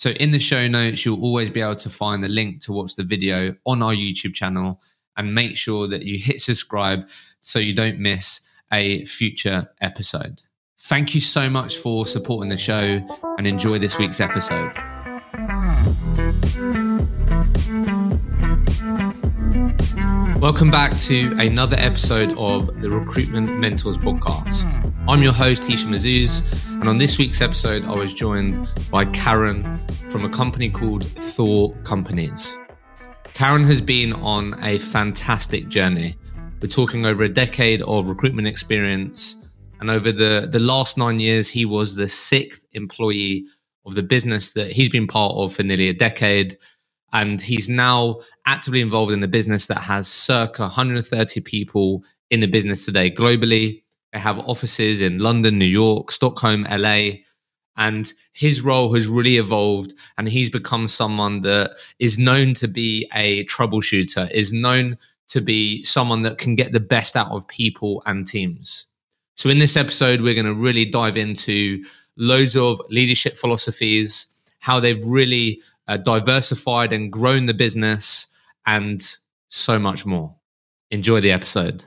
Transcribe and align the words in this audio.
So, 0.00 0.12
in 0.12 0.30
the 0.30 0.38
show 0.38 0.66
notes, 0.66 1.04
you'll 1.04 1.22
always 1.22 1.50
be 1.50 1.60
able 1.60 1.76
to 1.76 1.90
find 1.90 2.24
the 2.24 2.28
link 2.28 2.62
to 2.62 2.72
watch 2.72 2.96
the 2.96 3.04
video 3.04 3.54
on 3.66 3.82
our 3.82 3.92
YouTube 3.92 4.32
channel 4.32 4.80
and 5.18 5.34
make 5.34 5.56
sure 5.56 5.86
that 5.88 6.04
you 6.04 6.16
hit 6.16 6.40
subscribe 6.40 7.06
so 7.40 7.58
you 7.58 7.74
don't 7.74 7.98
miss 7.98 8.40
a 8.72 9.04
future 9.04 9.70
episode. 9.82 10.42
Thank 10.78 11.14
you 11.14 11.20
so 11.20 11.50
much 11.50 11.76
for 11.76 12.06
supporting 12.06 12.48
the 12.48 12.56
show 12.56 13.06
and 13.36 13.46
enjoy 13.46 13.78
this 13.78 13.98
week's 13.98 14.22
episode. 14.22 14.72
Welcome 20.40 20.70
back 20.70 20.96
to 20.98 21.36
another 21.38 21.76
episode 21.78 22.36
of 22.36 22.80
the 22.80 22.90
Recruitment 22.90 23.58
Mentors 23.58 23.98
podcast. 23.98 24.92
I'm 25.06 25.22
your 25.22 25.32
host, 25.32 25.64
Hisham 25.64 25.92
Azuz, 25.92 26.42
and 26.80 26.88
on 26.88 26.98
this 26.98 27.18
week's 27.18 27.40
episode, 27.40 27.84
I 27.84 27.94
was 27.94 28.12
joined 28.12 28.68
by 28.90 29.04
Karan 29.04 29.78
from 30.10 30.24
a 30.24 30.28
company 30.28 30.68
called 30.68 31.06
Thor 31.06 31.74
Companies. 31.84 32.58
Karan 33.34 33.64
has 33.64 33.80
been 33.80 34.12
on 34.14 34.54
a 34.62 34.78
fantastic 34.78 35.68
journey 35.68 36.16
we're 36.60 36.68
talking 36.68 37.06
over 37.06 37.22
a 37.22 37.28
decade 37.28 37.80
of 37.82 38.08
recruitment 38.08 38.46
experience. 38.46 39.36
And 39.80 39.88
over 39.88 40.12
the, 40.12 40.46
the 40.50 40.58
last 40.58 40.98
nine 40.98 41.18
years, 41.18 41.48
he 41.48 41.64
was 41.64 41.96
the 41.96 42.06
sixth 42.06 42.66
employee 42.72 43.46
of 43.86 43.94
the 43.94 44.02
business 44.02 44.52
that 44.52 44.70
he's 44.72 44.90
been 44.90 45.06
part 45.06 45.34
of 45.36 45.54
for 45.54 45.62
nearly 45.62 45.88
a 45.88 45.94
decade. 45.94 46.58
And 47.12 47.40
he's 47.42 47.68
now 47.68 48.20
actively 48.46 48.80
involved 48.80 49.12
in 49.12 49.20
the 49.20 49.28
business 49.28 49.66
that 49.66 49.80
has 49.80 50.06
circa 50.06 50.62
130 50.62 51.40
people 51.40 52.04
in 52.30 52.40
the 52.40 52.46
business 52.46 52.84
today 52.84 53.10
globally. 53.10 53.82
They 54.12 54.18
have 54.18 54.38
offices 54.40 55.00
in 55.00 55.18
London, 55.18 55.58
New 55.58 55.64
York, 55.64 56.10
Stockholm, 56.10 56.66
LA. 56.70 57.10
And 57.76 58.12
his 58.32 58.62
role 58.62 58.92
has 58.94 59.06
really 59.06 59.38
evolved, 59.38 59.94
and 60.18 60.28
he's 60.28 60.50
become 60.50 60.86
someone 60.86 61.40
that 61.42 61.70
is 61.98 62.18
known 62.18 62.52
to 62.54 62.68
be 62.68 63.08
a 63.14 63.44
troubleshooter, 63.46 64.30
is 64.32 64.52
known 64.52 64.98
to 65.28 65.40
be 65.40 65.82
someone 65.82 66.22
that 66.22 66.38
can 66.38 66.56
get 66.56 66.72
the 66.72 66.80
best 66.80 67.16
out 67.16 67.30
of 67.30 67.46
people 67.48 68.02
and 68.04 68.26
teams. 68.26 68.88
So, 69.36 69.48
in 69.48 69.58
this 69.58 69.76
episode, 69.76 70.20
we're 70.20 70.34
going 70.34 70.44
to 70.44 70.54
really 70.54 70.84
dive 70.84 71.16
into 71.16 71.82
loads 72.16 72.56
of 72.56 72.80
leadership 72.90 73.36
philosophies, 73.36 74.26
how 74.58 74.78
they've 74.80 75.02
really 75.02 75.62
uh, 75.90 75.96
diversified 75.96 76.92
and 76.92 77.10
grown 77.10 77.46
the 77.46 77.54
business, 77.54 78.28
and 78.64 79.16
so 79.48 79.76
much 79.76 80.06
more. 80.06 80.36
Enjoy 80.92 81.20
the 81.20 81.32
episode. 81.32 81.84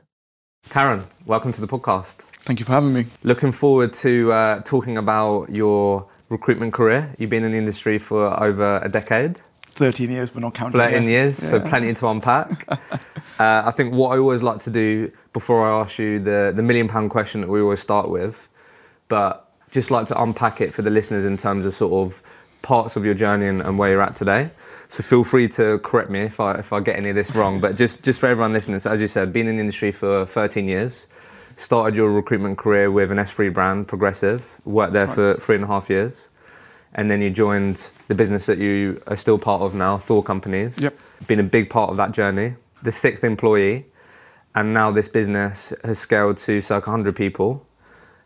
Karan, 0.69 1.05
welcome 1.25 1.53
to 1.53 1.61
the 1.61 1.67
podcast. 1.67 2.15
Thank 2.45 2.59
you 2.59 2.65
for 2.65 2.73
having 2.73 2.93
me. 2.93 3.05
Looking 3.23 3.53
forward 3.53 3.93
to 3.93 4.31
uh, 4.33 4.59
talking 4.63 4.97
about 4.97 5.49
your 5.49 6.05
recruitment 6.27 6.73
career. 6.73 7.15
You've 7.17 7.29
been 7.29 7.45
in 7.45 7.53
the 7.53 7.57
industry 7.57 7.97
for 7.97 8.43
over 8.43 8.81
a 8.83 8.89
decade. 8.89 9.39
13 9.67 10.11
years, 10.11 10.29
but 10.31 10.41
not 10.41 10.53
counting. 10.53 10.79
13 10.79 11.03
years, 11.03 11.41
yeah. 11.41 11.49
so 11.51 11.59
plenty 11.61 11.93
to 11.93 12.07
unpack. 12.09 12.67
uh, 13.39 13.63
I 13.65 13.71
think 13.71 13.93
what 13.93 14.09
I 14.09 14.19
always 14.19 14.43
like 14.43 14.59
to 14.59 14.69
do 14.69 15.11
before 15.31 15.65
I 15.65 15.79
ask 15.79 15.97
you 15.97 16.19
the, 16.19 16.51
the 16.53 16.61
million 16.61 16.89
pound 16.89 17.09
question 17.09 17.39
that 17.41 17.49
we 17.49 17.61
always 17.61 17.79
start 17.79 18.09
with, 18.09 18.49
but 19.07 19.49
just 19.71 19.89
like 19.89 20.08
to 20.08 20.21
unpack 20.21 20.59
it 20.59 20.73
for 20.73 20.81
the 20.81 20.92
listeners 20.92 21.25
in 21.25 21.37
terms 21.37 21.65
of 21.65 21.73
sort 21.73 21.93
of 21.93 22.21
parts 22.63 22.95
of 22.95 23.05
your 23.05 23.13
journey 23.13 23.47
and, 23.47 23.61
and, 23.61 23.77
where 23.77 23.91
you're 23.91 24.01
at 24.01 24.15
today. 24.15 24.49
So 24.87 25.03
feel 25.03 25.23
free 25.23 25.47
to 25.49 25.77
correct 25.79 26.09
me 26.09 26.21
if 26.21 26.39
I, 26.39 26.55
if 26.55 26.73
I 26.73 26.79
get 26.79 26.97
any 26.97 27.09
of 27.09 27.15
this 27.15 27.35
wrong. 27.35 27.61
but 27.61 27.75
just, 27.75 28.01
just 28.01 28.19
for 28.19 28.27
everyone 28.27 28.53
listening, 28.53 28.79
so 28.79 28.89
as 28.89 28.99
you 28.99 29.07
said, 29.07 29.31
been 29.31 29.47
in 29.47 29.57
the 29.57 29.59
industry 29.59 29.91
for 29.91 30.25
13 30.25 30.67
years, 30.67 31.05
started 31.55 31.95
your 31.95 32.11
recruitment 32.11 32.57
career 32.57 32.89
with 32.89 33.11
an 33.11 33.19
S3 33.19 33.53
brand, 33.53 33.87
Progressive, 33.87 34.59
worked 34.65 34.93
there 34.93 35.07
for 35.07 35.35
three 35.35 35.55
and 35.55 35.63
a 35.63 35.67
half 35.67 35.89
years 35.89 36.29
and 36.95 37.09
then 37.09 37.21
you 37.21 37.29
joined 37.29 37.89
the 38.07 38.15
business 38.15 38.45
that 38.45 38.57
you 38.57 39.01
are 39.07 39.15
still 39.15 39.39
part 39.39 39.61
of 39.61 39.73
now, 39.73 39.97
Thor 39.97 40.23
Companies. 40.23 40.80
Yep. 40.80 40.97
Been 41.27 41.39
a 41.39 41.43
big 41.43 41.69
part 41.69 41.89
of 41.89 41.97
that 41.97 42.11
journey. 42.11 42.55
The 42.83 42.91
sixth 42.91 43.23
employee, 43.23 43.85
and 44.55 44.73
now 44.73 44.91
this 44.91 45.09
business 45.09 45.73
has 45.83 45.99
scaled 45.99 46.37
to 46.37 46.61
circa 46.61 46.89
100 46.89 47.15
people, 47.15 47.65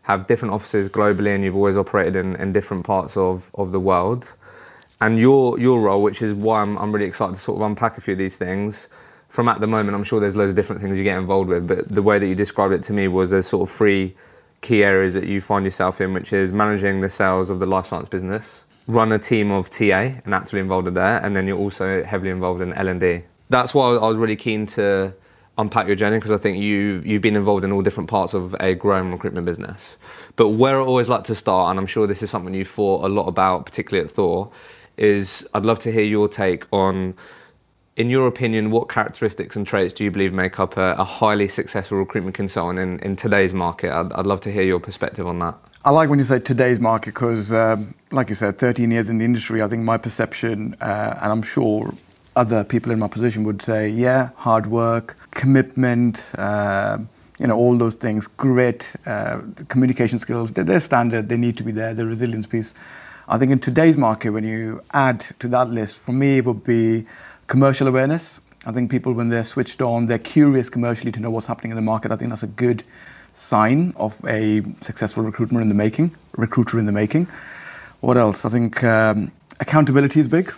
have 0.08 0.26
different 0.26 0.54
offices 0.54 0.88
globally, 0.88 1.34
and 1.34 1.44
you've 1.44 1.54
always 1.54 1.76
operated 1.76 2.16
in, 2.16 2.34
in 2.36 2.50
different 2.50 2.84
parts 2.84 3.16
of, 3.16 3.50
of 3.54 3.72
the 3.72 3.78
world. 3.78 4.34
And 5.02 5.20
your 5.20 5.60
your 5.60 5.80
role, 5.82 6.02
which 6.02 6.22
is 6.22 6.32
why 6.32 6.62
I'm, 6.62 6.76
I'm 6.78 6.90
really 6.90 7.06
excited 7.06 7.34
to 7.34 7.40
sort 7.40 7.58
of 7.58 7.62
unpack 7.62 7.98
a 7.98 8.00
few 8.00 8.12
of 8.12 8.18
these 8.18 8.36
things. 8.38 8.88
From 9.28 9.48
at 9.50 9.60
the 9.60 9.66
moment, 9.66 9.94
I'm 9.94 10.02
sure 10.02 10.18
there's 10.18 10.34
loads 10.34 10.50
of 10.50 10.56
different 10.56 10.80
things 10.80 10.96
you 10.96 11.04
get 11.04 11.18
involved 11.18 11.50
with, 11.50 11.68
but 11.68 11.88
the 11.90 12.02
way 12.02 12.18
that 12.18 12.26
you 12.26 12.34
described 12.34 12.72
it 12.72 12.82
to 12.84 12.94
me 12.94 13.06
was 13.06 13.30
there's 13.30 13.46
sort 13.46 13.68
of 13.68 13.74
three 13.74 14.16
key 14.62 14.82
areas 14.82 15.12
that 15.12 15.26
you 15.26 15.42
find 15.42 15.66
yourself 15.66 16.00
in, 16.00 16.14
which 16.14 16.32
is 16.32 16.54
managing 16.54 17.00
the 17.00 17.10
sales 17.10 17.50
of 17.50 17.60
the 17.60 17.66
life 17.66 17.84
science 17.84 18.08
business, 18.08 18.64
run 18.86 19.12
a 19.12 19.18
team 19.18 19.50
of 19.50 19.68
TA 19.68 20.16
and 20.24 20.34
actively 20.34 20.60
involved 20.60 20.88
in 20.88 20.94
there, 20.94 21.18
and 21.18 21.36
then 21.36 21.46
you're 21.46 21.58
also 21.58 22.02
heavily 22.02 22.30
involved 22.30 22.62
in 22.62 22.72
L&D. 22.72 23.22
That's 23.50 23.74
why 23.74 23.90
I 23.90 24.08
was 24.08 24.16
really 24.16 24.36
keen 24.36 24.64
to 24.68 25.12
unpack 25.58 25.86
your 25.86 25.96
journey 25.96 26.16
because 26.16 26.30
I 26.30 26.38
think 26.38 26.58
you 26.58 27.02
you've 27.04 27.22
been 27.22 27.36
involved 27.36 27.64
in 27.64 27.72
all 27.72 27.82
different 27.82 28.08
parts 28.08 28.32
of 28.32 28.54
a 28.60 28.74
growing 28.74 29.12
recruitment 29.12 29.44
business. 29.44 29.98
But 30.36 30.50
where 30.50 30.80
I 30.80 30.84
always 30.84 31.08
like 31.08 31.24
to 31.24 31.34
start, 31.34 31.70
and 31.70 31.78
I'm 31.78 31.86
sure 31.86 32.06
this 32.06 32.22
is 32.22 32.30
something 32.30 32.54
you 32.54 32.64
thought 32.64 33.04
a 33.04 33.08
lot 33.08 33.26
about, 33.26 33.66
particularly 33.66 34.04
at 34.08 34.10
Thor, 34.10 34.50
is 34.96 35.46
I'd 35.52 35.64
love 35.64 35.78
to 35.80 35.92
hear 35.92 36.04
your 36.04 36.28
take 36.28 36.64
on 36.72 37.14
in 37.98 38.08
your 38.08 38.28
opinion, 38.28 38.70
what 38.70 38.88
characteristics 38.88 39.56
and 39.56 39.66
traits 39.66 39.92
do 39.92 40.04
you 40.04 40.10
believe 40.12 40.32
make 40.32 40.60
up 40.60 40.76
a, 40.76 40.92
a 40.92 41.04
highly 41.04 41.48
successful 41.48 41.98
recruitment 41.98 42.36
consultant 42.36 42.78
in, 42.78 43.00
in 43.00 43.16
today's 43.16 43.52
market? 43.52 43.90
I'd, 43.90 44.12
I'd, 44.12 44.24
love 44.24 44.40
to 44.42 44.52
hear 44.52 44.62
your 44.62 44.78
perspective 44.78 45.26
on 45.26 45.40
that. 45.40 45.56
I 45.84 45.90
like 45.90 46.08
when 46.08 46.20
you 46.20 46.24
say 46.24 46.38
today's 46.38 46.78
market 46.78 47.14
because, 47.14 47.52
um, 47.52 47.94
like 48.12 48.28
you 48.28 48.36
said, 48.36 48.56
13 48.56 48.92
years 48.92 49.08
in 49.08 49.18
the 49.18 49.24
industry, 49.24 49.62
I 49.62 49.66
think 49.66 49.82
my 49.82 49.96
perception, 49.96 50.76
uh, 50.80 51.18
and 51.20 51.32
I'm 51.32 51.42
sure 51.42 51.92
other 52.38 52.62
people 52.62 52.92
in 52.92 53.00
my 53.00 53.08
position 53.08 53.42
would 53.42 53.60
say, 53.60 53.88
yeah, 53.88 54.30
hard 54.36 54.68
work, 54.68 55.16
commitment, 55.32 56.32
uh, 56.38 56.96
you 57.40 57.48
know, 57.48 57.56
all 57.56 57.76
those 57.76 57.96
things, 57.96 58.28
grit, 58.28 58.94
uh, 59.06 59.40
communication 59.68 60.20
skills, 60.20 60.52
they're, 60.52 60.62
they're 60.62 60.78
standard, 60.78 61.28
they 61.28 61.36
need 61.36 61.56
to 61.56 61.64
be 61.64 61.72
there, 61.72 61.92
the 61.94 62.06
resilience 62.06 62.46
piece. 62.46 62.74
I 63.26 63.38
think 63.38 63.50
in 63.50 63.58
today's 63.58 63.96
market, 63.96 64.30
when 64.30 64.44
you 64.44 64.82
add 64.92 65.26
to 65.40 65.48
that 65.48 65.70
list, 65.70 65.96
for 65.96 66.12
me, 66.12 66.38
it 66.38 66.44
would 66.44 66.62
be 66.62 67.06
commercial 67.48 67.88
awareness. 67.88 68.40
I 68.64 68.70
think 68.70 68.88
people, 68.88 69.12
when 69.14 69.30
they're 69.30 69.42
switched 69.42 69.82
on, 69.82 70.06
they're 70.06 70.18
curious 70.18 70.68
commercially 70.68 71.10
to 71.10 71.20
know 71.20 71.30
what's 71.30 71.46
happening 71.46 71.72
in 71.72 71.76
the 71.76 71.82
market. 71.82 72.12
I 72.12 72.16
think 72.16 72.30
that's 72.30 72.44
a 72.44 72.46
good 72.46 72.84
sign 73.34 73.92
of 73.96 74.16
a 74.28 74.62
successful 74.80 75.24
recruiter 75.24 75.60
in 75.60 75.68
the 75.68 75.74
making. 75.74 76.14
Recruiter 76.36 76.78
in 76.78 76.86
the 76.86 76.92
making. 76.92 77.26
What 78.00 78.16
else? 78.16 78.44
I 78.44 78.48
think 78.48 78.84
um, 78.84 79.32
accountability 79.58 80.20
is 80.20 80.28
big. 80.28 80.54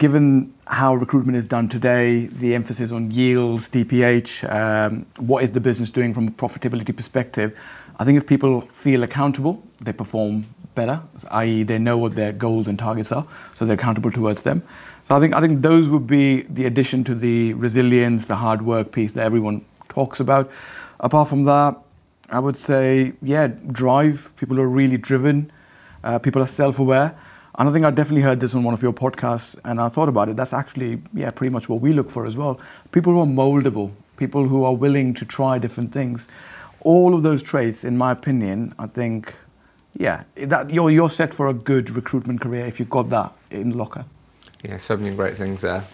Given 0.00 0.54
how 0.66 0.94
recruitment 0.94 1.36
is 1.36 1.44
done 1.44 1.68
today, 1.68 2.24
the 2.24 2.54
emphasis 2.54 2.90
on 2.90 3.10
yields, 3.10 3.68
DPH, 3.68 4.50
um, 4.50 5.04
what 5.18 5.44
is 5.44 5.52
the 5.52 5.60
business 5.60 5.90
doing 5.90 6.14
from 6.14 6.28
a 6.28 6.30
profitability 6.30 6.96
perspective? 6.96 7.54
I 7.98 8.04
think 8.04 8.16
if 8.16 8.26
people 8.26 8.62
feel 8.62 9.02
accountable, 9.02 9.62
they 9.78 9.92
perform 9.92 10.46
better, 10.74 11.02
i.e., 11.32 11.64
they 11.64 11.76
know 11.76 11.98
what 11.98 12.14
their 12.14 12.32
goals 12.32 12.66
and 12.66 12.78
targets 12.78 13.12
are, 13.12 13.26
so 13.54 13.66
they're 13.66 13.74
accountable 13.74 14.10
towards 14.10 14.42
them. 14.42 14.62
So 15.04 15.14
I 15.14 15.20
think 15.20 15.34
I 15.34 15.40
think 15.42 15.60
those 15.60 15.90
would 15.90 16.06
be 16.06 16.44
the 16.44 16.64
addition 16.64 17.04
to 17.04 17.14
the 17.14 17.52
resilience, 17.52 18.24
the 18.24 18.36
hard 18.36 18.62
work 18.62 18.92
piece 18.92 19.12
that 19.12 19.24
everyone 19.24 19.62
talks 19.90 20.18
about. 20.18 20.50
Apart 21.00 21.28
from 21.28 21.44
that, 21.44 21.76
I 22.30 22.38
would 22.38 22.56
say 22.56 23.12
yeah, 23.20 23.48
drive. 23.66 24.30
People 24.36 24.60
are 24.60 24.66
really 24.66 24.96
driven. 24.96 25.52
Uh, 26.02 26.18
people 26.18 26.40
are 26.40 26.46
self-aware. 26.46 27.14
And 27.58 27.68
I 27.68 27.72
think 27.72 27.84
I 27.84 27.90
definitely 27.90 28.22
heard 28.22 28.40
this 28.40 28.54
on 28.54 28.62
one 28.62 28.74
of 28.74 28.82
your 28.82 28.92
podcasts, 28.92 29.56
and 29.64 29.80
I 29.80 29.88
thought 29.88 30.08
about 30.08 30.28
it. 30.28 30.36
That's 30.36 30.52
actually 30.52 31.02
yeah, 31.12 31.30
pretty 31.30 31.52
much 31.52 31.68
what 31.68 31.80
we 31.80 31.92
look 31.92 32.10
for 32.10 32.26
as 32.26 32.36
well. 32.36 32.60
People 32.92 33.12
who 33.12 33.20
are 33.20 33.26
moldable, 33.26 33.90
people 34.16 34.46
who 34.46 34.64
are 34.64 34.74
willing 34.74 35.14
to 35.14 35.24
try 35.24 35.58
different 35.58 35.92
things. 35.92 36.28
All 36.80 37.14
of 37.14 37.22
those 37.22 37.42
traits, 37.42 37.84
in 37.84 37.98
my 37.98 38.12
opinion, 38.12 38.74
I 38.78 38.86
think, 38.86 39.34
yeah, 39.96 40.24
that 40.36 40.70
you're 40.70 40.90
you're 40.90 41.10
set 41.10 41.34
for 41.34 41.48
a 41.48 41.54
good 41.54 41.90
recruitment 41.90 42.40
career 42.40 42.66
if 42.66 42.78
you've 42.78 42.90
got 42.90 43.10
that 43.10 43.32
in 43.50 43.76
locker. 43.76 44.04
Yeah, 44.64 44.76
so 44.76 44.96
many 44.96 45.14
great 45.14 45.34
things 45.34 45.60
there. 45.60 45.84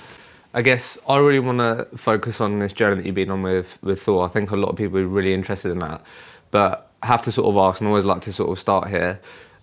I 0.54 0.62
guess 0.62 0.98
I 1.08 1.18
really 1.18 1.38
want 1.38 1.58
to 1.58 1.86
focus 1.96 2.40
on 2.40 2.58
this 2.60 2.72
journey 2.72 2.96
that 2.96 3.06
you've 3.06 3.14
been 3.14 3.30
on 3.30 3.42
with, 3.42 3.78
with 3.82 4.02
Thor. 4.02 4.24
I 4.24 4.28
think 4.28 4.50
a 4.50 4.56
lot 4.56 4.70
of 4.70 4.76
people 4.76 4.98
are 4.98 5.06
really 5.06 5.34
interested 5.34 5.70
in 5.70 5.80
that. 5.80 6.02
But 6.50 6.90
I 7.02 7.06
have 7.08 7.22
to 7.22 7.32
sort 7.32 7.48
of 7.48 7.56
ask, 7.58 7.80
and 7.80 7.88
always 7.88 8.04
like 8.04 8.22
to 8.22 8.32
sort 8.32 8.50
of 8.50 8.58
start 8.58 8.88
here. 8.88 9.20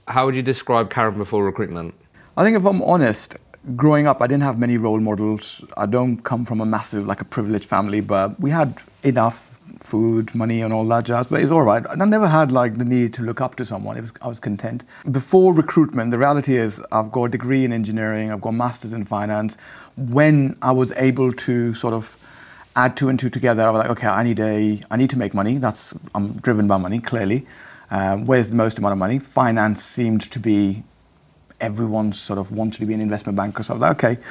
How 0.07 0.25
would 0.25 0.35
you 0.35 0.41
describe 0.41 0.89
Karan 0.89 1.17
before 1.17 1.45
recruitment? 1.45 1.93
I 2.35 2.43
think 2.43 2.57
if 2.57 2.65
I'm 2.65 2.81
honest, 2.81 3.37
growing 3.77 4.05
up, 4.05 4.21
I 4.21 4.27
didn't 4.27 4.43
have 4.43 4.59
many 4.59 4.77
role 4.77 4.99
models. 4.99 5.63
I 5.77 5.85
don't 5.85 6.17
come 6.17 6.45
from 6.45 6.59
a 6.59 6.65
massive, 6.65 7.07
like 7.07 7.21
a 7.21 7.25
privileged 7.25 7.65
family, 7.65 8.01
but 8.01 8.37
we 8.39 8.49
had 8.49 8.77
enough 9.03 9.57
food, 9.79 10.35
money, 10.35 10.61
and 10.61 10.73
all 10.73 10.85
that 10.87 11.05
jazz. 11.05 11.27
But 11.27 11.41
it's 11.41 11.51
all 11.51 11.61
right. 11.61 11.85
I 11.89 12.03
never 12.03 12.27
had 12.27 12.51
like 12.51 12.77
the 12.77 12.83
need 12.83 13.13
to 13.13 13.21
look 13.21 13.39
up 13.39 13.55
to 13.55 13.65
someone. 13.65 13.99
Was, 14.01 14.11
I 14.21 14.27
was 14.27 14.41
content. 14.41 14.83
Before 15.09 15.53
recruitment, 15.53 16.11
the 16.11 16.17
reality 16.17 16.57
is 16.57 16.81
I've 16.91 17.11
got 17.11 17.25
a 17.25 17.29
degree 17.29 17.63
in 17.63 17.71
engineering. 17.71 18.29
I've 18.29 18.41
got 18.41 18.55
masters 18.55 18.91
in 18.91 19.05
finance. 19.05 19.57
When 19.95 20.57
I 20.61 20.73
was 20.73 20.91
able 20.97 21.31
to 21.31 21.73
sort 21.75 21.93
of 21.93 22.17
add 22.75 22.97
two 22.97 23.07
and 23.07 23.17
two 23.17 23.29
together, 23.29 23.65
I 23.65 23.69
was 23.69 23.79
like, 23.79 23.91
okay, 23.91 24.07
I 24.07 24.23
need 24.23 24.41
a, 24.41 24.81
I 24.91 24.97
need 24.97 25.11
to 25.11 25.17
make 25.17 25.33
money. 25.33 25.59
That's 25.59 25.93
I'm 26.13 26.33
driven 26.33 26.67
by 26.67 26.75
money 26.75 26.99
clearly. 26.99 27.47
Um, 27.91 28.25
where's 28.25 28.49
the 28.49 28.55
most 28.55 28.77
amount 28.77 28.93
of 28.93 28.97
money? 28.97 29.19
Finance 29.19 29.83
seemed 29.83 30.31
to 30.31 30.39
be 30.39 30.83
everyone 31.61 32.13
sort 32.13 32.39
of 32.39 32.51
wanted 32.51 32.79
to 32.79 32.85
be 32.85 32.93
an 32.93 33.01
investment 33.01 33.35
banker. 33.35 33.63
So 33.63 33.73
I 33.73 33.75
was 33.75 33.81
like, 33.81 34.03
okay, 34.03 34.21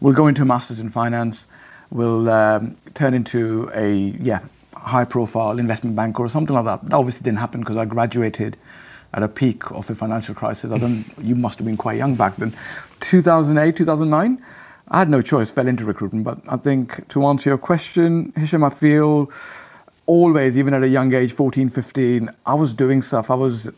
we'll 0.00 0.14
go 0.14 0.26
into 0.26 0.42
a 0.42 0.44
master's 0.44 0.80
in 0.80 0.90
finance. 0.90 1.46
We'll 1.90 2.30
um, 2.30 2.76
turn 2.94 3.14
into 3.14 3.70
a 3.74 3.94
yeah 4.20 4.40
high 4.74 5.04
profile 5.04 5.58
investment 5.58 5.94
banker 5.96 6.22
or 6.22 6.28
something 6.28 6.54
like 6.54 6.64
that. 6.64 6.88
That 6.88 6.96
obviously 6.96 7.22
didn't 7.24 7.38
happen 7.38 7.60
because 7.60 7.76
I 7.76 7.84
graduated 7.84 8.56
at 9.14 9.22
a 9.22 9.28
peak 9.28 9.70
of 9.70 9.88
a 9.90 9.94
financial 9.94 10.34
crisis. 10.34 10.70
I 10.70 10.78
don't. 10.78 11.04
you 11.20 11.34
must 11.34 11.58
have 11.58 11.66
been 11.66 11.76
quite 11.76 11.98
young 11.98 12.14
back 12.14 12.36
then. 12.36 12.54
2008, 13.00 13.76
2009. 13.76 14.44
I 14.88 14.98
had 14.98 15.08
no 15.08 15.22
choice. 15.22 15.50
Fell 15.50 15.66
into 15.68 15.84
recruitment. 15.84 16.24
But 16.24 16.40
I 16.48 16.56
think 16.56 17.08
to 17.08 17.24
answer 17.26 17.50
your 17.50 17.58
question, 17.58 18.32
Hisham, 18.36 18.64
I 18.64 18.70
feel 18.70 19.30
always, 20.06 20.58
even 20.58 20.74
at 20.74 20.82
a 20.82 20.88
young 20.88 21.12
age, 21.14 21.32
14, 21.32 21.68
15, 21.68 22.30
I 22.46 22.54
was 22.54 22.72
doing 22.72 23.02
stuff. 23.02 23.30
I 23.30 23.34
was 23.34 23.70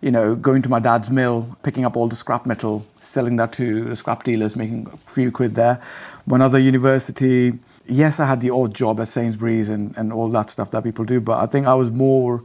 you 0.00 0.10
know, 0.10 0.34
going 0.34 0.62
to 0.62 0.68
my 0.68 0.78
dad's 0.78 1.10
mill, 1.10 1.56
picking 1.62 1.84
up 1.84 1.96
all 1.96 2.08
the 2.08 2.16
scrap 2.16 2.46
metal, 2.46 2.86
selling 3.00 3.36
that 3.36 3.52
to 3.54 3.84
the 3.84 3.96
scrap 3.96 4.24
dealers, 4.24 4.54
making 4.54 4.86
a 4.92 4.96
few 5.10 5.32
quid 5.32 5.54
there. 5.54 5.80
When 6.26 6.42
I 6.42 6.44
was 6.44 6.54
at 6.54 6.62
university, 6.62 7.58
yes, 7.86 8.20
I 8.20 8.26
had 8.26 8.40
the 8.40 8.50
odd 8.50 8.74
job 8.74 9.00
at 9.00 9.08
Sainsbury's 9.08 9.68
and, 9.68 9.96
and 9.96 10.12
all 10.12 10.28
that 10.30 10.50
stuff 10.50 10.70
that 10.72 10.84
people 10.84 11.04
do, 11.04 11.20
but 11.20 11.38
I 11.38 11.46
think 11.46 11.66
I 11.66 11.74
was 11.74 11.90
more 11.90 12.44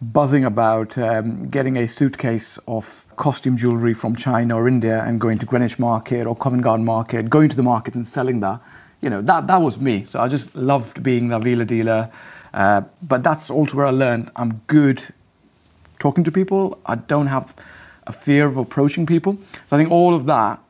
buzzing 0.00 0.44
about 0.44 0.96
um, 0.98 1.48
getting 1.48 1.76
a 1.76 1.88
suitcase 1.88 2.58
of 2.68 3.06
costume 3.16 3.56
jewelry 3.56 3.94
from 3.94 4.14
China 4.14 4.56
or 4.56 4.68
India 4.68 5.02
and 5.04 5.20
going 5.20 5.38
to 5.38 5.46
Greenwich 5.46 5.78
Market 5.78 6.26
or 6.26 6.36
Covent 6.36 6.62
Garden 6.62 6.84
Market, 6.84 7.28
going 7.30 7.48
to 7.48 7.56
the 7.56 7.62
market 7.62 7.94
and 7.94 8.06
selling 8.06 8.40
that. 8.40 8.60
You 9.00 9.10
know, 9.10 9.22
that, 9.22 9.46
that 9.46 9.60
was 9.60 9.78
me. 9.78 10.04
So 10.04 10.20
I 10.20 10.28
just 10.28 10.54
loved 10.54 11.02
being 11.02 11.28
the 11.28 11.38
Vila 11.38 11.64
dealer. 11.64 12.10
Uh, 12.54 12.82
but 13.02 13.22
that's 13.22 13.50
also 13.50 13.76
where 13.76 13.86
I 13.86 13.90
learned 13.90 14.30
I'm 14.36 14.60
good 14.66 15.04
talking 15.98 16.24
to 16.24 16.32
people. 16.32 16.78
I 16.86 16.94
don't 16.94 17.26
have 17.26 17.54
a 18.06 18.12
fear 18.12 18.46
of 18.46 18.56
approaching 18.56 19.06
people. 19.06 19.38
So 19.66 19.76
I 19.76 19.78
think 19.78 19.90
all 19.90 20.14
of 20.14 20.26
that 20.26 20.60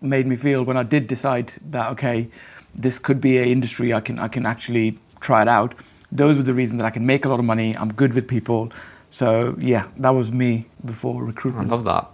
made 0.00 0.26
me 0.26 0.36
feel 0.36 0.62
when 0.64 0.76
I 0.76 0.82
did 0.82 1.08
decide 1.08 1.52
that 1.70 1.90
okay, 1.92 2.28
this 2.74 2.98
could 2.98 3.20
be 3.20 3.38
an 3.38 3.48
industry 3.48 3.92
I 3.92 4.00
can 4.00 4.18
I 4.18 4.28
can 4.28 4.46
actually 4.46 4.98
try 5.20 5.42
it 5.42 5.48
out. 5.48 5.74
Those 6.12 6.36
were 6.36 6.42
the 6.42 6.54
reasons 6.54 6.80
that 6.80 6.86
I 6.86 6.90
can 6.90 7.04
make 7.04 7.24
a 7.24 7.28
lot 7.28 7.40
of 7.40 7.44
money. 7.44 7.76
I'm 7.76 7.92
good 7.92 8.14
with 8.14 8.28
people. 8.28 8.70
So 9.10 9.56
yeah, 9.58 9.88
that 9.96 10.10
was 10.10 10.30
me 10.30 10.66
before 10.84 11.22
recruitment. 11.22 11.72
I 11.72 11.74
love 11.74 11.84
that. 11.84 12.08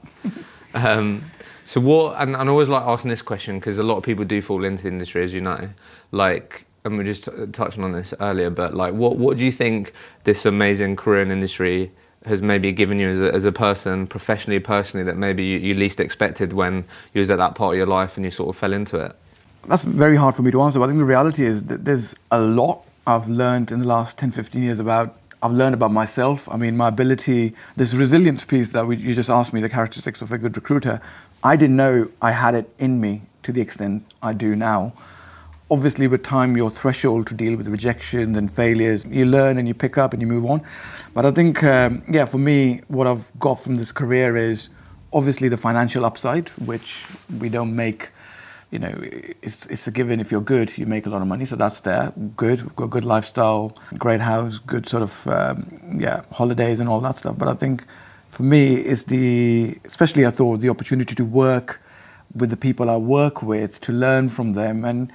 um, 0.74 1.22
so 1.64 1.80
what? 1.80 2.20
And, 2.20 2.36
I 2.36 2.46
always 2.46 2.68
like 2.68 2.82
asking 2.82 3.10
this 3.10 3.22
question 3.22 3.58
because 3.58 3.78
a 3.78 3.82
lot 3.82 3.96
of 3.96 4.04
people 4.04 4.24
do 4.24 4.42
fall 4.42 4.64
into 4.64 4.84
the 4.84 4.88
industry, 4.88 5.22
as 5.22 5.32
you 5.32 5.40
know. 5.40 5.70
Like, 6.10 6.66
and 6.84 6.98
we 6.98 7.04
are 7.04 7.06
just 7.06 7.28
touching 7.52 7.84
on 7.84 7.92
this 7.92 8.12
earlier, 8.20 8.50
but 8.50 8.74
like, 8.74 8.94
what 8.94 9.16
what 9.16 9.36
do 9.36 9.44
you 9.44 9.52
think 9.52 9.92
this 10.24 10.44
amazing 10.44 10.96
career 10.96 11.22
in 11.22 11.30
industry 11.30 11.90
has 12.24 12.42
maybe 12.42 12.72
given 12.72 12.98
you 12.98 13.08
as 13.08 13.20
a, 13.20 13.34
as 13.34 13.44
a 13.44 13.52
person, 13.52 14.06
professionally, 14.06 14.60
personally, 14.60 15.04
that 15.04 15.16
maybe 15.16 15.44
you, 15.44 15.58
you, 15.58 15.74
least 15.74 15.98
expected 15.98 16.52
when 16.52 16.84
you 17.14 17.18
was 17.18 17.30
at 17.30 17.38
that 17.38 17.54
part 17.54 17.74
of 17.74 17.78
your 17.78 17.86
life 17.86 18.16
and 18.16 18.24
you 18.24 18.30
sort 18.30 18.48
of 18.48 18.56
fell 18.56 18.72
into 18.72 18.96
it? 18.96 19.16
That's 19.66 19.84
very 19.84 20.16
hard 20.16 20.34
for 20.34 20.42
me 20.42 20.50
to 20.52 20.62
answer. 20.62 20.78
But 20.78 20.84
I 20.84 20.88
think 20.88 20.98
the 20.98 21.04
reality 21.04 21.44
is 21.44 21.64
that 21.64 21.84
there's 21.84 22.14
a 22.30 22.40
lot 22.40 22.84
I've 23.06 23.28
learned 23.28 23.72
in 23.72 23.80
the 23.80 23.86
last 23.86 24.18
10, 24.18 24.32
15 24.32 24.62
years 24.62 24.78
about. 24.78 25.16
I've 25.42 25.52
learned 25.52 25.74
about 25.74 25.90
myself. 25.90 26.48
I 26.48 26.56
mean, 26.56 26.76
my 26.76 26.86
ability, 26.88 27.54
this 27.76 27.92
resilience 27.94 28.44
piece 28.44 28.68
that 28.70 28.86
we, 28.86 28.96
you 28.96 29.12
just 29.12 29.28
asked 29.28 29.52
me, 29.52 29.60
the 29.60 29.68
characteristics 29.68 30.22
of 30.22 30.30
a 30.30 30.38
good 30.38 30.56
recruiter. 30.56 31.00
I 31.42 31.56
didn't 31.56 31.74
know 31.74 32.08
I 32.20 32.30
had 32.30 32.54
it 32.54 32.70
in 32.78 33.00
me 33.00 33.22
to 33.42 33.52
the 33.52 33.60
extent 33.60 34.04
I 34.22 34.34
do 34.34 34.54
now 34.54 34.92
obviously 35.72 36.06
with 36.06 36.22
time 36.22 36.54
your 36.54 36.70
threshold 36.70 37.26
to 37.26 37.34
deal 37.34 37.56
with 37.56 37.66
rejection 37.66 38.36
and 38.36 38.52
failures 38.52 39.06
you 39.06 39.24
learn 39.24 39.56
and 39.56 39.66
you 39.66 39.72
pick 39.72 39.96
up 39.96 40.12
and 40.12 40.20
you 40.20 40.28
move 40.28 40.44
on. 40.44 40.60
But 41.14 41.24
i 41.24 41.30
think 41.30 41.64
um, 41.64 42.02
yeah 42.16 42.26
for 42.26 42.38
me 42.38 42.82
what 42.88 43.06
i've 43.06 43.26
got 43.38 43.54
from 43.54 43.76
this 43.76 43.90
career 43.90 44.36
is 44.36 44.68
obviously 45.14 45.48
the 45.48 45.56
financial 45.56 46.04
upside 46.04 46.50
which 46.70 47.06
we 47.40 47.48
don't 47.48 47.74
make 47.74 48.10
you 48.70 48.78
know 48.78 48.94
it's, 49.42 49.58
it's 49.68 49.86
a 49.86 49.90
given. 49.90 50.20
If 50.20 50.30
you're 50.30 50.48
good 50.56 50.76
you 50.76 50.84
make 50.84 51.06
a 51.06 51.10
lot 51.10 51.22
of 51.22 51.28
money 51.28 51.46
so 51.46 51.56
that's 51.56 51.80
there. 51.80 52.12
Good 52.36 52.62
we've 52.62 52.76
got 52.76 52.90
good 52.90 53.04
lifestyle 53.04 53.74
great 53.96 54.20
house 54.20 54.58
good 54.58 54.86
sort 54.86 55.02
of 55.02 55.26
um, 55.38 55.98
yeah 55.98 56.22
holidays 56.32 56.80
and 56.80 56.88
all 56.88 57.00
that 57.00 57.16
stuff. 57.18 57.36
But 57.38 57.48
i 57.48 57.54
think 57.54 57.84
for 58.30 58.42
me 58.42 58.62
it's 58.76 59.04
the 59.04 59.78
especially 59.84 60.26
i 60.26 60.30
thought 60.30 60.60
the 60.60 60.68
opportunity 60.68 61.14
to 61.14 61.24
work 61.24 61.80
with 62.34 62.50
the 62.50 62.56
people 62.56 62.88
i 62.90 62.96
work 62.96 63.42
with 63.42 63.80
to 63.80 63.92
learn 63.92 64.28
from 64.28 64.52
them. 64.52 64.84
And 64.84 65.10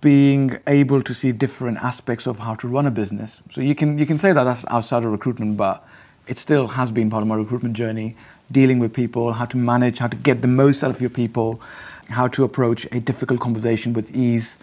being 0.00 0.58
able 0.66 1.02
to 1.02 1.14
see 1.14 1.32
different 1.32 1.78
aspects 1.78 2.26
of 2.26 2.38
how 2.38 2.54
to 2.56 2.68
run 2.68 2.86
a 2.86 2.90
business. 2.90 3.40
So 3.50 3.60
you 3.60 3.74
can 3.74 3.98
you 3.98 4.06
can 4.06 4.18
say 4.18 4.32
that 4.32 4.44
that's 4.44 4.64
outside 4.68 5.04
of 5.04 5.12
recruitment, 5.12 5.56
but 5.56 5.86
it 6.26 6.38
still 6.38 6.68
has 6.68 6.90
been 6.90 7.10
part 7.10 7.22
of 7.22 7.28
my 7.28 7.36
recruitment 7.36 7.74
journey. 7.76 8.16
Dealing 8.50 8.78
with 8.78 8.94
people, 8.94 9.34
how 9.34 9.44
to 9.44 9.56
manage, 9.56 9.98
how 9.98 10.08
to 10.08 10.16
get 10.16 10.40
the 10.40 10.48
most 10.48 10.82
out 10.82 10.90
of 10.90 11.00
your 11.00 11.10
people, 11.10 11.60
how 12.08 12.26
to 12.28 12.44
approach 12.44 12.86
a 12.92 12.98
difficult 12.98 13.40
conversation 13.40 13.92
with 13.92 14.14
ease. 14.16 14.56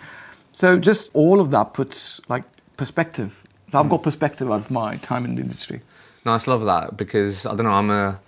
So 0.51 0.79
just 0.79 1.12
all 1.13 1.39
of 1.39 1.51
that 1.51 1.73
puts 1.73 2.19
like 2.27 2.44
perspective. 2.77 3.44
So 3.71 3.79
I've 3.79 3.89
got 3.89 4.03
perspective 4.03 4.51
out 4.51 4.62
of 4.62 4.71
my 4.71 4.97
time 4.97 5.25
in 5.25 5.35
the 5.35 5.41
industry. 5.41 5.81
Nice, 6.25 6.47
love 6.47 6.65
that 6.65 6.97
because 6.97 7.45
I 7.45 7.50
don't 7.50 7.65
know. 7.65 7.73
I'm 7.73 7.89
a 7.91 8.19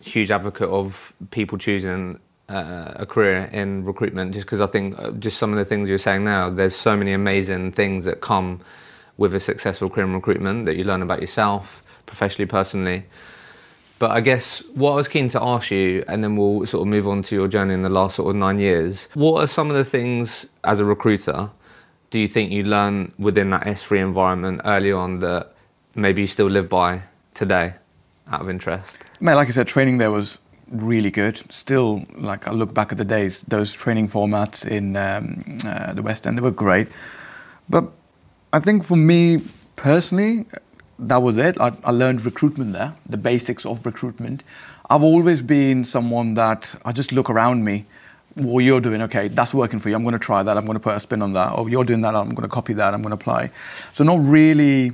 huge 0.00 0.30
advocate 0.30 0.68
of 0.68 1.12
people 1.30 1.58
choosing 1.58 2.20
uh, 2.48 2.92
a 2.96 3.06
career 3.06 3.50
in 3.52 3.84
recruitment 3.84 4.32
just 4.32 4.46
because 4.46 4.60
I 4.60 4.66
think 4.66 4.98
uh, 4.98 5.10
just 5.12 5.38
some 5.38 5.52
of 5.52 5.58
the 5.58 5.64
things 5.64 5.88
you're 5.88 5.98
saying 5.98 6.24
now, 6.24 6.50
there's 6.50 6.76
so 6.76 6.96
many 6.96 7.12
amazing 7.12 7.72
things 7.72 8.04
that 8.04 8.20
come 8.20 8.60
with 9.16 9.34
a 9.34 9.40
successful 9.40 9.88
career 9.88 10.06
in 10.06 10.14
recruitment 10.14 10.66
that 10.66 10.76
you 10.76 10.84
learn 10.84 11.02
about 11.02 11.20
yourself, 11.20 11.82
professionally, 12.06 12.46
personally. 12.46 13.04
But 13.98 14.10
I 14.10 14.20
guess 14.20 14.62
what 14.74 14.92
I 14.92 14.96
was 14.96 15.08
keen 15.08 15.28
to 15.30 15.42
ask 15.42 15.70
you, 15.70 16.04
and 16.06 16.22
then 16.22 16.36
we'll 16.36 16.66
sort 16.66 16.82
of 16.82 16.88
move 16.88 17.08
on 17.08 17.22
to 17.22 17.34
your 17.34 17.48
journey 17.48 17.72
in 17.72 17.82
the 17.82 17.88
last 17.88 18.16
sort 18.16 18.28
of 18.28 18.36
nine 18.36 18.58
years. 18.58 19.08
What 19.14 19.42
are 19.42 19.46
some 19.46 19.70
of 19.70 19.76
the 19.76 19.84
things 19.84 20.46
as 20.64 20.80
a 20.80 20.84
recruiter 20.84 21.50
do 22.10 22.20
you 22.20 22.28
think 22.28 22.52
you 22.52 22.62
learn 22.62 23.12
within 23.18 23.50
that 23.50 23.62
S3 23.64 23.98
environment 23.98 24.60
early 24.64 24.92
on 24.92 25.20
that 25.20 25.54
maybe 25.94 26.22
you 26.22 26.26
still 26.26 26.46
live 26.46 26.68
by 26.68 27.02
today 27.34 27.74
out 28.30 28.40
of 28.40 28.48
interest? 28.48 28.98
Mate, 29.20 29.34
like 29.34 29.48
I 29.48 29.50
said, 29.50 29.66
training 29.66 29.98
there 29.98 30.10
was 30.10 30.38
really 30.70 31.10
good. 31.10 31.42
Still, 31.50 32.04
like 32.16 32.48
I 32.48 32.50
look 32.52 32.74
back 32.74 32.92
at 32.92 32.98
the 32.98 33.04
days, 33.04 33.42
those 33.42 33.72
training 33.72 34.08
formats 34.08 34.66
in 34.66 34.96
um, 34.96 35.58
uh, 35.64 35.92
the 35.92 36.02
West 36.02 36.26
End, 36.26 36.36
they 36.36 36.42
were 36.42 36.50
great. 36.50 36.88
But 37.68 37.90
I 38.52 38.60
think 38.60 38.84
for 38.84 38.96
me 38.96 39.42
personally, 39.76 40.46
that 40.98 41.22
was 41.22 41.36
it. 41.36 41.60
I, 41.60 41.72
I 41.84 41.90
learned 41.90 42.24
recruitment 42.24 42.72
there, 42.72 42.94
the 43.08 43.16
basics 43.16 43.66
of 43.66 43.84
recruitment. 43.84 44.42
I've 44.88 45.02
always 45.02 45.42
been 45.42 45.84
someone 45.84 46.34
that 46.34 46.74
I 46.84 46.92
just 46.92 47.12
look 47.12 47.28
around 47.28 47.64
me. 47.64 47.86
What 48.34 48.60
you're 48.60 48.80
doing, 48.80 49.02
okay, 49.02 49.28
that's 49.28 49.54
working 49.54 49.80
for 49.80 49.88
you. 49.88 49.94
I'm 49.94 50.02
going 50.02 50.12
to 50.12 50.18
try 50.18 50.42
that. 50.42 50.56
I'm 50.56 50.66
going 50.66 50.76
to 50.76 50.80
put 50.80 50.94
a 50.94 51.00
spin 51.00 51.22
on 51.22 51.32
that. 51.32 51.52
Or 51.52 51.68
you're 51.68 51.84
doing 51.84 52.02
that. 52.02 52.14
I'm 52.14 52.30
going 52.30 52.48
to 52.48 52.54
copy 52.54 52.74
that. 52.74 52.92
I'm 52.92 53.02
going 53.02 53.10
to 53.10 53.14
apply. 53.14 53.50
So 53.94 54.04
not 54.04 54.22
really, 54.22 54.92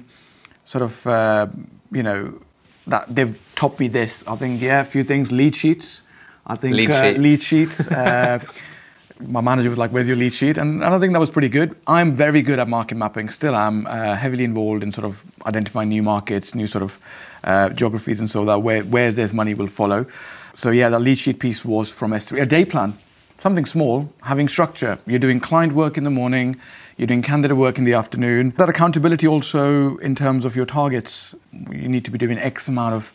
sort 0.65 0.83
of, 0.83 1.07
uh, 1.07 1.49
you 1.91 2.03
know, 2.03 2.41
that 2.87 3.15
they've 3.15 3.39
taught 3.55 3.79
me 3.79 3.89
this. 3.89 4.25
I 4.27 4.37
think 4.37 4.61
yeah, 4.61 4.81
a 4.81 4.85
few 4.85 5.05
things. 5.05 5.33
Lead 5.33 5.55
sheets. 5.55 6.03
I 6.47 6.57
think 6.57 6.77
lead 6.77 6.91
uh, 6.91 7.03
sheets. 7.03 7.19
Lead 7.19 7.43
sheets 7.43 7.89
uh, 7.89 8.41
my 9.21 9.41
manager 9.41 9.71
was 9.71 9.79
like, 9.79 9.93
"Where's 9.93 10.09
your 10.09 10.17
lead 10.17 10.35
sheet?" 10.35 10.59
And, 10.59 10.83
and 10.83 10.95
I 10.95 10.99
think 10.99 11.13
that 11.13 11.21
was 11.21 11.31
pretty 11.31 11.49
good. 11.49 11.77
I'm 11.87 12.13
very 12.13 12.43
good 12.43 12.59
at 12.59 12.69
market 12.69 12.97
mapping. 12.97 13.31
Still, 13.31 13.55
am 13.55 13.87
uh, 13.87 14.17
heavily 14.17 14.45
involved 14.45 14.83
in 14.83 14.93
sort 14.93 15.05
of 15.05 15.23
identifying 15.47 15.89
new 15.89 16.03
markets, 16.03 16.55
new 16.55 16.67
sort 16.67 16.83
of 16.83 16.99
uh, 17.45 17.71
geographies, 17.71 18.21
and 18.21 18.29
so 18.29 18.45
that 18.45 18.63
where 18.63 18.83
where 18.83 19.13
there's 19.13 19.33
money 19.33 19.55
will 19.55 19.69
follow. 19.69 20.07
So 20.55 20.71
yeah, 20.71 20.89
the 20.89 20.99
lead 20.99 21.19
sheet 21.19 21.39
piece 21.39 21.65
was 21.65 21.91
from 21.91 22.11
S3. 22.11 22.43
A 22.43 22.47
day 22.47 22.65
plan, 22.65 22.99
something 23.43 23.65
small, 23.65 24.13
having 24.23 24.49
structure. 24.49 24.99
You're 25.07 25.19
doing 25.19 25.41
client 25.41 25.73
work 25.73 25.97
in 25.97 26.05
the 26.05 26.11
morning 26.11 26.61
you're 26.97 27.07
doing 27.07 27.23
candidate 27.23 27.57
work 27.57 27.79
in 27.79 27.85
the 27.85 27.95
afternoon. 27.95 28.53
That 28.59 28.69
accountability 28.69 29.27
also 29.27 29.97
in 29.99 30.15
terms 30.15 30.45
of 30.45 30.55
your 30.55 30.67
targets. 30.67 31.35
You 31.53 31.89
need 31.89 32.05
to 32.05 32.11
be 32.11 32.19
doing 32.19 32.39
X 32.39 32.69
amount 32.69 32.95
of 32.95 33.13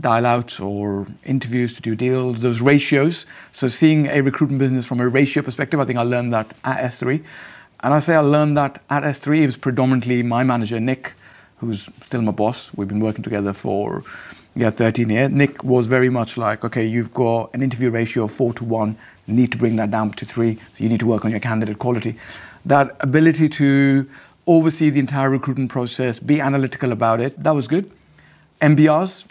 dial 0.00 0.24
outs 0.24 0.58
or 0.58 1.06
interviews 1.24 1.74
to 1.74 1.82
do 1.82 1.94
deals, 1.94 2.40
those 2.40 2.60
ratios. 2.60 3.26
So 3.52 3.68
seeing 3.68 4.06
a 4.06 4.22
recruitment 4.22 4.58
business 4.58 4.86
from 4.86 5.00
a 5.00 5.08
ratio 5.08 5.42
perspective, 5.42 5.80
I 5.80 5.84
think 5.84 5.98
I 5.98 6.02
learned 6.02 6.32
that 6.32 6.54
at 6.64 6.78
S3. 6.92 7.22
And 7.80 7.92
I 7.92 7.98
say 7.98 8.14
I 8.14 8.20
learned 8.20 8.56
that 8.56 8.80
at 8.88 9.02
S3, 9.02 9.42
it 9.42 9.46
was 9.46 9.56
predominantly 9.56 10.22
my 10.22 10.44
manager, 10.44 10.78
Nick, 10.80 11.14
who's 11.58 11.88
still 12.02 12.22
my 12.22 12.32
boss. 12.32 12.70
We've 12.74 12.88
been 12.88 13.00
working 13.00 13.22
together 13.22 13.52
for 13.52 14.04
Yeah, 14.54 14.70
13 14.70 15.08
years. 15.08 15.30
Nick 15.30 15.64
was 15.64 15.86
very 15.86 16.10
much 16.10 16.36
like, 16.36 16.62
okay, 16.62 16.86
you've 16.86 17.14
got 17.14 17.54
an 17.54 17.62
interview 17.62 17.90
ratio 17.90 18.24
of 18.24 18.32
four 18.32 18.52
to 18.54 18.64
one, 18.64 18.96
you 19.26 19.34
need 19.34 19.50
to 19.52 19.58
bring 19.58 19.76
that 19.76 19.90
down 19.90 20.10
to 20.12 20.26
three, 20.26 20.56
so 20.74 20.84
you 20.84 20.90
need 20.90 21.00
to 21.00 21.06
work 21.06 21.24
on 21.24 21.30
your 21.30 21.40
candidate 21.40 21.78
quality. 21.78 22.18
That 22.66 22.94
ability 23.00 23.48
to 23.48 24.06
oversee 24.46 24.90
the 24.90 25.00
entire 25.00 25.30
recruitment 25.30 25.70
process, 25.70 26.18
be 26.18 26.40
analytical 26.40 26.92
about 26.92 27.20
it, 27.20 27.40
that 27.42 27.52
was 27.52 27.68
good. 27.68 27.90
MBRs, 28.60 29.24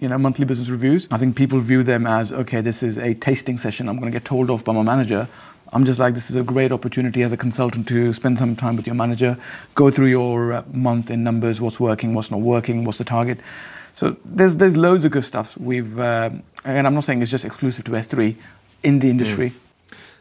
you 0.00 0.08
know, 0.08 0.18
monthly 0.18 0.44
business 0.44 0.68
reviews. 0.68 1.06
I 1.10 1.18
think 1.18 1.36
people 1.36 1.60
view 1.60 1.82
them 1.82 2.06
as, 2.06 2.32
okay, 2.32 2.60
this 2.60 2.82
is 2.82 2.98
a 2.98 3.14
tasting 3.14 3.58
session. 3.58 3.88
I'm 3.88 3.98
going 3.98 4.10
to 4.10 4.18
get 4.18 4.24
told 4.24 4.50
off 4.50 4.64
by 4.64 4.72
my 4.72 4.82
manager. 4.82 5.28
I'm 5.72 5.84
just 5.84 6.00
like, 6.00 6.14
this 6.14 6.30
is 6.30 6.36
a 6.36 6.42
great 6.42 6.72
opportunity 6.72 7.22
as 7.22 7.32
a 7.32 7.36
consultant 7.36 7.86
to 7.88 8.12
spend 8.12 8.38
some 8.38 8.56
time 8.56 8.76
with 8.76 8.86
your 8.86 8.96
manager, 8.96 9.36
go 9.74 9.90
through 9.90 10.08
your 10.08 10.52
uh, 10.52 10.62
month 10.72 11.10
in 11.10 11.22
numbers, 11.22 11.60
what's 11.60 11.78
working, 11.78 12.14
what's 12.14 12.30
not 12.30 12.40
working, 12.40 12.84
what's 12.84 12.98
the 12.98 13.04
target. 13.04 13.38
So 13.94 14.16
there's 14.24 14.56
there's 14.56 14.76
loads 14.76 15.04
of 15.04 15.12
good 15.12 15.24
stuff. 15.24 15.56
We've 15.58 15.98
uh, 15.98 16.30
and 16.64 16.86
I'm 16.86 16.94
not 16.94 17.04
saying 17.04 17.22
it's 17.22 17.30
just 17.30 17.44
exclusive 17.44 17.84
to 17.86 17.92
S3 17.92 18.34
in 18.82 18.98
the 18.98 19.10
industry. 19.10 19.50
Mm. 19.50 19.54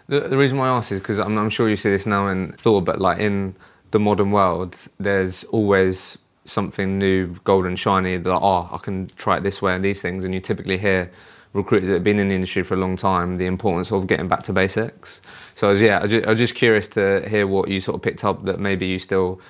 The, 0.08 0.19
the, 0.22 0.38
reason 0.38 0.58
why 0.58 0.67
I 0.67 0.77
ask 0.77 0.91
is 0.91 1.00
because 1.00 1.19
I'm, 1.19 1.38
I'm 1.38 1.51
sure 1.51 1.69
you 1.69 1.77
see 1.77 1.91
this 1.91 2.08
now 2.08 2.27
in 2.29 2.53
Thor, 2.53 2.81
but 2.81 3.00
like 3.00 3.19
in 3.19 3.55
the 3.91 4.00
modern 4.00 4.31
world, 4.31 4.75
there's 5.00 5.43
always 5.46 6.17
something 6.46 6.98
new, 6.98 7.36
golden, 7.43 7.75
shiny, 7.75 8.17
that, 8.17 8.31
oh, 8.31 8.69
I 8.72 8.77
can 8.77 9.08
try 9.15 9.38
it 9.38 9.43
this 9.43 9.62
way 9.62 9.75
and 9.75 9.84
these 9.84 10.01
things. 10.01 10.24
And 10.24 10.34
you 10.34 10.39
typically 10.39 10.77
hear 10.77 11.12
recruiters 11.53 11.89
that 11.89 11.96
have 11.96 12.03
been 12.03 12.19
in 12.19 12.27
the 12.27 12.36
industry 12.36 12.63
for 12.63 12.75
a 12.75 12.77
long 12.77 12.96
time 12.96 13.38
the 13.38 13.46
importance 13.46 13.91
of 13.91 14.08
getting 14.08 14.27
back 14.27 14.43
to 14.43 14.53
basics. 14.53 15.22
So, 15.55 15.69
I 15.69 15.72
was, 15.72 15.81
yeah, 15.81 16.00
I 16.00 16.03
was, 16.03 16.12
just, 16.12 16.27
I 16.27 16.29
was 16.29 16.39
just 16.39 16.55
curious 16.55 16.88
to 16.89 17.27
hear 17.27 17.48
what 17.48 17.69
you 17.69 17.81
sort 17.81 17.96
of 17.96 18.01
picked 18.01 18.24
up 18.24 18.46
that 18.46 18.60
maybe 18.60 18.88
you 18.88 19.00
still 19.00 19.41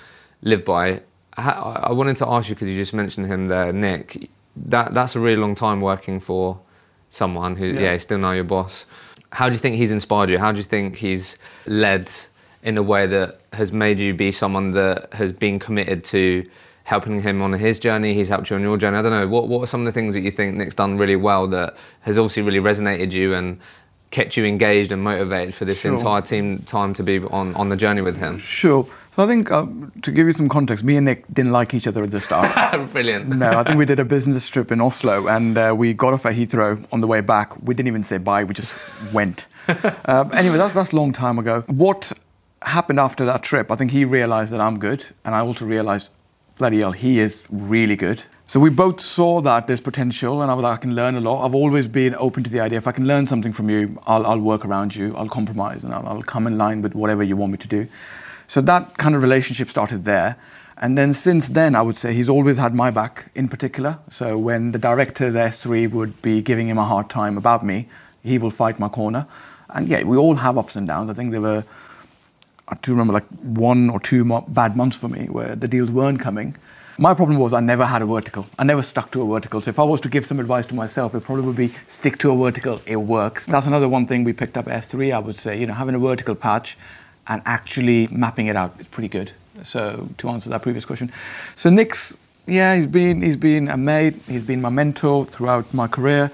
live 0.42 0.66
by. 0.66 1.02
I 1.38 1.92
wanted 1.94 2.18
to 2.18 2.28
ask 2.28 2.50
you 2.50 2.56
because 2.56 2.68
you 2.68 2.76
just 2.76 2.94
mentioned 2.94 3.28
him 3.28 3.48
there, 3.48 3.72
Nick. 3.72 4.30
That 4.58 4.94
that's 4.94 5.16
a 5.16 5.20
really 5.20 5.38
long 5.38 5.56
time 5.56 5.80
working 5.80 6.20
for 6.20 6.60
someone 7.10 7.56
who, 7.56 7.68
yeah, 7.68 7.80
yeah 7.80 7.98
still 7.98 8.18
now 8.18 8.32
your 8.32 8.44
boss. 8.44 8.86
How 9.32 9.48
do 9.48 9.54
you 9.54 9.60
think 9.60 9.78
he's 9.78 9.92
inspired 9.92 10.30
you? 10.30 10.38
How 10.38 10.52
do 10.52 10.58
you 10.58 10.64
think 10.64 10.98
he's 10.98 11.38
led 11.66 12.12
in 12.64 12.78
a 12.78 12.84
way 12.84 13.08
that 13.08 13.40
has 13.54 13.72
made 13.72 14.00
you 14.00 14.14
be 14.14 14.32
someone 14.32 14.72
that 14.72 15.14
has 15.14 15.32
been 15.32 15.60
committed 15.60 16.04
to 16.06 16.48
helping 16.84 17.22
him 17.22 17.42
on 17.42 17.54
his 17.54 17.80
journey, 17.80 18.14
he's 18.14 18.30
helped 18.30 18.50
you 18.50 18.56
on 18.56 18.62
your 18.62 18.76
journey. 18.76 18.98
I 18.98 19.02
don't 19.02 19.12
know, 19.12 19.28
what, 19.28 19.48
what 19.48 19.62
are 19.62 19.68
some 19.68 19.82
of 19.82 19.86
the 19.86 19.92
things 19.92 20.16
that 20.16 20.22
you 20.22 20.32
think 20.32 20.56
Nick's 20.56 20.76
done 20.76 20.98
really 20.98 21.16
well 21.16 21.48
that 21.48 21.76
has 22.02 22.18
obviously 22.18 22.42
really 22.42 22.60
resonated 22.60 23.12
you 23.12 23.36
and 23.36 23.60
kept 24.12 24.36
you 24.36 24.44
engaged 24.44 24.92
and 24.92 25.04
motivated 25.04 25.54
for 25.54 25.66
this 25.66 25.82
sure. 25.82 25.94
entire 25.94 26.22
team 26.22 26.60
time 26.64 26.94
to 26.96 27.04
be 27.04 27.20
on, 27.26 27.54
on 27.56 27.70
the 27.70 27.78
journey 27.78 28.02
with 28.02 28.18
him? 28.18 28.40
Sure. 28.40 28.88
So 29.16 29.24
I 29.24 29.28
think 29.28 29.52
uh, 29.52 29.68
to 30.02 30.12
give 30.12 30.28
you 30.28 30.34
some 30.34 30.50
context, 30.50 30.84
me 30.84 30.96
and 30.96 31.06
Nick 31.06 31.26
didn't 31.32 31.52
like 31.52 31.74
each 31.74 31.86
other 31.86 32.04
at 32.04 32.12
the 32.12 32.22
start. 32.22 32.92
Brilliant. 32.92 33.28
No, 33.28 33.52
I 33.52 33.64
think 33.64 33.78
we 33.78 33.86
did 33.86 34.00
a 34.00 34.06
business 34.06 34.48
trip 34.48 34.72
in 34.72 34.82
Oslo 34.82 35.28
and 35.28 35.58
uh, 35.58 35.76
we 35.78 35.94
got 35.94 36.14
off 36.14 36.26
at 36.26 36.36
Heathrow 36.36 36.84
on 36.92 37.02
the 37.02 37.08
way 37.08 37.22
back. 37.22 37.56
We 37.62 37.76
didn't 37.76 37.88
even 37.88 38.04
say 38.04 38.18
bye, 38.18 38.44
we 38.44 38.54
just 38.54 38.74
went. 39.14 39.46
Uh, 40.06 40.28
anyway, 40.34 40.58
that's 40.58 40.74
that's 40.74 40.92
a 40.94 40.96
long 40.96 41.14
time 41.14 41.38
ago. 41.38 41.62
What 41.68 42.12
happened 42.62 43.00
after 43.00 43.26
that 43.26 43.44
trip? 43.44 43.72
I 43.72 43.76
think 43.76 43.92
he 43.92 44.06
realized 44.06 44.52
that 44.54 44.62
I'm 44.62 44.80
good, 44.80 45.06
and 45.24 45.36
I 45.36 45.40
also 45.40 45.66
realized 45.66 46.10
bloody 46.60 46.80
hell, 46.80 46.92
he 46.92 47.20
is 47.20 47.42
really 47.50 47.96
good. 47.96 48.22
So 48.46 48.60
we 48.60 48.70
both 48.70 49.00
saw 49.00 49.42
that 49.42 49.68
there's 49.68 49.80
potential, 49.80 50.42
and 50.42 50.52
I 50.52 50.54
was 50.54 50.64
like, 50.64 50.80
I 50.80 50.82
can 50.82 50.94
learn 50.94 51.16
a 51.16 51.22
lot. 51.22 51.46
I've 51.46 51.56
always 51.56 51.88
been 51.88 52.16
open 52.16 52.44
to 52.44 52.50
the 52.50 52.60
idea 52.60 52.78
if 52.78 52.88
I 52.88 52.92
can 52.92 53.08
learn 53.08 53.28
something 53.28 53.54
from 53.54 53.70
you, 53.70 53.98
I'll, 54.06 54.26
I'll 54.26 54.40
work 54.40 54.66
around 54.66 54.96
you, 54.96 55.16
I'll 55.16 55.30
compromise, 55.30 55.84
and 55.84 55.94
I'll, 55.94 56.06
I'll 56.06 56.22
come 56.22 56.48
in 56.48 56.58
line 56.58 56.82
with 56.82 56.94
whatever 56.94 57.24
you 57.24 57.38
want 57.38 57.54
me 57.54 57.58
to 57.60 57.68
do. 57.68 57.88
So 58.48 58.62
that 58.62 58.98
kind 58.98 59.16
of 59.16 59.22
relationship 59.22 59.70
started 59.70 60.04
there. 60.04 60.36
And 60.78 60.98
then 60.98 61.14
since 61.14 61.50
then, 61.50 61.76
I 61.76 61.82
would 61.82 61.98
say 61.98 62.14
he's 62.14 62.30
always 62.30 62.58
had 62.58 62.74
my 62.74 62.90
back 62.90 63.30
in 63.36 63.48
particular. 63.48 64.00
So 64.10 64.38
when 64.38 64.72
the 64.72 64.80
directors 64.80 65.36
S3 65.36 65.92
would 65.92 66.22
be 66.22 66.42
giving 66.42 66.68
him 66.68 66.78
a 66.78 66.86
hard 66.86 67.10
time 67.10 67.38
about 67.38 67.64
me, 67.64 67.88
he 68.24 68.38
will 68.38 68.52
fight 68.52 68.80
my 68.80 68.90
corner. 68.90 69.28
And 69.70 69.88
yeah, 69.88 70.04
we 70.04 70.18
all 70.18 70.36
have 70.36 70.58
ups 70.58 70.76
and 70.76 70.88
downs. 70.88 71.10
I 71.10 71.14
think 71.14 71.32
there 71.32 71.42
were 71.42 71.64
I 72.70 72.76
do 72.84 72.92
remember 72.92 73.14
like 73.14 73.28
one 73.42 73.90
or 73.90 74.00
two 74.00 74.24
bad 74.48 74.78
months 74.78 74.96
for 74.96 75.10
me 75.10 75.26
where 75.26 75.56
the 75.56 75.68
deals 75.68 75.90
weren't 75.90 76.20
coming. 76.20 76.56
My 77.00 77.14
problem 77.14 77.40
was 77.40 77.54
I 77.54 77.62
never 77.62 77.86
had 77.86 78.02
a 78.02 78.06
vertical. 78.06 78.46
I 78.60 78.64
never 78.64 78.84
stuck 78.84 79.10
to 79.12 79.22
a 79.22 79.26
vertical. 79.26 79.62
So 79.62 79.70
if 79.70 79.80
I 79.80 79.84
was 79.84 80.02
to 80.02 80.10
give 80.10 80.26
some 80.26 80.40
advice 80.40 80.66
to 80.68 80.76
myself, 80.76 81.16
it 81.16 81.22
probably 81.22 81.46
would 81.46 81.56
be 81.56 81.74
stick 81.88 82.20
to 82.20 82.32
a 82.32 82.36
vertical. 82.36 82.82
It 82.86 82.98
works. 82.98 83.46
That's 83.46 83.66
another 83.66 83.90
one 83.90 84.06
thing 84.06 84.24
we 84.24 84.34
picked 84.34 84.58
up 84.58 84.68
at 84.68 84.84
S3. 84.84 85.14
I 85.14 85.20
would 85.20 85.38
say, 85.38 85.60
you 85.60 85.66
know, 85.66 85.74
having 85.74 85.96
a 85.96 86.00
vertical 86.00 86.36
patch 86.36 86.78
and 87.28 87.42
actually 87.46 88.08
mapping 88.08 88.48
it 88.48 88.56
out 88.56 88.76
is 88.80 88.88
pretty 88.88 89.08
good. 89.08 89.32
So 89.64 90.10
to 90.18 90.30
answer 90.30 90.50
that 90.50 90.62
previous 90.62 90.86
question, 90.86 91.12
so 91.56 91.70
Nick's 91.70 92.16
yeah, 92.46 92.76
he's 92.76 92.88
been 92.88 93.22
he's 93.22 93.38
been 93.38 93.68
a 93.68 93.78
mate. 93.78 94.16
He's 94.28 94.44
been 94.44 94.62
my 94.62 94.70
mentor 94.70 95.26
throughout 95.26 95.74
my 95.74 95.88
career. 95.88 96.32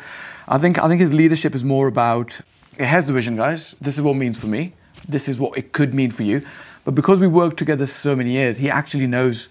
I 0.47 0.57
think 0.57 0.79
I 0.79 0.87
think 0.87 0.99
his 0.99 1.13
leadership 1.13 1.55
is 1.55 1.63
more 1.63 1.87
about 1.87 2.41
it 2.77 2.85
has 2.85 3.05
the 3.05 3.13
vision, 3.13 3.35
guys. 3.35 3.75
This 3.79 3.95
is 3.95 4.01
what 4.01 4.11
it 4.11 4.19
means 4.19 4.37
for 4.37 4.47
me 4.47 4.73
this 5.07 5.27
is 5.27 5.37
what 5.37 5.57
it 5.57 5.73
could 5.73 5.93
mean 5.93 6.11
for 6.11 6.23
you. 6.23 6.45
But 6.83 6.95
because 6.95 7.19
we 7.19 7.27
worked 7.27 7.57
together 7.57 7.87
so 7.87 8.15
many 8.15 8.31
years, 8.31 8.57
he 8.57 8.69
actually 8.69 9.07
knows 9.07 9.47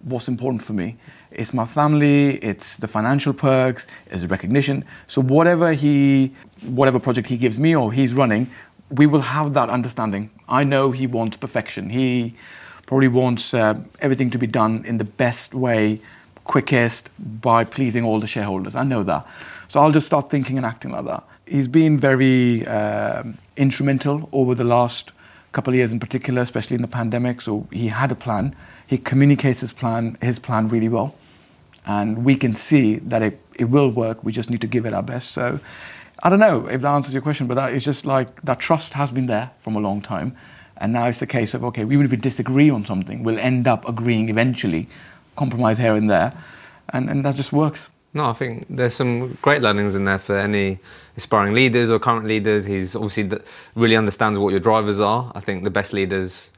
what's 0.00 0.28
important 0.28 0.62
for 0.62 0.72
me. 0.72 0.96
It's 1.30 1.52
my 1.52 1.66
family, 1.66 2.36
it's 2.36 2.76
the 2.78 2.88
financial 2.88 3.34
perks, 3.34 3.86
it's 4.10 4.22
the 4.22 4.28
recognition. 4.28 4.84
So 5.06 5.20
whatever 5.20 5.74
he, 5.74 6.34
whatever 6.62 6.98
project 6.98 7.28
he 7.28 7.36
gives 7.36 7.58
me 7.58 7.76
or 7.76 7.92
he's 7.92 8.14
running, 8.14 8.50
we 8.90 9.06
will 9.06 9.20
have 9.20 9.52
that 9.54 9.68
understanding. 9.68 10.30
I 10.48 10.64
know 10.64 10.92
he 10.92 11.06
wants 11.06 11.36
perfection. 11.36 11.90
He 11.90 12.34
probably 12.86 13.08
wants 13.08 13.52
uh, 13.52 13.78
everything 14.00 14.30
to 14.30 14.38
be 14.38 14.46
done 14.46 14.84
in 14.86 14.96
the 14.96 15.04
best 15.04 15.52
way, 15.52 16.00
quickest, 16.44 17.10
by 17.42 17.64
pleasing 17.64 18.04
all 18.04 18.18
the 18.18 18.26
shareholders. 18.26 18.74
I 18.74 18.84
know 18.84 19.02
that. 19.02 19.26
So 19.68 19.80
I'll 19.80 19.92
just 19.92 20.06
start 20.06 20.30
thinking 20.30 20.56
and 20.56 20.64
acting 20.64 20.92
like 20.92 21.04
that 21.04 21.24
he's 21.48 21.68
been 21.68 21.98
very 21.98 22.66
uh, 22.66 23.24
instrumental 23.56 24.28
over 24.32 24.54
the 24.54 24.64
last 24.64 25.12
couple 25.52 25.72
of 25.72 25.76
years 25.76 25.92
in 25.92 25.98
particular, 25.98 26.42
especially 26.42 26.76
in 26.76 26.82
the 26.82 26.88
pandemic. 26.88 27.40
So 27.40 27.66
he 27.72 27.88
had 27.88 28.12
a 28.12 28.14
plan. 28.14 28.54
He 28.86 28.98
communicates 28.98 29.60
his 29.60 29.72
plan, 29.72 30.16
his 30.20 30.38
plan 30.38 30.68
really 30.68 30.88
well. 30.88 31.14
And 31.86 32.24
we 32.24 32.36
can 32.36 32.54
see 32.54 32.96
that 32.96 33.22
it, 33.22 33.40
it 33.54 33.64
will 33.64 33.90
work. 33.90 34.22
We 34.22 34.32
just 34.32 34.50
need 34.50 34.60
to 34.60 34.66
give 34.66 34.86
it 34.86 34.92
our 34.92 35.02
best. 35.02 35.32
So 35.32 35.58
I 36.22 36.30
don't 36.30 36.40
know 36.40 36.66
if 36.66 36.82
that 36.82 36.88
answers 36.88 37.14
your 37.14 37.22
question, 37.22 37.46
but 37.46 37.54
that 37.54 37.72
is 37.72 37.84
just 37.84 38.04
like 38.04 38.42
that 38.42 38.58
trust 38.58 38.92
has 38.92 39.10
been 39.10 39.26
there 39.26 39.50
from 39.60 39.76
a 39.76 39.80
long 39.80 40.02
time. 40.02 40.36
And 40.76 40.92
now 40.92 41.06
it's 41.06 41.18
the 41.18 41.26
case 41.26 41.54
of, 41.54 41.64
okay, 41.64 41.82
even 41.82 42.02
if 42.02 42.10
we 42.10 42.16
disagree 42.16 42.70
on 42.70 42.84
something, 42.84 43.24
we'll 43.24 43.38
end 43.38 43.66
up 43.66 43.88
agreeing 43.88 44.28
eventually, 44.28 44.88
compromise 45.34 45.78
here 45.78 45.94
and 45.94 46.08
there. 46.08 46.32
And, 46.90 47.10
and 47.10 47.24
that 47.24 47.34
just 47.34 47.52
works. 47.52 47.88
No, 48.14 48.30
I 48.30 48.32
think 48.32 48.66
there's 48.70 48.94
some 48.94 49.34
great 49.42 49.60
learnings 49.60 49.94
in 49.94 50.04
there 50.04 50.18
for 50.18 50.38
any 50.38 50.78
aspiring 51.16 51.54
leaders 51.54 51.90
or 51.90 51.98
current 51.98 52.26
leaders. 52.26 52.64
He's 52.64 52.96
obviously 52.96 53.30
really 53.74 53.96
understands 53.96 54.38
what 54.38 54.50
your 54.50 54.60
drivers 54.60 54.98
are. 54.98 55.30
I 55.34 55.40
think 55.40 55.64
the 55.64 55.70
best 55.70 55.92
leaders 55.92 56.50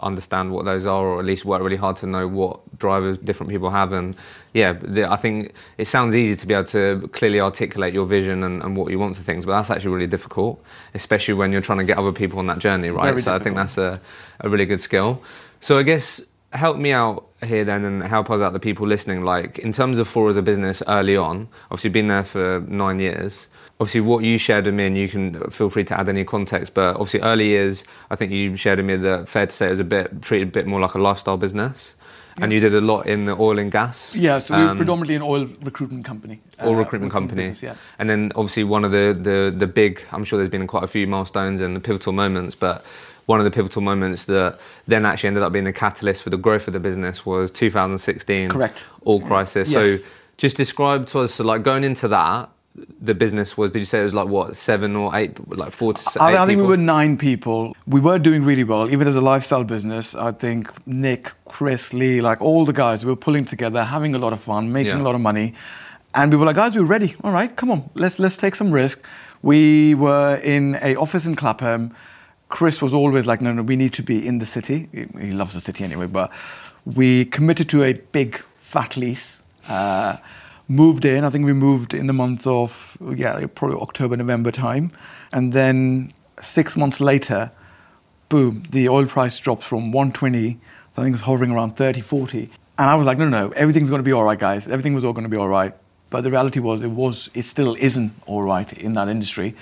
understand 0.00 0.50
what 0.50 0.64
those 0.64 0.86
are, 0.86 1.04
or 1.04 1.20
at 1.20 1.24
least 1.24 1.44
work 1.44 1.62
really 1.62 1.76
hard 1.76 1.96
to 1.96 2.06
know 2.06 2.26
what 2.26 2.78
drivers 2.78 3.18
different 3.18 3.50
people 3.50 3.70
have. 3.70 3.92
And 3.92 4.16
yeah, 4.52 4.72
the, 4.72 5.10
I 5.10 5.16
think 5.16 5.52
it 5.78 5.86
sounds 5.86 6.14
easy 6.14 6.36
to 6.36 6.46
be 6.46 6.54
able 6.54 6.64
to 6.68 7.08
clearly 7.12 7.40
articulate 7.40 7.92
your 7.92 8.06
vision 8.06 8.42
and, 8.42 8.62
and, 8.62 8.76
what 8.76 8.90
you 8.90 8.98
want 8.98 9.16
for 9.16 9.22
things, 9.22 9.44
but 9.44 9.52
that's 9.52 9.70
actually 9.70 9.94
really 9.94 10.06
difficult, 10.06 10.62
especially 10.94 11.34
when 11.34 11.52
you're 11.52 11.60
trying 11.60 11.78
to 11.78 11.84
get 11.84 11.98
other 11.98 12.12
people 12.12 12.38
on 12.38 12.46
that 12.46 12.58
journey, 12.58 12.90
right? 12.90 13.10
Very 13.10 13.22
so 13.22 13.38
difficult. 13.38 13.40
I 13.40 13.44
think 13.44 13.56
that's 13.56 13.78
a, 13.78 14.00
a 14.40 14.48
really 14.48 14.66
good 14.66 14.80
skill. 14.80 15.22
So 15.60 15.78
I 15.78 15.82
guess 15.82 16.20
help 16.50 16.76
me 16.76 16.92
out 16.92 17.28
here 17.46 17.64
then 17.64 17.84
and 17.84 18.02
help 18.02 18.30
us 18.30 18.40
out 18.40 18.52
the 18.52 18.60
people 18.60 18.86
listening 18.86 19.24
like 19.24 19.58
in 19.58 19.72
terms 19.72 19.98
of 19.98 20.08
Thor 20.08 20.28
as 20.28 20.36
a 20.36 20.42
business 20.42 20.82
early 20.88 21.16
on 21.16 21.48
obviously 21.70 21.90
been 21.90 22.06
there 22.08 22.24
for 22.24 22.64
nine 22.68 23.00
years 23.00 23.46
obviously 23.80 24.00
what 24.00 24.24
you 24.24 24.38
shared 24.38 24.66
with 24.66 24.74
me 24.74 24.86
and 24.86 24.96
you 24.96 25.08
can 25.08 25.50
feel 25.50 25.68
free 25.68 25.84
to 25.84 25.98
add 25.98 26.08
any 26.08 26.24
context 26.24 26.74
but 26.74 26.94
obviously 26.94 27.20
early 27.20 27.48
years 27.48 27.84
i 28.10 28.16
think 28.16 28.30
you 28.30 28.56
shared 28.56 28.78
with 28.78 28.86
me 28.86 28.96
that 28.96 29.28
fair 29.28 29.46
to 29.46 29.52
say 29.52 29.66
it 29.66 29.70
was 29.70 29.80
a 29.80 29.84
bit 29.84 30.22
treated 30.22 30.48
a 30.48 30.50
bit 30.50 30.66
more 30.66 30.80
like 30.80 30.94
a 30.94 30.98
lifestyle 30.98 31.36
business 31.36 31.96
yeah. 32.38 32.44
and 32.44 32.52
you 32.52 32.60
did 32.60 32.74
a 32.74 32.80
lot 32.80 33.06
in 33.06 33.24
the 33.24 33.32
oil 33.32 33.58
and 33.58 33.72
gas 33.72 34.14
yeah 34.14 34.38
so 34.38 34.56
we 34.56 34.62
are 34.62 34.70
um, 34.70 34.76
predominantly 34.76 35.16
an 35.16 35.22
oil 35.22 35.46
recruitment 35.62 36.04
company 36.04 36.40
oil 36.62 36.74
uh, 36.74 36.78
recruitment 36.78 37.12
company 37.12 37.42
business, 37.42 37.62
yeah. 37.62 37.74
and 37.98 38.08
then 38.08 38.30
obviously 38.36 38.62
one 38.62 38.84
of 38.84 38.92
the, 38.92 39.16
the 39.20 39.54
the 39.56 39.66
big 39.66 40.00
i'm 40.12 40.24
sure 40.24 40.38
there's 40.38 40.48
been 40.48 40.66
quite 40.66 40.84
a 40.84 40.88
few 40.88 41.06
milestones 41.06 41.60
and 41.60 41.82
pivotal 41.82 42.12
moments 42.12 42.54
but 42.54 42.84
one 43.26 43.40
of 43.40 43.44
the 43.44 43.50
pivotal 43.50 43.82
moments 43.82 44.24
that 44.26 44.58
then 44.86 45.06
actually 45.06 45.28
ended 45.28 45.42
up 45.42 45.52
being 45.52 45.64
the 45.64 45.72
catalyst 45.72 46.22
for 46.22 46.30
the 46.30 46.36
growth 46.36 46.66
of 46.66 46.72
the 46.72 46.80
business 46.80 47.24
was 47.24 47.50
2016 47.50 48.50
correct. 48.50 48.86
All 49.04 49.20
crisis. 49.20 49.70
Yes. 49.70 50.00
so 50.00 50.04
just 50.36 50.56
describe 50.56 51.06
to 51.08 51.20
us 51.20 51.34
so 51.34 51.44
like 51.44 51.62
going 51.62 51.84
into 51.84 52.08
that 52.08 52.50
the 53.00 53.14
business 53.14 53.56
was 53.56 53.70
did 53.70 53.78
you 53.78 53.84
say 53.84 54.00
it 54.00 54.02
was 54.02 54.14
like 54.14 54.26
what 54.26 54.56
seven 54.56 54.96
or 54.96 55.14
eight 55.14 55.38
like 55.56 55.70
four 55.70 55.94
to 55.94 56.02
I, 56.20 56.42
I 56.42 56.46
think 56.46 56.60
we 56.60 56.66
were 56.66 56.76
nine 56.76 57.16
people. 57.16 57.76
We 57.86 58.00
were 58.00 58.18
doing 58.18 58.42
really 58.42 58.64
well 58.64 58.90
even 58.90 59.06
as 59.06 59.14
a 59.14 59.20
lifestyle 59.20 59.62
business. 59.62 60.14
I 60.14 60.32
think 60.32 60.68
nick 60.86 61.32
chris 61.46 61.92
lee 61.92 62.20
like 62.20 62.40
all 62.40 62.64
the 62.64 62.72
guys 62.72 63.04
we 63.04 63.12
were 63.12 63.16
pulling 63.16 63.44
together 63.44 63.84
having 63.84 64.14
a 64.14 64.18
lot 64.18 64.32
of 64.32 64.42
fun 64.42 64.72
making 64.72 64.96
yeah. 64.96 65.02
a 65.02 65.04
lot 65.04 65.14
of 65.14 65.20
money. 65.20 65.54
And 66.16 66.32
we 66.32 66.36
were 66.36 66.46
like 66.46 66.56
guys 66.56 66.74
we're 66.74 66.82
ready. 66.82 67.14
All 67.22 67.30
right 67.30 67.54
come 67.54 67.70
on 67.70 67.88
let's 67.94 68.18
let's 68.18 68.36
take 68.36 68.56
some 68.56 68.72
risk. 68.72 69.04
We 69.42 69.94
were 69.94 70.36
in 70.42 70.76
a 70.82 70.96
office 70.96 71.26
in 71.26 71.36
clapham 71.36 71.94
Chris 72.54 72.80
was 72.80 72.94
always 72.94 73.26
like, 73.26 73.40
no, 73.40 73.52
no, 73.52 73.62
we 73.62 73.74
need 73.74 73.92
to 73.94 74.02
be 74.04 74.24
in 74.24 74.38
the 74.38 74.46
city. 74.46 74.88
He 74.92 75.32
loves 75.32 75.54
the 75.54 75.60
city 75.60 75.82
anyway, 75.82 76.06
but 76.06 76.30
we 76.84 77.24
committed 77.24 77.68
to 77.70 77.82
a 77.82 77.94
big 77.94 78.38
fat 78.60 78.96
lease. 78.96 79.42
Uh, 79.68 80.16
moved 80.68 81.04
in. 81.04 81.24
I 81.24 81.30
think 81.30 81.46
we 81.46 81.52
moved 81.52 81.94
in 81.94 82.06
the 82.06 82.12
month 82.12 82.46
of, 82.46 82.96
yeah, 83.16 83.44
probably 83.56 83.78
October, 83.80 84.16
November 84.16 84.52
time. 84.52 84.92
And 85.32 85.52
then 85.52 86.14
six 86.40 86.76
months 86.76 87.00
later, 87.00 87.50
boom, 88.28 88.62
the 88.70 88.88
oil 88.88 89.06
price 89.06 89.36
drops 89.40 89.66
from 89.66 89.90
120, 89.90 90.56
I 90.96 91.02
think 91.02 91.12
it's 91.12 91.24
hovering 91.24 91.50
around 91.50 91.76
30, 91.76 92.02
40. 92.02 92.50
And 92.78 92.88
I 92.88 92.94
was 92.94 93.04
like, 93.04 93.18
no, 93.18 93.28
no, 93.28 93.50
everything's 93.56 93.88
going 93.88 93.98
to 93.98 94.04
be 94.04 94.12
all 94.12 94.22
right, 94.22 94.38
guys. 94.38 94.68
Everything 94.68 94.94
was 94.94 95.04
all 95.04 95.12
going 95.12 95.24
to 95.24 95.28
be 95.28 95.36
all 95.36 95.48
right. 95.48 95.74
But 96.08 96.20
the 96.20 96.30
reality 96.30 96.60
was, 96.60 96.82
it 96.82 96.90
was, 96.92 97.30
it 97.34 97.46
still 97.46 97.74
isn't 97.74 98.12
all 98.26 98.44
right 98.44 98.72
in 98.74 98.94
that 98.94 99.08
industry. 99.08 99.56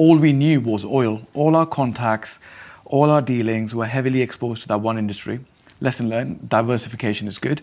All 0.00 0.16
we 0.16 0.32
knew 0.32 0.62
was 0.62 0.82
oil. 0.82 1.20
All 1.34 1.54
our 1.54 1.66
contacts, 1.66 2.38
all 2.86 3.10
our 3.10 3.20
dealings 3.20 3.74
were 3.74 3.84
heavily 3.84 4.22
exposed 4.22 4.62
to 4.62 4.68
that 4.68 4.80
one 4.80 4.96
industry. 4.96 5.40
Lesson 5.82 6.08
learned: 6.08 6.48
diversification 6.48 7.28
is 7.28 7.38
good. 7.38 7.60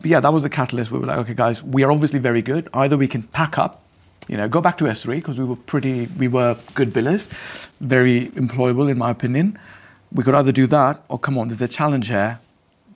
But 0.00 0.10
yeah, 0.10 0.20
that 0.20 0.32
was 0.32 0.44
the 0.44 0.48
catalyst. 0.48 0.90
We 0.90 0.98
were 0.98 1.04
like, 1.04 1.18
okay, 1.18 1.34
guys, 1.34 1.62
we 1.62 1.82
are 1.82 1.92
obviously 1.92 2.20
very 2.20 2.40
good. 2.40 2.70
Either 2.72 2.96
we 2.96 3.06
can 3.06 3.22
pack 3.22 3.58
up, 3.58 3.82
you 4.28 4.38
know, 4.38 4.48
go 4.48 4.62
back 4.62 4.78
to 4.78 4.84
S3 4.84 5.16
because 5.16 5.36
we 5.36 5.44
were 5.44 5.56
pretty, 5.56 6.06
we 6.18 6.26
were 6.26 6.56
good 6.74 6.88
billers, 6.88 7.28
very 7.80 8.28
employable 8.28 8.90
in 8.90 8.96
my 8.96 9.10
opinion. 9.10 9.58
We 10.10 10.24
could 10.24 10.34
either 10.34 10.52
do 10.52 10.66
that 10.68 11.04
or 11.10 11.18
come 11.18 11.36
on, 11.36 11.48
there's 11.48 11.60
a 11.60 11.68
challenge 11.68 12.08
here. 12.08 12.40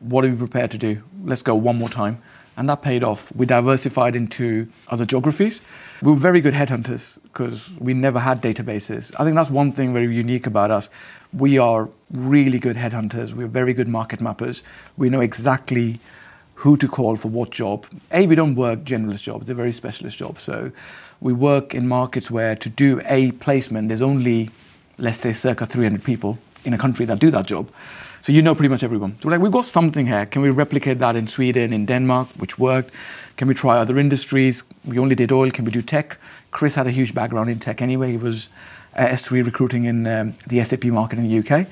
What 0.01 0.25
are 0.25 0.31
we 0.31 0.37
prepared 0.37 0.71
to 0.71 0.79
do? 0.79 1.03
Let's 1.25 1.43
go 1.43 1.55
one 1.55 1.77
more 1.77 1.91
time. 1.91 2.23
And 2.59 2.69
that 2.69 2.83
paid 2.83 3.05
off. 3.05 3.33
We 3.35 3.47
diversified 3.47 4.17
into 4.17 4.67
other 4.89 5.07
geographies. 5.07 5.63
We 6.03 6.11
were 6.11 6.19
very 6.19 6.41
good 6.41 6.55
headhunters 6.55 7.19
because 7.23 7.71
we 7.79 7.95
never 7.95 8.19
had 8.19 8.43
databases. 8.43 9.15
I 9.17 9.23
think 9.23 9.37
that's 9.37 9.49
one 9.49 9.71
thing 9.71 9.93
very 9.93 10.13
unique 10.13 10.47
about 10.47 10.73
us. 10.73 10.91
We 11.33 11.57
are 11.59 11.89
really 12.11 12.59
good 12.59 12.77
headhunters. 12.77 13.33
We're 13.33 13.47
very 13.47 13.75
good 13.75 13.87
market 13.87 14.19
mappers. 14.19 14.63
We 14.97 15.09
know 15.09 15.21
exactly 15.21 16.01
who 16.59 16.77
to 16.77 16.89
call 16.89 17.15
for 17.15 17.29
what 17.29 17.51
job. 17.51 17.87
A, 18.11 18.27
we 18.27 18.35
don't 18.35 18.57
work 18.57 18.81
generalist 18.81 19.23
jobs, 19.23 19.47
they're 19.47 19.55
very 19.55 19.73
specialist 19.73 20.17
jobs. 20.17 20.43
So 20.43 20.73
we 21.21 21.33
work 21.33 21.73
in 21.73 21.87
markets 21.87 22.29
where 22.29 22.57
to 22.57 22.69
do 22.69 23.01
a 23.05 23.31
placement, 23.33 23.87
there's 23.87 24.03
only, 24.03 24.51
let's 24.99 25.21
say, 25.21 25.33
circa 25.33 25.67
300 25.67 26.03
people 26.03 26.37
in 26.65 26.75
a 26.75 26.79
country 26.79 27.07
that 27.07 27.21
do 27.21 27.31
that 27.31 27.47
job. 27.47 27.71
So 28.23 28.33
you 28.33 28.43
know 28.43 28.55
pretty 28.55 28.69
much 28.69 28.83
everyone. 28.83 29.17
So 29.23 29.29
like, 29.29 29.41
we've 29.41 29.53
got 29.53 29.65
something 29.65 30.07
here. 30.07 30.27
Can 30.27 30.43
we 30.43 30.51
replicate 30.51 30.99
that 30.99 31.17
in 31.17 31.29
Sweden, 31.29 31.73
in 31.73 31.87
Denmark, 31.87 32.29
which 32.37 32.59
worked? 32.59 32.93
Can 33.37 33.49
we 33.49 33.55
try 33.55 33.79
other 33.79 33.99
industries? 33.99 34.65
We 34.85 34.99
only 34.99 35.15
did 35.15 35.33
oil. 35.33 35.51
Can 35.51 35.65
we 35.65 35.71
do 35.71 35.83
tech? 35.83 36.19
Chris 36.51 36.75
had 36.75 36.87
a 36.87 36.91
huge 36.91 37.15
background 37.15 37.49
in 37.49 37.59
tech 37.59 37.81
anyway. 37.81 38.11
He 38.11 38.17
was 38.17 38.49
uh, 38.97 39.07
S3 39.07 39.45
recruiting 39.45 39.85
in 39.85 40.07
um, 40.07 40.35
the 40.47 40.63
SAP 40.65 40.85
market 40.85 41.19
in 41.19 41.29
the 41.29 41.39
UK. 41.39 41.67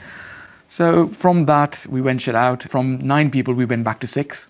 So 0.68 1.08
from 1.08 1.46
that, 1.46 1.86
we 1.88 2.00
ventured 2.00 2.34
out. 2.34 2.62
From 2.64 2.98
nine 2.98 3.30
people, 3.30 3.54
we 3.54 3.64
went 3.64 3.84
back 3.84 4.00
to 4.00 4.06
six. 4.06 4.46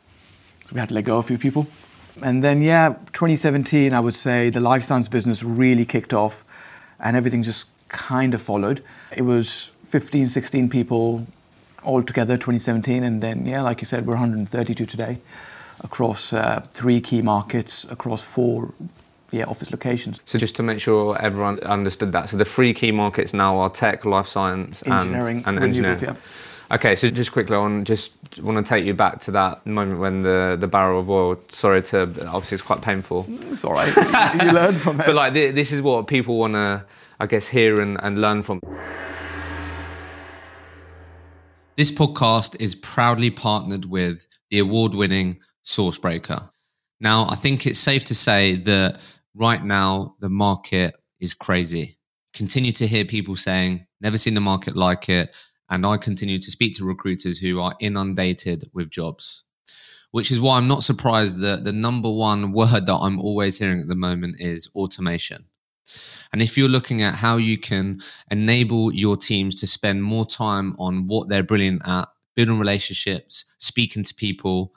So 0.67 0.75
we 0.75 0.81
had 0.81 0.89
to 0.91 0.95
let 0.95 1.05
go 1.05 1.19
a 1.19 1.23
few 1.23 1.39
people. 1.39 1.67
And 2.23 2.43
then, 2.43 2.63
yeah, 2.63 2.95
2017, 3.13 3.93
I 3.93 4.01
would 4.01 4.15
say 4.15 4.51
the 4.51 4.61
life 4.61 4.85
science 4.85 5.09
business 5.09 5.43
really 5.43 5.85
kicked 5.85 6.15
off 6.15 6.45
and 6.99 7.17
everything 7.17 7.43
just 7.43 7.67
kind 7.89 8.35
of 8.35 8.41
followed. 8.41 8.83
It 9.15 9.23
was 9.23 9.71
15, 9.89 10.29
16 10.29 10.69
people 10.71 11.27
all 11.87 12.03
together 12.03 12.35
2017. 12.35 13.03
And 13.03 13.23
then, 13.23 13.47
yeah, 13.47 13.63
like 13.63 13.81
you 13.81 13.87
said, 13.87 14.07
we're 14.07 14.15
132 14.15 14.85
today 14.85 15.19
across 15.83 16.33
uh, 16.33 16.65
three 16.71 17.01
key 17.01 17.23
markets, 17.23 17.85
across 17.91 18.23
four 18.23 18.75
yeah, 19.31 19.45
office 19.45 19.71
locations. 19.71 20.21
So 20.25 20.39
just 20.39 20.57
to 20.57 20.63
make 20.63 20.81
sure 20.81 21.21
everyone 21.21 21.61
understood 21.61 22.13
that, 22.13 22.29
so 22.31 22.37
the 22.37 22.45
three 22.45 22.73
key 22.75 22.93
markets 22.93 23.35
now 23.35 23.59
are 23.59 23.71
tech, 23.71 24.05
life 24.05 24.27
science, 24.27 24.83
engineering, 24.87 25.39
and, 25.47 25.57
and 25.57 25.65
engineering. 25.65 26.01
Yeah. 26.01 26.15
Okay, 26.69 26.97
so 26.97 27.11
just 27.11 27.31
quickly 27.31 27.55
on, 27.55 27.85
just 27.85 28.13
want 28.43 28.65
to 28.65 28.69
take 28.69 28.85
you 28.85 28.95
back 28.95 29.21
to 29.21 29.31
that 29.33 29.65
moment 29.67 30.01
when 30.01 30.23
the, 30.23 30.57
the 30.59 30.67
barrel 30.67 30.99
of 30.99 31.09
oil. 31.09 31.41
Sorry 31.49 31.81
to, 31.85 32.03
obviously 32.03 32.57
it's 32.57 32.65
quite 32.65 32.83
painful. 32.83 33.25
It's 33.51 33.65
all 33.65 33.73
right. 33.73 33.95
you 34.43 34.51
learn 34.51 34.75
from 34.75 35.01
it. 35.01 35.07
But 35.07 35.15
like 35.15 35.33
this 35.33 35.71
is 35.71 35.81
what 35.81 36.09
people 36.09 36.39
want 36.39 36.55
to, 36.55 36.85
I 37.21 37.27
guess, 37.27 37.47
hear 37.47 37.81
and, 37.81 37.99
and 38.03 38.21
learn 38.21 38.43
from. 38.43 38.61
This 41.77 41.91
podcast 41.91 42.59
is 42.59 42.75
proudly 42.75 43.29
partnered 43.29 43.85
with 43.85 44.27
the 44.51 44.61
award-winning 44.61 45.41
Sourcebreaker. 45.63 46.49
Now, 47.01 47.29
I 47.29 47.35
think 47.35 47.67
it's 47.67 47.79
safe 47.79 48.03
to 48.05 48.15
say 48.15 48.57
that 48.57 48.99
right 49.35 49.63
now 49.63 50.17
the 50.21 50.31
market 50.31 50.97
is 51.21 51.35
crazy. 51.35 51.99
Continue 52.33 52.73
to 52.73 52.87
hear 52.87 53.05
people 53.05 53.37
saying, 53.37 53.87
"Never 54.01 54.17
seen 54.17 54.33
the 54.33 54.41
market 54.41 54.75
like 54.75 55.11
it." 55.11 55.35
And 55.69 55.85
I 55.85 55.99
continue 55.99 56.39
to 56.39 56.51
speak 56.51 56.75
to 56.77 56.87
recruiters 56.87 57.41
who 57.41 57.61
are 57.61 57.77
inundated 57.79 58.71
with 58.73 58.89
jobs, 58.89 59.45
which 60.13 60.31
is 60.31 60.41
why 60.41 60.57
I'm 60.57 60.69
not 60.69 60.83
surprised 60.83 61.41
that 61.41 61.65
the 61.65 61.75
number 61.75 62.11
one 62.11 62.53
word 62.53 62.87
that 62.87 62.97
I'm 62.97 63.21
always 63.21 63.59
hearing 63.59 63.83
at 63.83 63.89
the 63.89 63.95
moment 63.95 64.37
is 64.41 64.71
automation. 64.75 65.51
And 66.37 66.43
if 66.43 66.59
you're 66.59 66.69
looking 66.69 67.01
at 67.01 67.15
how 67.15 67.39
you 67.39 67.57
can 67.57 68.03
enable 68.31 68.93
your 68.93 69.17
teams 69.17 69.55
to 69.55 69.67
spend 69.67 70.03
more 70.03 70.27
time 70.27 70.77
on 70.79 71.07
what 71.07 71.31
they're 71.31 71.43
brilliant 71.43 71.81
at, 71.87 72.09
building 72.35 72.59
relationships, 72.59 73.47
speaking 73.57 74.03
to 74.03 74.15
people, 74.15 74.75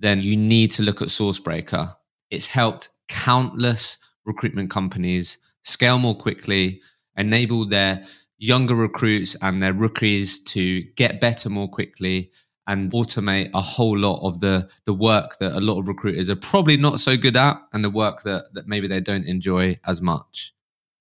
then 0.00 0.20
you 0.20 0.36
need 0.36 0.72
to 0.72 0.82
look 0.82 1.00
at 1.00 1.06
Sourcebreaker. 1.06 1.94
It's 2.32 2.48
helped 2.48 2.88
countless 3.06 3.98
recruitment 4.24 4.68
companies 4.68 5.38
scale 5.62 6.00
more 6.00 6.16
quickly, 6.16 6.80
enable 7.16 7.66
their 7.66 8.02
younger 8.38 8.74
recruits 8.74 9.36
and 9.42 9.62
their 9.62 9.74
rookies 9.74 10.42
to 10.46 10.82
get 10.96 11.20
better 11.20 11.48
more 11.48 11.68
quickly 11.68 12.32
and 12.66 12.90
automate 12.90 13.48
a 13.54 13.62
whole 13.62 13.96
lot 13.96 14.20
of 14.26 14.40
the 14.40 14.68
the 14.86 14.92
work 14.92 15.38
that 15.38 15.52
a 15.52 15.60
lot 15.60 15.78
of 15.78 15.86
recruiters 15.86 16.28
are 16.28 16.34
probably 16.34 16.76
not 16.76 16.98
so 16.98 17.16
good 17.16 17.36
at 17.36 17.62
and 17.72 17.84
the 17.84 17.90
work 17.90 18.24
that 18.24 18.52
that 18.54 18.66
maybe 18.66 18.88
they 18.88 19.00
don't 19.00 19.24
enjoy 19.24 19.78
as 19.86 20.02
much 20.02 20.52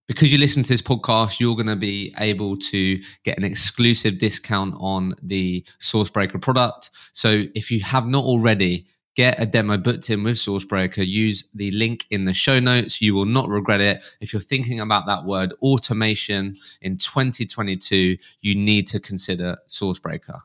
because 0.07 0.31
you 0.31 0.37
listen 0.37 0.63
to 0.63 0.69
this 0.69 0.81
podcast 0.81 1.39
you're 1.39 1.55
going 1.55 1.67
to 1.67 1.75
be 1.75 2.13
able 2.19 2.55
to 2.57 2.99
get 3.23 3.37
an 3.37 3.43
exclusive 3.43 4.17
discount 4.17 4.75
on 4.79 5.13
the 5.21 5.65
sourcebreaker 5.79 6.41
product 6.41 6.89
so 7.11 7.43
if 7.53 7.71
you 7.71 7.79
have 7.81 8.07
not 8.07 8.23
already 8.23 8.85
get 9.15 9.39
a 9.39 9.45
demo 9.45 9.77
booked 9.77 10.09
in 10.09 10.23
with 10.23 10.35
Sourcebreaker, 10.35 11.05
use 11.05 11.45
the 11.53 11.71
link 11.71 12.05
in 12.11 12.25
the 12.25 12.33
show 12.33 12.59
notes. 12.59 13.01
You 13.01 13.15
will 13.15 13.25
not 13.25 13.49
regret 13.49 13.81
it. 13.81 14.03
If 14.19 14.33
you're 14.33 14.41
thinking 14.41 14.79
about 14.81 15.05
that 15.07 15.23
word 15.23 15.53
automation 15.61 16.57
in 16.81 16.97
2022, 16.97 18.17
you 18.41 18.55
need 18.55 18.87
to 18.87 18.99
consider 18.99 19.57
Sourcebreaker. 19.69 20.41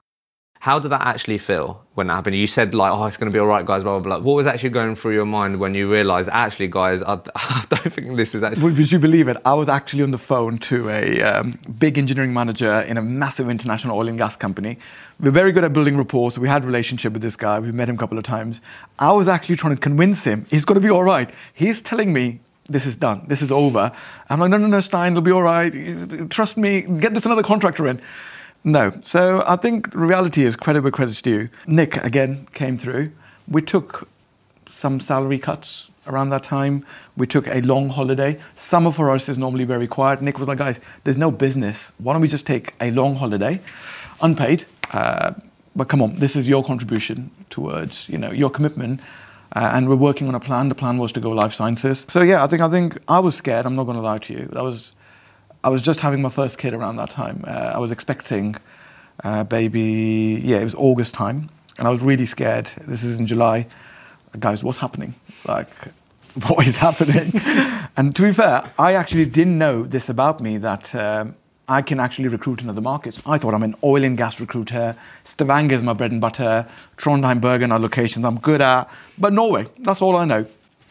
How 0.60 0.78
did 0.78 0.90
that 0.90 1.00
actually 1.00 1.38
feel 1.38 1.82
when 1.94 2.08
that 2.08 2.16
happened? 2.16 2.36
You 2.36 2.46
said 2.46 2.74
like, 2.74 2.92
"Oh, 2.92 3.06
it's 3.06 3.16
going 3.16 3.32
to 3.32 3.34
be 3.34 3.40
all 3.40 3.46
right, 3.46 3.64
guys." 3.64 3.82
Blah 3.82 3.98
blah 3.98 4.18
blah. 4.18 4.22
What 4.22 4.34
was 4.34 4.46
actually 4.46 4.68
going 4.68 4.94
through 4.94 5.14
your 5.14 5.24
mind 5.24 5.58
when 5.58 5.72
you 5.72 5.90
realised, 5.90 6.28
actually, 6.30 6.68
guys, 6.68 7.00
I, 7.00 7.14
I, 7.34 7.64
don't 7.70 7.90
think 7.90 8.14
this 8.18 8.34
is 8.34 8.42
actually. 8.42 8.72
Would 8.72 8.92
you 8.92 8.98
believe 8.98 9.28
it? 9.28 9.38
I 9.46 9.54
was 9.54 9.70
actually 9.70 10.02
on 10.02 10.10
the 10.10 10.18
phone 10.18 10.58
to 10.58 10.90
a 10.90 11.22
um, 11.22 11.54
big 11.78 11.96
engineering 11.96 12.34
manager 12.34 12.82
in 12.82 12.98
a 12.98 13.02
massive 13.02 13.48
international 13.48 13.96
oil 13.96 14.06
and 14.06 14.18
gas 14.18 14.36
company. 14.36 14.78
We're 15.18 15.30
very 15.30 15.50
good 15.52 15.64
at 15.64 15.72
building 15.72 15.96
rapport, 15.96 16.30
so 16.30 16.42
we 16.42 16.48
had 16.48 16.62
a 16.62 16.66
relationship 16.66 17.14
with 17.14 17.22
this 17.22 17.36
guy. 17.36 17.58
We 17.58 17.72
met 17.72 17.88
him 17.88 17.94
a 17.94 17.98
couple 17.98 18.18
of 18.18 18.24
times. 18.24 18.60
I 18.98 19.12
was 19.12 19.28
actually 19.28 19.56
trying 19.56 19.76
to 19.76 19.80
convince 19.80 20.24
him 20.24 20.44
he's 20.50 20.66
going 20.66 20.78
to 20.78 20.86
be 20.86 20.90
all 20.90 21.04
right. 21.04 21.30
He's 21.54 21.80
telling 21.80 22.12
me 22.12 22.40
this 22.70 22.84
is 22.84 22.96
done, 22.96 23.24
this 23.26 23.40
is 23.40 23.50
over. 23.50 23.92
I'm 24.28 24.40
like, 24.40 24.50
no, 24.50 24.58
no, 24.58 24.66
no, 24.66 24.80
Stein, 24.80 25.12
it'll 25.12 25.22
be 25.22 25.32
all 25.32 25.42
right. 25.42 25.70
Trust 26.30 26.56
me, 26.56 26.82
get 26.82 27.14
this 27.14 27.24
another 27.24 27.42
contractor 27.42 27.86
in. 27.88 28.00
No. 28.64 28.92
So 29.02 29.42
I 29.46 29.56
think 29.56 29.94
reality 29.94 30.44
is 30.44 30.56
credit 30.56 30.82
where 30.82 30.92
credit's 30.92 31.22
due. 31.22 31.48
Nick, 31.66 31.96
again, 31.98 32.46
came 32.52 32.76
through. 32.76 33.12
We 33.48 33.62
took 33.62 34.08
some 34.68 35.00
salary 35.00 35.38
cuts 35.38 35.90
around 36.06 36.30
that 36.30 36.42
time. 36.42 36.84
We 37.16 37.26
took 37.26 37.46
a 37.46 37.60
long 37.60 37.88
holiday. 37.90 38.38
Summer 38.56 38.92
for 38.92 39.10
us 39.10 39.28
is 39.28 39.38
normally 39.38 39.64
very 39.64 39.86
quiet. 39.86 40.22
Nick 40.22 40.38
was 40.38 40.48
like, 40.48 40.58
guys, 40.58 40.80
there's 41.04 41.18
no 41.18 41.30
business. 41.30 41.92
Why 41.98 42.12
don't 42.12 42.22
we 42.22 42.28
just 42.28 42.46
take 42.46 42.74
a 42.80 42.90
long 42.90 43.16
holiday, 43.16 43.60
unpaid? 44.20 44.66
Uh, 44.92 45.32
but 45.76 45.88
come 45.88 46.02
on, 46.02 46.16
this 46.16 46.36
is 46.36 46.48
your 46.48 46.64
contribution 46.64 47.30
towards 47.48 48.08
you 48.08 48.18
know 48.18 48.30
your 48.32 48.50
commitment. 48.50 49.00
Uh, 49.52 49.72
and 49.74 49.88
we're 49.88 49.96
working 49.96 50.28
on 50.28 50.34
a 50.34 50.40
plan. 50.40 50.68
The 50.68 50.76
plan 50.76 50.98
was 50.98 51.12
to 51.12 51.20
go 51.20 51.30
life 51.30 51.52
sciences. 51.52 52.06
So 52.08 52.22
yeah, 52.22 52.44
I 52.44 52.46
think 52.46 52.62
I 52.62 52.68
think 52.68 52.98
I 53.08 53.18
was 53.18 53.34
scared. 53.34 53.66
I'm 53.66 53.74
not 53.74 53.84
going 53.84 53.96
to 53.96 54.02
lie 54.02 54.18
to 54.18 54.32
you. 54.32 54.46
That 54.52 54.62
was 54.62 54.92
I 55.62 55.68
was 55.68 55.82
just 55.82 56.00
having 56.00 56.22
my 56.22 56.30
first 56.30 56.56
kid 56.58 56.72
around 56.72 56.96
that 56.96 57.10
time. 57.10 57.44
Uh, 57.46 57.50
I 57.50 57.78
was 57.78 57.90
expecting 57.90 58.56
a 59.22 59.44
baby, 59.44 60.40
yeah, 60.42 60.58
it 60.58 60.64
was 60.64 60.74
August 60.74 61.12
time, 61.12 61.50
and 61.76 61.86
I 61.86 61.90
was 61.90 62.00
really 62.00 62.24
scared. 62.24 62.70
This 62.86 63.04
is 63.04 63.18
in 63.18 63.26
July. 63.26 63.66
Guys, 64.38 64.64
what's 64.64 64.78
happening? 64.78 65.14
Like, 65.46 65.68
what 66.46 66.66
is 66.66 66.76
happening? 66.76 67.32
and 67.96 68.14
to 68.16 68.22
be 68.22 68.32
fair, 68.32 68.72
I 68.78 68.94
actually 68.94 69.26
didn't 69.26 69.58
know 69.58 69.82
this 69.82 70.08
about 70.08 70.40
me 70.40 70.56
that 70.58 70.94
um, 70.94 71.36
I 71.68 71.82
can 71.82 72.00
actually 72.00 72.28
recruit 72.28 72.62
in 72.62 72.70
other 72.70 72.80
markets. 72.80 73.20
I 73.26 73.36
thought 73.36 73.52
I'm 73.52 73.62
an 73.62 73.74
oil 73.84 74.02
and 74.02 74.16
gas 74.16 74.40
recruiter. 74.40 74.96
Stavanger 75.24 75.74
is 75.74 75.82
my 75.82 75.92
bread 75.92 76.10
and 76.10 76.22
butter. 76.22 76.66
Trondheim, 76.96 77.40
Bergen 77.40 77.70
are 77.70 77.78
locations 77.78 78.24
I'm 78.24 78.40
good 78.40 78.62
at. 78.62 78.90
But 79.18 79.34
Norway, 79.34 79.66
that's 79.80 80.00
all 80.00 80.16
I 80.16 80.24
know. 80.24 80.46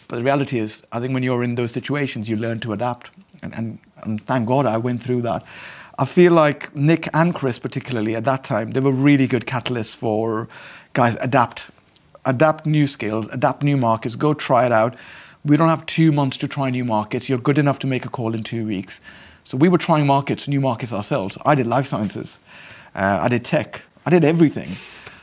But 0.08 0.18
the 0.18 0.24
reality 0.24 0.60
is, 0.60 0.84
I 0.92 1.00
think 1.00 1.14
when 1.14 1.24
you're 1.24 1.44
in 1.44 1.56
those 1.56 1.72
situations, 1.72 2.30
you 2.30 2.36
learn 2.36 2.60
to 2.62 2.74
adapt. 2.74 3.10
And, 3.42 3.54
and 3.56 3.80
and 4.04 4.26
thank 4.26 4.48
God 4.48 4.66
I 4.66 4.78
went 4.78 5.04
through 5.04 5.22
that. 5.24 5.44
I 5.98 6.06
feel 6.06 6.32
like 6.32 6.74
Nick 6.76 7.10
and 7.14 7.36
Chris, 7.36 7.60
particularly 7.60 8.16
at 8.16 8.24
that 8.24 8.44
time, 8.44 8.72
they 8.72 8.80
were 8.80 8.92
really 8.92 9.28
good 9.28 9.46
catalysts 9.46 9.94
for 9.94 10.48
guys 10.94 11.18
adapt, 11.20 11.72
adapt 12.26 12.66
new 12.66 12.88
skills, 12.88 13.28
adapt 13.32 13.64
new 13.64 13.76
markets, 13.76 14.16
go 14.16 14.34
try 14.34 14.66
it 14.66 14.72
out. 14.72 14.96
We 15.44 15.58
don't 15.58 15.70
have 15.70 15.86
two 15.86 16.12
months 16.12 16.38
to 16.38 16.48
try 16.48 16.70
new 16.70 16.86
markets. 16.86 17.28
You're 17.28 17.40
good 17.40 17.58
enough 17.58 17.80
to 17.80 17.88
make 17.88 18.06
a 18.06 18.10
call 18.10 18.34
in 18.34 18.44
two 18.44 18.66
weeks. 18.66 19.02
So 19.44 19.58
we 19.58 19.68
were 19.68 19.78
trying 19.78 20.06
markets, 20.06 20.48
new 20.48 20.62
markets 20.62 20.94
ourselves. 20.94 21.38
I 21.46 21.56
did 21.56 21.68
life 21.68 21.88
sciences. 21.88 22.40
Uh, 22.96 23.20
I 23.22 23.28
did 23.28 23.44
tech. 23.44 23.82
I 24.06 24.10
did 24.10 24.24
everything. 24.24 24.70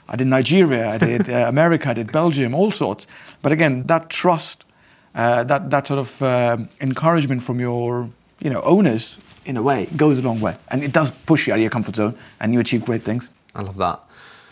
I 0.08 0.16
did 0.16 0.26
Nigeria. 0.26 0.90
I 0.90 0.98
did 0.98 1.30
uh, 1.30 1.46
America. 1.48 1.90
I 1.90 1.94
did 1.94 2.12
Belgium. 2.12 2.54
All 2.54 2.70
sorts. 2.70 3.06
But 3.40 3.52
again, 3.52 3.84
that 3.84 4.10
trust, 4.10 4.64
uh, 5.16 5.42
that 5.44 5.70
that 5.70 5.86
sort 5.88 5.98
of 5.98 6.22
uh, 6.22 6.58
encouragement 6.80 7.42
from 7.42 7.58
your 7.58 8.08
you 8.38 8.50
know 8.50 8.60
owners 8.60 9.16
in 9.44 9.56
a 9.56 9.62
way 9.62 9.86
goes 9.96 10.18
a 10.18 10.22
long 10.22 10.40
way, 10.40 10.56
and 10.68 10.84
it 10.84 10.92
does 10.92 11.10
push 11.10 11.46
you 11.46 11.52
out 11.52 11.56
of 11.56 11.62
your 11.62 11.70
comfort 11.70 11.96
zone, 11.96 12.14
and 12.38 12.52
you 12.52 12.60
achieve 12.60 12.84
great 12.84 13.02
things. 13.02 13.28
I 13.54 13.62
love 13.62 13.78
that. 13.78 14.00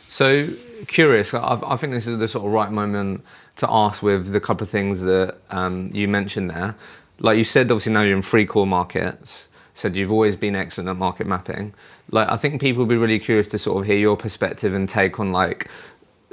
So 0.09 0.49
curious. 0.87 1.35
I, 1.35 1.61
I 1.67 1.77
think 1.77 1.93
this 1.93 2.07
is 2.07 2.19
the 2.19 2.29
sort 2.29 2.47
of 2.47 2.53
right 2.53 2.71
moment 2.71 3.25
to 3.57 3.71
ask 3.71 4.03
with 4.03 4.33
the 4.33 4.41
couple 4.41 4.65
of 4.65 4.71
things 4.71 5.03
that 5.03 5.37
um, 5.51 5.91
you 5.93 6.09
mentioned 6.09 6.51
there. 6.51 6.75
Like 7.19 7.37
you 7.37 7.45
said, 7.45 7.71
obviously 7.71 7.93
now 7.93 8.03
you're 8.03 8.17
in 8.17 8.23
three 8.23 8.47
core 8.47 8.67
markets. 8.67 9.49
Said 9.75 9.97
you've 9.97 10.13
always 10.13 10.37
been 10.37 10.55
excellent 10.55 10.89
at 10.89 10.97
market 10.97 11.27
mapping. 11.27 11.75
Like 12.11 12.29
I 12.29 12.37
think 12.37 12.61
people 12.61 12.85
would 12.85 12.89
be 12.89 12.97
really 12.97 13.19
curious 13.19 13.49
to 13.49 13.59
sort 13.59 13.81
of 13.81 13.87
hear 13.87 13.99
your 13.99 14.17
perspective 14.17 14.73
and 14.73 14.89
take 14.89 15.19
on 15.19 15.33
like 15.33 15.69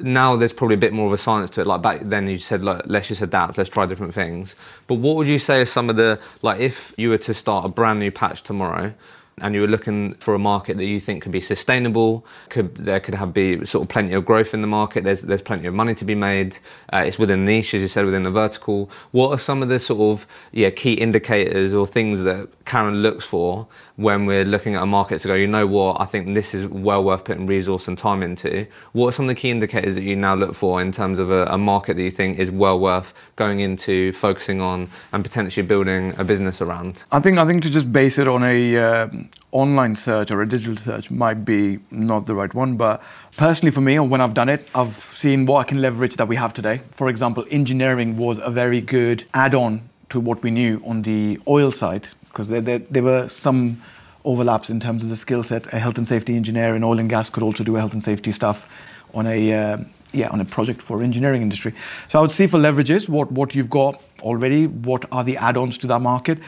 now 0.04 0.36
there's 0.36 0.54
probably 0.54 0.76
a 0.76 0.80
bit 0.80 0.94
more 0.94 1.08
of 1.08 1.14
a 1.14 1.18
science 1.18 1.50
to 1.52 1.62
it. 1.62 1.68
Like 1.68 1.82
back 1.82 2.02
then, 2.04 2.28
you 2.28 2.38
said, 2.38 2.64
like, 2.64 2.84
let's 2.86 3.08
just 3.08 3.22
adapt, 3.22 3.58
let's 3.58 3.70
try 3.70 3.86
different 3.86 4.14
things. 4.14 4.56
But 4.88 4.96
what 4.96 5.16
would 5.16 5.28
you 5.28 5.40
say 5.40 5.62
are 5.62 5.66
some 5.66 5.90
of 5.90 5.96
the 5.96 6.20
like 6.42 6.60
if 6.60 6.94
you 6.98 7.10
were 7.10 7.18
to 7.20 7.34
start 7.34 7.66
a 7.66 7.70
brand 7.70 8.00
new 8.00 8.12
patch 8.12 8.44
tomorrow? 8.44 8.94
and 9.42 9.56
you 9.56 9.62
were 9.62 9.68
looking 9.68 10.14
for 10.16 10.36
a 10.36 10.40
market 10.40 10.78
that 10.78 10.86
you 10.86 11.00
think 11.00 11.24
could 11.24 11.32
be 11.32 11.42
sustainable, 11.42 12.26
could 12.50 12.76
there 12.76 13.00
could 13.00 13.16
have 13.16 13.34
be 13.34 13.66
sort 13.66 13.84
of 13.84 13.90
plenty 13.90 14.14
of 14.14 14.24
growth 14.26 14.54
in 14.54 14.62
the 14.62 14.68
market. 14.68 15.04
There's 15.04 15.22
there's 15.24 15.42
plenty 15.42 15.68
of 15.68 15.74
money 15.74 15.96
to 15.96 16.06
be 16.06 16.16
made. 16.16 16.58
Uh, 16.94 17.04
it's 17.06 17.18
within 17.18 17.46
niche, 17.46 17.74
as 17.74 17.82
you 17.82 17.88
said, 17.88 18.06
within 18.06 18.24
the 18.24 18.32
vertical. 18.32 18.90
What 19.12 19.30
are 19.30 19.40
some 19.40 19.64
of 19.64 19.70
the 19.70 19.80
sort 19.80 20.02
of 20.02 20.28
yeah 20.52 20.70
key 20.70 20.94
indicators 20.94 21.74
or 21.74 21.88
things 21.88 22.24
that 22.24 22.50
Karan 22.66 23.02
looks 23.02 23.26
for 23.26 23.68
when 24.02 24.26
we're 24.26 24.46
looking 24.46 24.76
at 24.76 24.84
a 24.84 24.86
market 24.86 25.22
to 25.22 25.28
go, 25.28 25.36
you 25.36 25.48
know 25.48 25.68
what, 25.68 26.02
I 26.02 26.06
think 26.06 26.34
this 26.34 26.54
is 26.54 26.66
well 26.66 27.04
worth 27.04 27.24
putting 27.24 27.48
resource 27.48 27.88
and 27.88 27.98
time 27.98 28.24
into. 28.24 28.68
What 28.94 29.08
are 29.08 29.12
some 29.12 29.26
of 29.26 29.30
the 29.30 29.36
key 29.36 29.52
indicators 29.52 29.96
that 29.96 30.04
you 30.04 30.16
now 30.16 30.36
look 30.36 30.56
for 30.56 30.82
in 30.82 30.92
terms 30.92 31.20
of 31.20 31.32
a, 31.32 31.46
a 31.46 31.58
market 31.58 31.96
that 31.96 32.04
you 32.04 32.12
think 32.12 32.40
is 32.40 32.52
well 32.52 32.80
worth 32.80 33.14
going 33.36 33.60
into, 33.60 34.12
focusing 34.14 34.62
on, 34.62 34.90
and 35.14 35.24
potentially 35.24 35.66
building 35.66 36.14
a 36.18 36.24
business 36.24 36.62
around? 36.62 37.04
I 37.12 37.20
think 37.20 37.38
I 37.38 37.46
think 37.46 37.64
to 37.64 37.70
just 37.70 37.92
base 37.92 38.18
it 38.18 38.28
on 38.28 38.44
a 38.44 38.78
uh, 38.78 39.10
online 39.52 39.96
search 39.96 40.32
or 40.32 40.42
a 40.42 40.48
digital 40.48 40.78
search 40.78 41.12
might 41.12 41.46
be 41.46 41.80
not 41.92 42.26
the 42.26 42.36
right 42.36 42.54
one, 42.54 42.78
but 42.78 43.02
personally 43.38 43.72
for 43.72 43.82
me, 43.82 44.00
when 44.00 44.22
I've 44.22 44.34
done 44.34 44.50
it, 44.50 44.68
I've 44.74 44.96
seen 45.18 45.46
what 45.46 45.60
I 45.60 45.64
can 45.70 45.82
leverage 45.82 46.16
that 46.16 46.28
we 46.28 46.36
have 46.38 46.54
today. 46.54 46.82
For 46.92 47.10
example, 47.10 47.46
engineering 47.52 48.18
was 48.18 48.40
a 48.40 48.50
very 48.50 48.82
good 48.82 49.26
add-on 49.34 49.90
to 50.10 50.20
what 50.20 50.44
we 50.44 50.52
knew 50.52 50.82
on 50.86 51.04
the 51.04 51.40
oil 51.48 51.72
side 51.72 52.10
because 52.32 52.48
there, 52.48 52.62
there, 52.62 52.80
there 52.80 53.04
were 53.04 53.28
some 53.30 53.82
overlaps 54.24 54.70
in 54.70 54.80
terms 54.80 55.04
of 55.04 55.10
the 55.10 55.18
skill 55.18 55.44
set. 55.44 55.72
A 55.74 55.80
health 55.80 55.98
and 55.98 56.08
safety 56.08 56.36
engineer 56.36 56.76
in 56.76 56.84
oil 56.84 57.00
and 57.00 57.10
gas 57.10 57.30
could 57.30 57.44
also 57.44 57.64
do 57.64 57.76
health 57.76 57.94
and 57.94 58.04
safety 58.04 58.32
stuff 58.32 58.68
on 59.14 59.28
a 59.28 59.54
uh, 59.54 59.78
yeah 60.14 60.30
on 60.30 60.40
a 60.42 60.46
project 60.46 60.82
for 60.82 61.04
engineering 61.04 61.42
industry. 61.42 61.74
So 62.08 62.20
I 62.20 62.22
would 62.22 62.32
see 62.32 62.48
for 62.48 62.58
leverages 62.58 63.10
what 63.10 63.32
what 63.32 63.56
you've 63.56 63.70
got 63.70 64.02
already. 64.22 64.68
What 64.68 65.06
are 65.12 65.24
the 65.24 65.38
add-ons 65.38 65.78
to 65.80 65.88
that 65.88 66.00
market? 66.00 66.40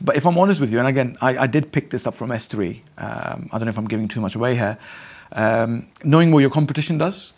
But 0.00 0.16
if 0.16 0.26
I'm 0.26 0.38
honest 0.38 0.60
with 0.60 0.72
you, 0.72 0.78
and 0.78 0.88
again, 0.88 1.16
I, 1.20 1.38
I 1.38 1.46
did 1.46 1.72
pick 1.72 1.90
this 1.90 2.06
up 2.06 2.14
from 2.14 2.30
S3. 2.30 2.80
Um, 2.98 3.48
I 3.52 3.58
don't 3.58 3.66
know 3.66 3.70
if 3.70 3.78
I'm 3.78 3.88
giving 3.88 4.08
too 4.08 4.20
much 4.20 4.34
away 4.34 4.54
here. 4.54 4.78
Um, 5.32 5.86
knowing 6.02 6.32
what 6.32 6.40
your 6.40 6.50
competition 6.50 6.98
does, 6.98 7.32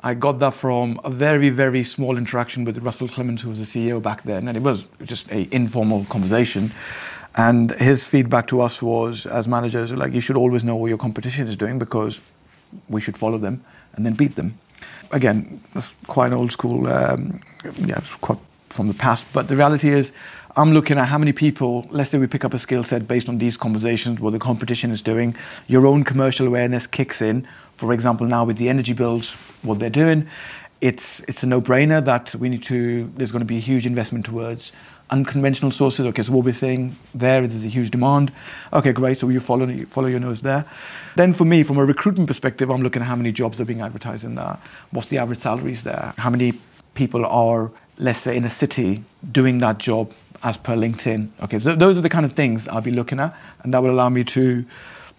I 0.00 0.14
got 0.14 0.40
that 0.40 0.54
from 0.54 1.00
a 1.04 1.10
very, 1.10 1.48
very 1.48 1.84
small 1.84 2.16
interaction 2.16 2.64
with 2.64 2.78
Russell 2.78 3.06
Clements, 3.06 3.42
who 3.42 3.50
was 3.50 3.60
the 3.60 3.64
CEO 3.64 4.02
back 4.02 4.24
then, 4.24 4.48
and 4.48 4.56
it 4.56 4.62
was 4.62 4.84
just 5.04 5.30
a 5.30 5.48
informal 5.54 6.04
conversation. 6.06 6.72
And 7.34 7.70
his 7.72 8.04
feedback 8.04 8.46
to 8.48 8.60
us 8.60 8.82
was, 8.82 9.26
as 9.26 9.48
managers, 9.48 9.92
like 9.92 10.12
you 10.12 10.20
should 10.20 10.36
always 10.36 10.64
know 10.64 10.76
what 10.76 10.88
your 10.88 10.98
competition 10.98 11.48
is 11.48 11.56
doing 11.56 11.78
because 11.78 12.20
we 12.88 13.00
should 13.00 13.16
follow 13.16 13.38
them 13.38 13.64
and 13.94 14.04
then 14.04 14.14
beat 14.14 14.34
them. 14.34 14.58
Again, 15.12 15.60
that's 15.74 15.92
quite 16.06 16.32
old 16.32 16.52
school, 16.52 16.86
um, 16.88 17.40
yeah, 17.86 18.00
quite 18.20 18.38
from 18.72 18.88
the 18.88 18.94
past. 18.94 19.24
But 19.32 19.48
the 19.48 19.56
reality 19.56 19.90
is, 19.90 20.12
I'm 20.56 20.72
looking 20.72 20.98
at 20.98 21.08
how 21.08 21.18
many 21.18 21.32
people, 21.32 21.86
let's 21.90 22.10
say 22.10 22.18
we 22.18 22.26
pick 22.26 22.44
up 22.44 22.52
a 22.52 22.58
skill 22.58 22.84
set 22.84 23.08
based 23.08 23.28
on 23.28 23.38
these 23.38 23.56
conversations, 23.56 24.20
what 24.20 24.32
the 24.32 24.38
competition 24.38 24.90
is 24.90 25.00
doing, 25.00 25.34
your 25.66 25.86
own 25.86 26.04
commercial 26.04 26.46
awareness 26.46 26.86
kicks 26.86 27.22
in. 27.22 27.46
For 27.76 27.92
example, 27.92 28.26
now 28.26 28.44
with 28.44 28.58
the 28.58 28.68
energy 28.68 28.92
bills, 28.92 29.30
what 29.62 29.78
they're 29.78 29.90
doing, 29.90 30.28
it's, 30.80 31.20
it's 31.20 31.42
a 31.42 31.46
no 31.46 31.60
brainer 31.60 32.04
that 32.04 32.34
we 32.34 32.48
need 32.48 32.62
to, 32.64 33.10
there's 33.16 33.32
going 33.32 33.40
to 33.40 33.46
be 33.46 33.56
a 33.56 33.60
huge 33.60 33.86
investment 33.86 34.26
towards 34.26 34.72
unconventional 35.12 35.70
sources. 35.70 36.06
Okay, 36.06 36.22
so 36.22 36.32
what 36.32 36.44
we're 36.44 36.54
saying 36.54 36.96
there 37.14 37.44
is 37.44 37.64
a 37.64 37.68
huge 37.68 37.90
demand. 37.90 38.32
Okay, 38.72 38.92
great. 38.92 39.20
So 39.20 39.28
you 39.28 39.38
follow 39.38 39.68
you 39.68 39.86
follow 39.86 40.08
your 40.08 40.18
nose 40.20 40.42
there. 40.42 40.64
Then 41.14 41.34
for 41.34 41.44
me, 41.44 41.62
from 41.62 41.78
a 41.78 41.84
recruitment 41.84 42.26
perspective, 42.26 42.70
I'm 42.70 42.82
looking 42.82 43.02
at 43.02 43.08
how 43.08 43.16
many 43.16 43.30
jobs 43.30 43.60
are 43.60 43.64
being 43.64 43.82
advertised 43.82 44.24
in 44.24 44.34
there. 44.34 44.58
What's 44.90 45.08
the 45.08 45.18
average 45.18 45.40
salaries 45.40 45.82
there? 45.82 46.14
How 46.16 46.30
many 46.30 46.54
people 46.94 47.24
are, 47.26 47.70
let's 47.98 48.18
say, 48.18 48.36
in 48.36 48.44
a 48.44 48.50
city 48.50 49.04
doing 49.30 49.58
that 49.58 49.78
job 49.78 50.12
as 50.42 50.56
per 50.56 50.74
LinkedIn? 50.74 51.28
Okay, 51.42 51.58
so 51.58 51.74
those 51.74 51.98
are 51.98 52.00
the 52.00 52.08
kind 52.08 52.24
of 52.24 52.32
things 52.32 52.66
I'll 52.66 52.80
be 52.80 52.90
looking 52.90 53.20
at, 53.20 53.36
and 53.62 53.72
that 53.74 53.82
will 53.82 53.90
allow 53.90 54.08
me 54.08 54.24
to 54.24 54.64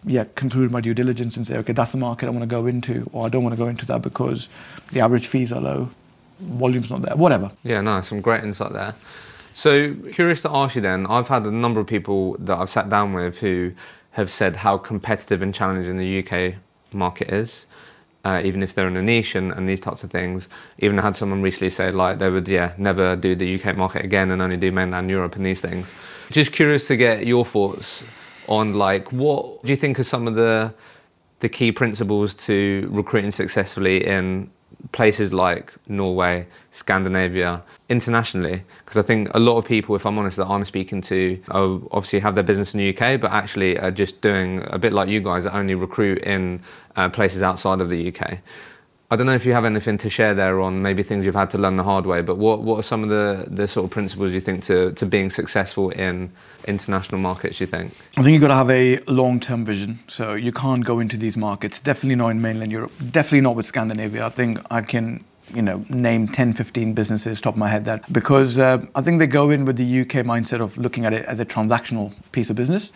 yeah, 0.05 0.25
conclude 0.35 0.71
my 0.71 0.81
due 0.81 0.93
diligence 0.93 1.37
and 1.37 1.47
say, 1.47 1.57
okay, 1.57 1.73
that's 1.73 1.91
the 1.91 1.97
market 1.97 2.25
I 2.27 2.29
want 2.31 2.41
to 2.41 2.47
go 2.47 2.65
into, 2.65 3.09
or 3.13 3.25
I 3.25 3.29
don't 3.29 3.43
want 3.43 3.53
to 3.53 3.63
go 3.63 3.69
into 3.69 3.85
that 3.85 4.01
because 4.01 4.49
the 4.91 4.99
average 4.99 5.27
fees 5.27 5.51
are 5.53 5.61
low, 5.61 5.91
volume's 6.39 6.89
not 6.89 7.03
there, 7.03 7.15
whatever. 7.15 7.51
Yeah, 7.63 7.81
no, 7.81 8.01
some 8.01 8.21
great 8.21 8.43
insight 8.43 8.73
there. 8.73 8.95
So, 9.53 9.93
curious 10.11 10.41
to 10.41 10.51
ask 10.51 10.75
you 10.75 10.81
then, 10.81 11.05
I've 11.07 11.27
had 11.27 11.45
a 11.45 11.51
number 11.51 11.79
of 11.79 11.87
people 11.87 12.35
that 12.39 12.57
I've 12.57 12.69
sat 12.69 12.89
down 12.89 13.13
with 13.13 13.39
who 13.39 13.73
have 14.11 14.29
said 14.31 14.55
how 14.55 14.77
competitive 14.77 15.41
and 15.41 15.53
challenging 15.53 15.97
the 15.97 16.23
UK 16.23 16.55
market 16.93 17.29
is. 17.29 17.65
Uh, 18.25 18.41
even 18.45 18.63
if 18.63 18.73
they're 18.73 18.87
in 18.87 18.95
a 18.95 19.01
niche 19.01 19.35
and, 19.35 19.51
and, 19.51 19.67
these 19.67 19.81
types 19.81 20.01
of 20.01 20.09
things. 20.09 20.47
Even 20.79 20.97
I 20.97 21.01
had 21.01 21.13
someone 21.13 21.41
recently 21.41 21.69
say 21.69 21.91
like 21.91 22.19
they 22.19 22.29
would 22.29 22.47
yeah 22.47 22.73
never 22.77 23.17
do 23.17 23.35
the 23.35 23.61
UK 23.61 23.75
market 23.75 24.05
again 24.05 24.31
and 24.31 24.41
only 24.41 24.55
do 24.55 24.71
mainland 24.71 25.09
Europe 25.09 25.35
and 25.35 25.45
these 25.45 25.59
things. 25.59 25.91
Just 26.31 26.53
curious 26.53 26.87
to 26.87 26.95
get 26.95 27.27
your 27.27 27.43
thoughts 27.43 28.01
on 28.47 28.75
like 28.75 29.11
what 29.11 29.61
do 29.63 29.73
you 29.73 29.75
think 29.75 29.99
are 29.99 30.03
some 30.03 30.25
of 30.25 30.35
the 30.35 30.73
the 31.41 31.49
key 31.49 31.73
principles 31.73 32.33
to 32.33 32.87
recruiting 32.93 33.29
successfully 33.29 34.07
in 34.07 34.49
places 34.91 35.33
like 35.33 35.73
Norway, 35.87 36.45
Scandinavia, 36.71 37.63
internationally, 37.89 38.63
because 38.83 38.97
I 38.97 39.01
think 39.01 39.29
a 39.33 39.39
lot 39.39 39.57
of 39.57 39.65
people, 39.65 39.95
if 39.95 40.05
I'm 40.05 40.19
honest, 40.19 40.37
that 40.37 40.47
I'm 40.47 40.65
speaking 40.65 41.01
to, 41.01 41.41
obviously 41.49 42.19
have 42.19 42.35
their 42.35 42.43
business 42.43 42.73
in 42.73 42.79
the 42.79 42.89
UK, 42.89 43.19
but 43.19 43.31
actually 43.31 43.77
are 43.79 43.91
just 43.91 44.21
doing 44.21 44.63
a 44.67 44.77
bit 44.77 44.93
like 44.93 45.09
you 45.09 45.21
guys 45.21 45.45
only 45.45 45.75
recruit 45.75 46.19
in 46.19 46.61
uh, 46.95 47.09
places 47.09 47.41
outside 47.41 47.81
of 47.81 47.89
the 47.89 48.13
UK. 48.13 48.39
I 49.13 49.15
don't 49.15 49.27
know 49.27 49.35
if 49.35 49.45
you 49.45 49.53
have 49.53 49.63
anything 49.63 49.99
to 49.99 50.09
share 50.09 50.33
there 50.33 50.59
on 50.59 50.81
maybe 50.81 51.03
things 51.03 51.23
you've 51.23 51.35
had 51.35 51.51
to 51.51 51.59
learn 51.59 51.77
the 51.77 51.83
hard 51.83 52.07
way, 52.07 52.23
but 52.23 52.39
what, 52.39 52.63
what 52.63 52.79
are 52.79 52.83
some 52.83 53.03
of 53.03 53.09
the, 53.09 53.45
the 53.47 53.67
sort 53.67 53.85
of 53.85 53.91
principles 53.91 54.33
you 54.33 54.39
think 54.39 54.63
to, 54.63 54.91
to 54.93 55.05
being 55.05 55.29
successful 55.29 55.91
in 55.91 56.31
international 56.67 57.21
markets, 57.21 57.61
you 57.61 57.67
think? 57.67 57.93
I 58.17 58.23
think 58.23 58.33
you've 58.33 58.41
got 58.41 58.47
to 58.47 58.55
have 58.55 58.71
a 58.71 58.97
long 59.05 59.39
term 59.39 59.65
vision. 59.65 59.99
So 60.07 60.33
you 60.33 60.51
can't 60.51 60.83
go 60.83 60.99
into 60.99 61.15
these 61.15 61.37
markets, 61.37 61.79
definitely 61.79 62.15
not 62.15 62.29
in 62.29 62.41
mainland 62.41 62.71
Europe, 62.71 62.91
definitely 63.11 63.41
not 63.41 63.55
with 63.55 63.67
Scandinavia. 63.67 64.25
I 64.25 64.29
think 64.29 64.59
I 64.71 64.81
can 64.81 65.23
you 65.53 65.61
know, 65.61 65.85
name 65.89 66.27
10, 66.27 66.53
15 66.53 66.95
businesses 66.95 67.39
top 67.39 67.53
of 67.53 67.59
my 67.59 67.69
head 67.69 67.85
that 67.85 68.11
because 68.11 68.57
uh, 68.57 68.83
I 68.95 69.01
think 69.01 69.19
they 69.19 69.27
go 69.27 69.51
in 69.51 69.65
with 69.65 69.75
the 69.75 70.01
UK 70.01 70.25
mindset 70.25 70.59
of 70.59 70.75
looking 70.79 71.05
at 71.05 71.13
it 71.13 71.23
as 71.25 71.39
a 71.39 71.45
transactional 71.45 72.13
piece 72.31 72.49
of 72.49 72.55
business. 72.55 72.91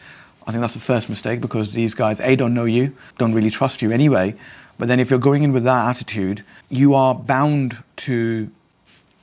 I 0.48 0.52
think 0.52 0.62
that's 0.62 0.74
the 0.74 0.80
first 0.80 1.10
mistake 1.10 1.42
because 1.42 1.74
these 1.74 1.94
guys, 1.94 2.22
A, 2.22 2.36
don't 2.38 2.54
know 2.54 2.64
you, 2.64 2.96
don't 3.18 3.34
really 3.34 3.50
trust 3.50 3.82
you 3.82 3.92
anyway. 3.92 4.34
But 4.78 4.88
then 4.88 5.00
if 5.00 5.10
you're 5.10 5.20
going 5.20 5.44
in 5.44 5.54
with 5.54 5.64
that 5.64 5.90
attitude, 5.90 6.44
you 6.70 6.94
are 6.94 7.16
bound 7.16 7.84
to, 7.98 8.50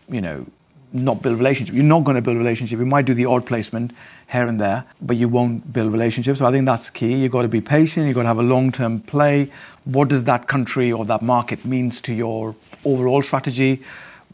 you 0.08 0.20
know, 0.20 0.46
not 0.92 1.22
build 1.22 1.34
a 1.34 1.38
relationship. 1.38 1.74
You're 1.74 1.84
not 1.84 2.04
going 2.04 2.14
to 2.14 2.22
build 2.22 2.36
a 2.36 2.38
relationship. 2.38 2.78
You 2.78 2.86
might 2.86 3.04
do 3.04 3.14
the 3.14 3.26
odd 3.26 3.46
placement 3.46 3.92
here 4.30 4.46
and 4.46 4.60
there, 4.60 4.84
but 5.02 5.16
you 5.16 5.28
won't 5.28 5.72
build 5.72 5.92
relationships. 5.92 6.38
So 6.38 6.46
I 6.46 6.52
think 6.52 6.66
that's 6.66 6.88
key. 6.88 7.14
You've 7.14 7.32
got 7.32 7.42
to 7.42 7.48
be 7.48 7.60
patient. 7.60 8.06
You've 8.06 8.14
got 8.14 8.22
to 8.22 8.28
have 8.28 8.38
a 8.38 8.44
long-term 8.44 9.00
play. 9.00 9.50
What 9.84 10.08
does 10.08 10.24
that 10.24 10.46
country 10.46 10.92
or 10.92 11.04
that 11.06 11.20
market 11.20 11.64
means 11.64 12.00
to 12.02 12.14
your 12.14 12.54
overall 12.84 13.22
strategy? 13.22 13.82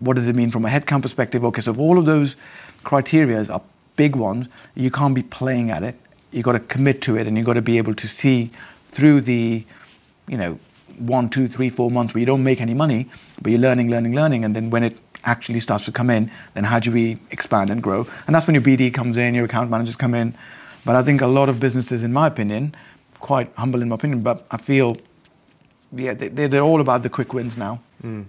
What 0.01 0.17
does 0.17 0.29
it 0.29 0.37
mean 0.37 0.51
from 0.51 0.65
a 0.65 0.69
headcount 0.69 1.03
perspective? 1.03 1.45
Okay, 1.45 1.63
so 1.63 1.71
if 1.73 1.79
all 1.79 1.99
of 1.99 2.05
those 2.05 2.37
criteria 2.85 3.43
are 3.51 3.63
big 3.97 4.15
ones, 4.17 4.49
you 4.75 4.91
can't 4.91 5.15
be 5.15 5.23
playing 5.23 5.71
at 5.71 5.83
it. 5.83 5.97
You've 6.31 6.45
got 6.45 6.53
to 6.53 6.61
commit 6.61 7.03
to 7.03 7.17
it, 7.17 7.27
and 7.27 7.37
you've 7.37 7.47
got 7.47 7.55
to 7.55 7.63
be 7.63 7.79
able 7.79 7.95
to 7.95 8.07
see 8.07 8.51
through 8.93 9.23
the, 9.23 9.65
you 10.29 10.37
know, 10.37 10.59
one, 11.01 11.29
two, 11.29 11.49
three, 11.49 11.71
four 11.71 11.91
months 11.91 12.15
where 12.15 12.21
you 12.21 12.27
don't 12.27 12.45
make 12.45 12.61
any 12.61 12.75
money, 12.75 13.09
but 13.43 13.51
you're 13.51 13.61
learning, 13.61 13.91
learning, 13.91 14.15
learning, 14.15 14.45
and 14.45 14.55
then 14.55 14.71
when 14.71 14.83
it 14.83 14.99
actually 15.25 15.61
starts 15.61 15.85
to 15.85 15.93
come 15.93 16.11
in, 16.11 16.31
then 16.55 16.65
how 16.65 16.79
do 16.79 16.91
we 16.91 17.19
expand 17.31 17.71
and 17.71 17.83
grow? 17.83 18.07
And 18.27 18.35
that's 18.35 18.47
when 18.47 18.55
your 18.55 18.63
BD 18.63 18.93
comes 18.93 19.17
in, 19.17 19.35
your 19.35 19.45
account 19.45 19.71
managers 19.71 19.97
come 19.97 20.15
in. 20.15 20.35
But 20.85 20.97
I 20.97 21.03
think 21.03 21.21
a 21.21 21.27
lot 21.27 21.49
of 21.49 21.61
businesses, 21.61 22.03
in 22.03 22.13
my 22.13 22.27
opinion, 22.27 22.75
quite 23.19 23.53
humble 23.57 23.83
in 23.83 23.89
my 23.89 23.97
opinion, 23.97 24.23
but 24.23 24.47
I 24.51 24.57
feel, 24.57 24.97
yeah, 25.93 26.15
they, 26.15 26.29
they're 26.29 26.63
all 26.63 26.81
about 26.81 27.03
the 27.03 27.11
quick 27.11 27.35
wins 27.35 27.57
now. 27.57 27.81
Mm. 28.03 28.27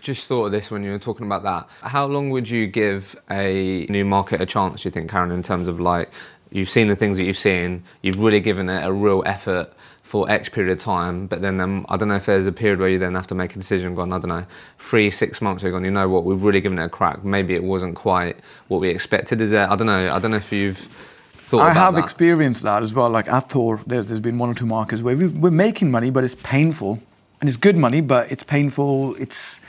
Just 0.00 0.26
thought 0.26 0.46
of 0.46 0.52
this 0.52 0.70
when 0.70 0.82
you 0.82 0.90
were 0.90 0.98
talking 0.98 1.26
about 1.26 1.42
that. 1.42 1.68
How 1.82 2.06
long 2.06 2.30
would 2.30 2.48
you 2.48 2.66
give 2.66 3.16
a 3.30 3.86
new 3.88 4.04
market 4.04 4.40
a 4.40 4.46
chance, 4.46 4.82
do 4.82 4.88
you 4.88 4.90
think, 4.90 5.10
Karan, 5.10 5.30
in 5.30 5.42
terms 5.42 5.68
of 5.68 5.80
like, 5.80 6.10
you've 6.50 6.70
seen 6.70 6.88
the 6.88 6.96
things 6.96 7.16
that 7.18 7.24
you've 7.24 7.38
seen, 7.38 7.82
you've 8.02 8.18
really 8.18 8.40
given 8.40 8.68
it 8.68 8.86
a 8.86 8.92
real 8.92 9.22
effort 9.26 9.72
for 10.16 10.30
X 10.30 10.48
period 10.48 10.72
of 10.72 10.82
time, 10.82 11.26
but 11.26 11.42
then 11.42 11.60
um, 11.60 11.84
I 11.90 11.98
don't 11.98 12.08
know 12.08 12.16
if 12.16 12.24
there's 12.24 12.46
a 12.46 12.52
period 12.52 12.78
where 12.78 12.88
you 12.88 12.98
then 12.98 13.14
have 13.14 13.26
to 13.26 13.34
make 13.34 13.54
a 13.54 13.58
decision, 13.58 13.94
gone, 13.94 14.14
I 14.14 14.18
don't 14.18 14.30
know, 14.30 14.46
three, 14.78 15.10
six 15.10 15.42
months 15.42 15.62
ago, 15.62 15.76
you 15.78 15.90
know 15.90 16.08
what, 16.08 16.24
we've 16.24 16.42
really 16.42 16.62
given 16.62 16.78
it 16.78 16.84
a 16.84 16.88
crack. 16.88 17.22
Maybe 17.22 17.54
it 17.54 17.62
wasn't 17.62 17.96
quite 17.96 18.38
what 18.68 18.80
we 18.80 18.88
expected. 18.88 19.42
Is 19.42 19.50
there, 19.50 19.70
I 19.70 19.76
don't 19.76 19.86
know, 19.86 20.14
I 20.14 20.18
don't 20.18 20.30
know 20.30 20.38
if 20.38 20.50
you've 20.50 20.78
thought 20.78 21.60
I 21.60 21.74
have 21.74 21.96
that. 21.96 22.04
experienced 22.04 22.62
that 22.62 22.82
as 22.82 22.94
well. 22.94 23.10
Like 23.10 23.28
at 23.28 23.50
Thor, 23.50 23.78
there's, 23.86 24.06
there's 24.06 24.20
been 24.20 24.38
one 24.38 24.48
or 24.48 24.54
two 24.54 24.64
markets 24.64 25.02
where 25.02 25.14
we, 25.14 25.26
we're 25.26 25.50
making 25.50 25.90
money, 25.90 26.08
but 26.08 26.24
it's 26.24 26.34
painful. 26.36 26.98
And 27.42 27.48
it's 27.50 27.58
good 27.58 27.76
money, 27.76 28.00
but 28.00 28.32
it's 28.32 28.42
painful. 28.42 29.16
It's 29.16 29.60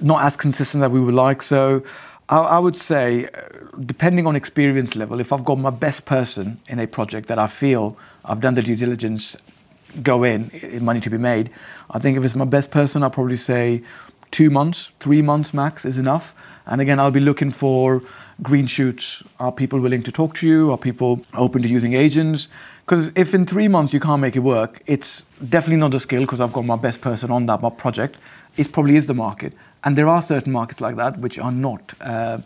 not 0.00 0.22
as 0.22 0.36
consistent 0.36 0.80
that 0.82 0.92
we 0.92 1.00
would 1.00 1.14
like. 1.14 1.42
So 1.42 1.82
I, 2.28 2.38
I 2.38 2.58
would 2.60 2.76
say, 2.76 3.26
uh, 3.26 3.40
depending 3.84 4.28
on 4.28 4.36
experience 4.36 4.94
level, 4.94 5.18
if 5.18 5.32
I've 5.32 5.44
got 5.44 5.58
my 5.58 5.70
best 5.70 6.04
person 6.04 6.60
in 6.68 6.78
a 6.78 6.86
project 6.86 7.26
that 7.26 7.38
I 7.40 7.48
feel 7.48 7.96
I've 8.24 8.40
done 8.40 8.54
the 8.54 8.62
due 8.62 8.76
diligence, 8.76 9.36
go 10.02 10.24
in, 10.24 10.50
money 10.80 11.00
to 11.00 11.10
be 11.10 11.18
made. 11.18 11.50
I 11.90 11.98
think 11.98 12.16
if 12.16 12.24
it's 12.24 12.34
my 12.34 12.44
best 12.44 12.70
person, 12.70 13.02
I'll 13.02 13.10
probably 13.10 13.36
say 13.36 13.82
two 14.30 14.50
months, 14.50 14.92
three 15.00 15.22
months 15.22 15.52
max 15.52 15.84
is 15.84 15.98
enough. 15.98 16.34
And 16.66 16.80
again, 16.80 17.00
I'll 17.00 17.10
be 17.10 17.20
looking 17.20 17.50
for 17.50 18.02
green 18.40 18.66
shoots. 18.66 19.22
Are 19.38 19.52
people 19.52 19.80
willing 19.80 20.02
to 20.04 20.12
talk 20.12 20.34
to 20.36 20.46
you? 20.46 20.72
Are 20.72 20.78
people 20.78 21.20
open 21.34 21.62
to 21.62 21.68
using 21.68 21.94
agents? 21.94 22.48
Because 22.84 23.10
if 23.14 23.34
in 23.34 23.46
three 23.46 23.68
months 23.68 23.92
you 23.92 24.00
can't 24.00 24.20
make 24.20 24.36
it 24.36 24.40
work, 24.40 24.82
it's 24.86 25.22
definitely 25.48 25.76
not 25.76 25.94
a 25.94 26.00
skill 26.00 26.22
because 26.22 26.40
I've 26.40 26.52
got 26.52 26.64
my 26.64 26.76
best 26.76 27.00
person 27.00 27.30
on 27.30 27.46
that 27.46 27.62
my 27.62 27.70
project. 27.70 28.16
It 28.56 28.72
probably 28.72 28.96
is 28.96 29.06
the 29.06 29.14
market. 29.14 29.52
And 29.84 29.96
there 29.96 30.08
are 30.08 30.22
certain 30.22 30.52
markets 30.52 30.80
like 30.80 30.96
that 30.96 31.18
which 31.18 31.38
are 31.38 31.52
not. 31.52 31.94
Uh, 32.00 32.38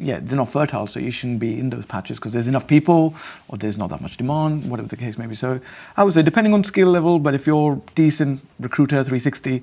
yeah, 0.00 0.18
they're 0.20 0.36
not 0.36 0.50
fertile, 0.50 0.86
so 0.86 0.98
you 0.98 1.10
shouldn't 1.10 1.38
be 1.40 1.58
in 1.58 1.70
those 1.70 1.84
patches 1.84 2.18
because 2.18 2.32
there's 2.32 2.48
enough 2.48 2.66
people 2.66 3.14
or 3.48 3.58
there's 3.58 3.76
not 3.76 3.90
that 3.90 4.00
much 4.00 4.16
demand, 4.16 4.68
whatever 4.70 4.88
the 4.88 4.96
case 4.96 5.18
may 5.18 5.26
be. 5.26 5.34
So 5.34 5.60
I 5.96 6.04
would 6.04 6.14
say, 6.14 6.22
depending 6.22 6.54
on 6.54 6.64
skill 6.64 6.88
level, 6.88 7.18
but 7.18 7.34
if 7.34 7.46
you're 7.46 7.80
decent 7.94 8.40
recruiter, 8.58 8.96
360, 9.04 9.62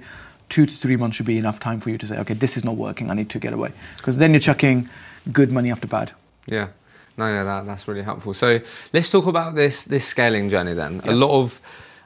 two 0.49 0.65
to 0.65 0.73
three 0.75 0.95
months 0.95 1.17
should 1.17 1.25
be 1.25 1.37
enough 1.37 1.59
time 1.59 1.79
for 1.81 1.89
you 1.89 1.97
to 1.97 2.05
say, 2.05 2.17
okay, 2.19 2.33
this 2.35 2.55
is 2.55 2.63
not 2.63 2.75
working, 2.75 3.09
I 3.09 3.15
need 3.15 3.29
to 3.31 3.39
get 3.39 3.51
away. 3.53 3.71
Because 3.97 4.17
then 4.17 4.31
you're 4.31 4.39
chucking 4.39 4.89
good 5.33 5.51
money 5.51 5.71
after 5.71 5.87
bad. 5.87 6.11
Yeah. 6.45 6.67
No, 7.17 7.27
yeah, 7.27 7.43
that, 7.43 7.65
that's 7.65 7.87
really 7.87 8.03
helpful. 8.03 8.33
So 8.35 8.59
let's 8.93 9.09
talk 9.09 9.25
about 9.25 9.55
this 9.55 9.85
this 9.85 10.05
scaling 10.05 10.51
journey 10.51 10.73
then. 10.73 11.01
Yeah. 11.03 11.11
A 11.11 11.15
lot 11.15 11.31
of, 11.31 11.59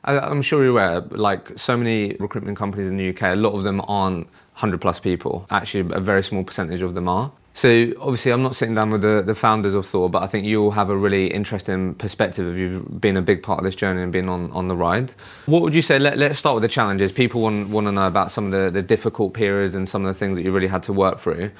I- 0.05 0.19
I'm 0.19 0.41
sure 0.41 0.63
you're 0.63 0.71
aware, 0.71 1.01
like 1.01 1.51
so 1.59 1.75
many 1.75 2.15
recruitment 2.19 2.57
companies 2.57 2.87
in 2.87 2.95
the 2.95 3.09
UK, 3.09 3.23
a 3.23 3.35
lot 3.35 3.51
of 3.53 3.63
them 3.65 3.81
aren't 3.89 4.25
100 4.53 4.79
plus 4.79 4.99
people. 5.01 5.45
Actually, 5.49 5.93
a 5.93 5.99
very 5.99 6.23
small 6.23 6.45
percentage 6.45 6.81
of 6.81 6.93
them 6.93 7.09
are. 7.09 7.29
So 7.53 7.93
obviously, 7.99 8.31
I'm 8.31 8.43
not 8.43 8.55
sitting 8.55 8.75
down 8.75 8.91
with 8.91 9.01
the, 9.01 9.23
the 9.25 9.35
founders 9.35 9.73
of 9.73 9.85
Thor, 9.85 10.09
but 10.09 10.23
I 10.23 10.27
think 10.27 10.45
you 10.45 10.63
all 10.63 10.71
have 10.71 10.89
a 10.89 10.95
really 10.95 11.27
interesting 11.27 11.95
perspective 11.95 12.47
of 12.47 12.57
you've 12.57 13.01
been 13.01 13.17
a 13.17 13.21
big 13.21 13.43
part 13.43 13.59
of 13.59 13.65
this 13.65 13.75
journey 13.75 14.01
and 14.01 14.11
been 14.11 14.29
on, 14.29 14.51
on 14.51 14.69
the 14.69 14.75
ride. 14.75 15.13
What 15.47 15.61
would 15.61 15.73
you 15.73 15.81
say? 15.81 15.99
Let, 15.99 16.17
let's 16.17 16.39
start 16.39 16.55
with 16.55 16.61
the 16.61 16.69
challenges. 16.69 17.11
People 17.11 17.41
want, 17.41 17.69
want 17.69 17.87
to 17.87 17.91
know 17.91 18.07
about 18.07 18.31
some 18.31 18.45
of 18.45 18.51
the, 18.51 18.71
the 18.71 18.81
difficult 18.81 19.33
periods 19.33 19.75
and 19.75 19.87
some 19.87 20.05
of 20.05 20.13
the 20.13 20.17
things 20.17 20.37
that 20.37 20.43
you 20.43 20.51
really 20.51 20.67
had 20.67 20.83
to 20.83 20.93
work 20.93 21.19
through 21.19 21.51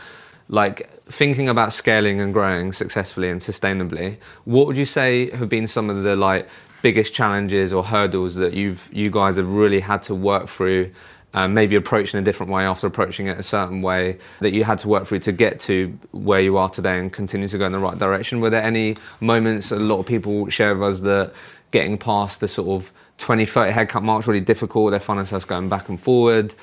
like 0.52 0.90
thinking 1.06 1.48
about 1.48 1.74
scaling 1.74 2.20
and 2.20 2.34
growing 2.34 2.74
successfully 2.74 3.30
and 3.30 3.40
sustainably 3.40 4.18
what 4.44 4.68
would 4.68 4.76
you 4.76 4.86
say 4.86 5.30
have 5.32 5.48
been 5.48 5.66
some 5.66 5.90
of 5.90 6.04
the 6.04 6.16
like 6.16 6.48
biggest 6.82 7.14
challenges 7.14 7.72
or 7.72 7.84
hurdles 7.84 8.36
that 8.36 8.54
you've 8.54 8.90
you 8.92 9.10
guys 9.10 9.38
have 9.38 9.48
really 9.48 9.80
had 9.80 10.04
to 10.04 10.14
work 10.14 10.50
through 10.50 10.92
um, 11.34 11.54
maybe 11.54 11.76
approach 11.76 12.14
in 12.14 12.20
a 12.20 12.24
different 12.24 12.52
way 12.52 12.64
after 12.64 12.88
approaching 12.88 13.28
it 13.28 13.38
a 13.38 13.44
certain 13.44 13.82
way 13.82 14.18
that 14.42 14.52
you 14.52 14.64
had 14.64 14.80
to 14.80 14.88
work 14.88 15.08
through 15.08 15.20
to 15.20 15.32
get 15.32 15.60
to 15.62 15.98
where 16.12 16.42
you 16.42 16.58
are 16.58 16.70
today 16.70 17.00
and 17.00 17.14
continue 17.14 17.48
to 17.48 17.58
go 17.58 17.66
in 17.66 17.72
the 17.72 17.80
right 17.80 17.98
direction. 17.98 18.42
Were 18.42 18.50
there 18.50 18.64
any 18.64 18.98
moments 19.22 19.72
a 19.72 19.78
lot 19.78 20.00
of 20.00 20.06
people 20.06 20.50
share 20.50 20.76
with 20.76 20.84
us 20.84 21.00
that 21.02 21.34
getting 21.72 21.98
past 21.98 22.42
the 22.42 22.48
sort 22.48 22.68
of 22.68 22.92
20 23.18 23.46
30 23.46 23.72
headcount 23.72 24.04
mark's 24.04 24.28
really 24.28 24.42
difficult 24.42 24.92
they 24.92 25.00
find 25.00 25.20
themselves 25.20 25.46
going 25.46 25.70
back 25.70 25.88
and 25.90 26.02
forward? 26.02 26.54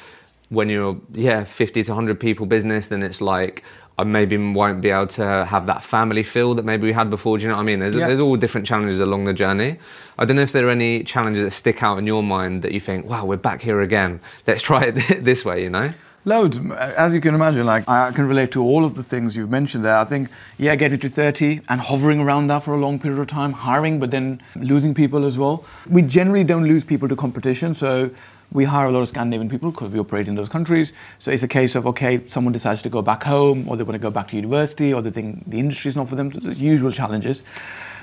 When 0.50 0.68
you're 0.68 0.98
yeah 1.12 1.44
50 1.44 1.84
to 1.84 1.90
100 1.92 2.20
people 2.20 2.46
business 2.46 2.88
then 2.88 3.02
it's 3.02 3.20
like 3.20 3.64
I 3.98 4.04
maybe 4.04 4.36
won't 4.38 4.80
be 4.80 4.90
able 4.90 5.08
to 5.08 5.44
have 5.44 5.66
that 5.66 5.82
family 5.82 6.22
feel 6.22 6.54
that 6.54 6.64
maybe 6.64 6.86
we 6.86 6.92
had 6.92 7.10
before. 7.10 7.36
Do 7.36 7.42
you 7.42 7.48
know 7.48 7.56
what 7.56 7.62
I 7.62 7.64
mean? 7.64 7.80
There's, 7.80 7.96
Yeah. 7.96 8.06
there's 8.06 8.20
all 8.20 8.36
different 8.36 8.64
challenges 8.64 9.00
along 9.00 9.24
the 9.24 9.32
journey. 9.34 9.76
I 10.18 10.24
don't 10.24 10.36
know 10.36 10.42
if 10.42 10.52
there 10.52 10.66
are 10.68 10.70
any 10.70 11.02
challenges 11.02 11.42
that 11.42 11.50
stick 11.50 11.82
out 11.82 11.98
in 11.98 12.06
your 12.06 12.22
mind 12.22 12.62
that 12.62 12.70
you 12.70 12.78
think, 12.78 13.06
wow, 13.10 13.24
we're 13.24 13.36
back 13.36 13.60
here 13.60 13.80
again. 13.80 14.20
Let's 14.46 14.62
try 14.62 14.84
it 14.84 14.92
this 15.24 15.44
way, 15.44 15.64
you 15.64 15.70
know? 15.70 15.92
Loads, 16.24 16.58
uh, 16.58 16.94
as 16.96 17.12
you 17.12 17.20
can 17.20 17.34
imagine. 17.34 17.66
Like 17.66 17.88
I 17.88 18.12
can 18.12 18.28
relate 18.28 18.52
to 18.52 18.62
all 18.62 18.84
of 18.84 18.94
the 18.94 19.02
things 19.02 19.36
you've 19.36 19.50
mentioned 19.50 19.84
there. 19.84 19.96
I 19.96 20.04
think, 20.04 20.28
yeah, 20.58 20.76
getting 20.76 21.00
to 21.00 21.08
30 21.08 21.62
and 21.68 21.80
hovering 21.80 22.20
around 22.20 22.48
that 22.48 22.62
for 22.62 22.74
a 22.74 22.76
long 22.76 23.00
period 23.00 23.18
of 23.20 23.26
time, 23.26 23.52
hiring, 23.52 23.98
but 23.98 24.10
then 24.12 24.40
losing 24.54 24.94
people 24.94 25.24
as 25.24 25.36
well. 25.38 25.64
We 25.88 26.02
generally 26.02 26.44
don't 26.44 26.64
lose 26.68 26.84
people 26.84 27.08
to 27.08 27.16
competition, 27.16 27.74
so 27.74 28.10
we 28.52 28.64
hire 28.64 28.86
a 28.88 28.90
lot 28.90 29.00
of 29.00 29.08
Scandinavian 29.08 29.48
people 29.48 29.70
because 29.70 29.90
we 29.90 29.98
operate 29.98 30.28
in 30.28 30.34
those 30.34 30.48
countries. 30.48 30.92
So 31.18 31.30
it's 31.30 31.42
a 31.42 31.48
case 31.48 31.74
of 31.74 31.86
okay, 31.86 32.26
someone 32.28 32.52
decides 32.52 32.82
to 32.82 32.88
go 32.88 33.02
back 33.02 33.24
home, 33.24 33.68
or 33.68 33.76
they 33.76 33.82
want 33.82 33.94
to 33.94 33.98
go 33.98 34.10
back 34.10 34.28
to 34.28 34.36
university, 34.36 34.92
or 34.92 35.02
they 35.02 35.10
think 35.10 35.48
the 35.48 35.58
industry 35.58 35.90
is 35.90 35.96
not 35.96 36.08
for 36.08 36.16
them. 36.16 36.32
So 36.32 36.40
there's 36.40 36.60
usual 36.60 36.92
challenges. 36.92 37.42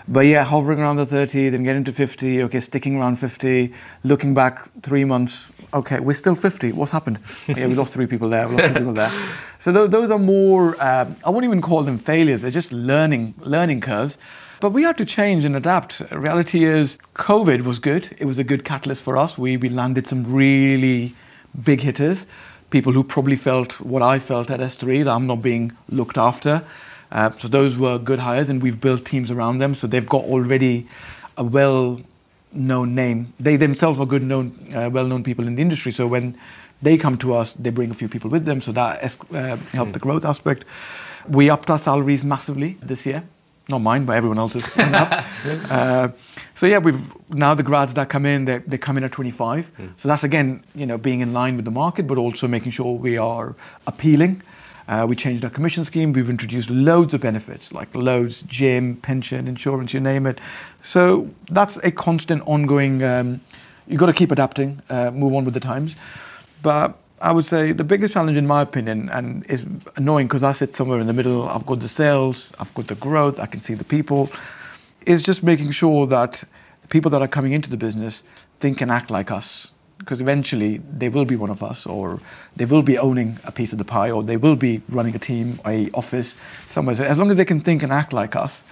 But 0.07 0.21
yeah, 0.21 0.43
hovering 0.43 0.79
around 0.79 0.97
the 0.97 1.05
30, 1.05 1.49
then 1.49 1.63
getting 1.63 1.83
to 1.85 1.91
50, 1.91 2.43
okay, 2.43 2.59
sticking 2.59 2.97
around 2.97 3.15
50, 3.15 3.73
looking 4.03 4.35
back 4.35 4.69
three 4.83 5.03
months, 5.03 5.51
okay, 5.73 5.99
we're 5.99 6.13
still 6.13 6.35
50. 6.35 6.73
What's 6.73 6.91
happened? 6.91 7.17
yeah, 7.47 7.65
we 7.65 7.73
lost 7.73 7.93
three 7.93 8.05
people 8.05 8.29
there, 8.29 8.47
we 8.47 8.55
lost 8.55 8.67
two 8.67 8.73
people 8.73 8.93
there. 8.93 9.11
So 9.57 9.71
tho- 9.71 9.87
those 9.87 10.11
are 10.11 10.19
more, 10.19 10.79
um, 10.79 11.15
I 11.25 11.31
wouldn't 11.31 11.49
even 11.49 11.59
call 11.61 11.81
them 11.81 11.97
failures, 11.97 12.43
they're 12.43 12.51
just 12.51 12.71
learning, 12.71 13.33
learning 13.39 13.81
curves. 13.81 14.19
But 14.65 14.73
we 14.73 14.81
had 14.81 14.97
to 14.97 15.05
change 15.05 15.45
and 15.45 15.55
adapt. 15.55 15.99
Reality 16.09 16.63
is, 16.63 16.97
COVID 17.13 17.61
was 17.61 17.77
good. 17.77 18.15
It 18.17 18.25
was 18.25 18.39
a 18.39 18.43
good 18.43 18.65
catalyst 18.65 19.03
for 19.03 19.15
us. 19.15 19.37
We, 19.37 19.57
we 19.57 19.69
landed 19.69 20.07
some 20.07 20.23
really 20.25 21.13
big 21.63 21.81
hitters, 21.81 22.25
people 22.71 22.91
who 22.91 23.03
probably 23.03 23.35
felt 23.35 23.79
what 23.79 24.01
I 24.01 24.17
felt 24.17 24.49
at 24.49 24.59
S3, 24.59 25.03
that 25.03 25.11
I'm 25.11 25.27
not 25.27 25.43
being 25.43 25.77
looked 25.87 26.17
after. 26.17 26.63
Uh, 27.11 27.29
so 27.37 27.47
those 27.47 27.77
were 27.77 27.99
good 27.99 28.17
hires, 28.17 28.49
and 28.49 28.59
we've 28.59 28.81
built 28.81 29.05
teams 29.05 29.29
around 29.29 29.59
them. 29.59 29.75
So 29.75 29.85
they've 29.85 30.09
got 30.09 30.23
already 30.23 30.87
a 31.37 31.43
well-known 31.43 32.95
name. 32.95 33.33
They 33.39 33.57
themselves 33.57 33.99
are 33.99 34.07
good 34.07 34.23
known, 34.23 34.73
uh, 34.73 34.89
well-known 34.91 35.23
people 35.23 35.45
in 35.45 35.57
the 35.57 35.61
industry. 35.61 35.91
So 35.91 36.07
when 36.07 36.35
they 36.81 36.97
come 36.97 37.19
to 37.19 37.35
us, 37.35 37.53
they 37.53 37.69
bring 37.69 37.91
a 37.91 37.93
few 37.93 38.09
people 38.09 38.31
with 38.31 38.45
them. 38.45 38.61
So 38.61 38.71
that 38.71 39.15
uh, 39.31 39.57
helped 39.73 39.93
the 39.93 39.99
growth 39.99 40.25
aspect. 40.25 40.65
We 41.27 41.51
upped 41.51 41.69
our 41.69 41.77
salaries 41.77 42.23
massively 42.23 42.79
this 42.81 43.05
year. 43.05 43.25
Not 43.67 43.79
mine, 43.79 44.05
but 44.05 44.15
everyone 44.15 44.37
else's. 44.37 44.65
uh, 44.77 46.11
so 46.53 46.65
yeah, 46.67 46.77
we've 46.77 47.01
now 47.33 47.55
the 47.55 47.63
grads 47.63 47.93
that 47.95 48.09
come 48.09 48.25
in, 48.25 48.45
they 48.45 48.59
they 48.59 48.77
come 48.77 48.97
in 48.97 49.03
at 49.03 49.11
25. 49.11 49.71
So 49.97 50.07
that's 50.07 50.23
again, 50.23 50.63
you 50.75 50.85
know, 50.85 50.97
being 50.97 51.21
in 51.21 51.33
line 51.33 51.55
with 51.55 51.65
the 51.65 51.71
market, 51.71 52.05
but 52.05 52.17
also 52.17 52.47
making 52.47 52.73
sure 52.73 52.95
we 52.95 53.17
are 53.17 53.55
appealing. 53.87 54.43
Uh, 54.87 55.05
we 55.09 55.15
changed 55.15 55.43
our 55.43 55.49
commission 55.49 55.83
scheme. 55.83 56.13
We've 56.13 56.29
introduced 56.29 56.69
loads 56.69 57.13
of 57.13 57.21
benefits, 57.21 57.71
like 57.73 57.93
loads, 57.95 58.43
gym, 58.43 58.97
pension, 58.97 59.47
insurance, 59.47 59.93
you 59.93 59.99
name 59.99 60.27
it. 60.27 60.39
So 60.83 61.29
that's 61.49 61.77
a 61.77 61.91
constant, 61.91 62.43
ongoing. 62.45 63.03
Um, 63.03 63.41
you've 63.87 63.99
got 63.99 64.05
to 64.07 64.13
keep 64.13 64.31
adapting, 64.31 64.81
uh, 64.89 65.09
move 65.11 65.33
on 65.33 65.43
with 65.43 65.55
the 65.55 65.59
times. 65.59 65.95
But 66.61 66.97
I 67.21 67.31
would 67.31 67.45
say 67.45 67.71
the 67.71 67.83
biggest 67.83 68.13
challenge, 68.13 68.37
in 68.37 68.45
my 68.45 68.61
opinion, 68.61 69.09
and 69.09 69.45
is 69.49 69.63
annoying 69.95 70.27
because 70.27 70.43
I 70.43 70.51
sit 70.51 70.73
somewhere 70.73 70.99
in 70.99 71.07
the 71.07 71.13
middle. 71.13 71.47
I've 71.47 71.65
got 71.65 71.79
the 71.79 71.87
sales, 71.87 72.53
I've 72.59 72.73
got 72.73 72.87
the 72.87 72.95
growth, 72.95 73.39
I 73.39 73.45
can 73.45 73.61
see 73.61 73.73
the 73.73 73.85
people. 73.85 74.29
Is 75.05 75.21
just 75.21 75.43
making 75.43 75.71
sure 75.71 76.07
that 76.07 76.43
the 76.81 76.87
people 76.87 77.11
that 77.11 77.21
are 77.21 77.27
coming 77.27 77.53
into 77.53 77.69
the 77.69 77.77
business 77.77 78.23
think 78.59 78.81
and 78.81 78.91
act 78.91 79.09
like 79.09 79.31
us. 79.31 79.71
Because 79.97 80.19
eventually 80.19 80.81
they 80.97 81.07
will 81.07 81.23
be 81.23 81.37
one 81.37 81.49
of 81.49 81.63
us, 81.63 81.85
or 81.85 82.19
they 82.57 82.65
will 82.65 82.81
be 82.81 82.97
owning 82.97 83.37
a 83.45 83.51
piece 83.51 83.71
of 83.71 83.77
the 83.77 83.85
pie, 83.85 84.11
or 84.11 84.23
they 84.23 84.35
will 84.35 84.57
be 84.57 84.81
running 84.89 85.15
a 85.15 85.19
team, 85.19 85.59
a 85.65 85.89
office 85.93 86.35
somewhere. 86.67 86.95
So 86.95 87.05
as 87.05 87.17
long 87.17 87.31
as 87.31 87.37
they 87.37 87.45
can 87.45 87.61
think 87.61 87.81
and 87.81 87.93
act 87.93 88.11
like 88.11 88.35
us, 88.35 88.63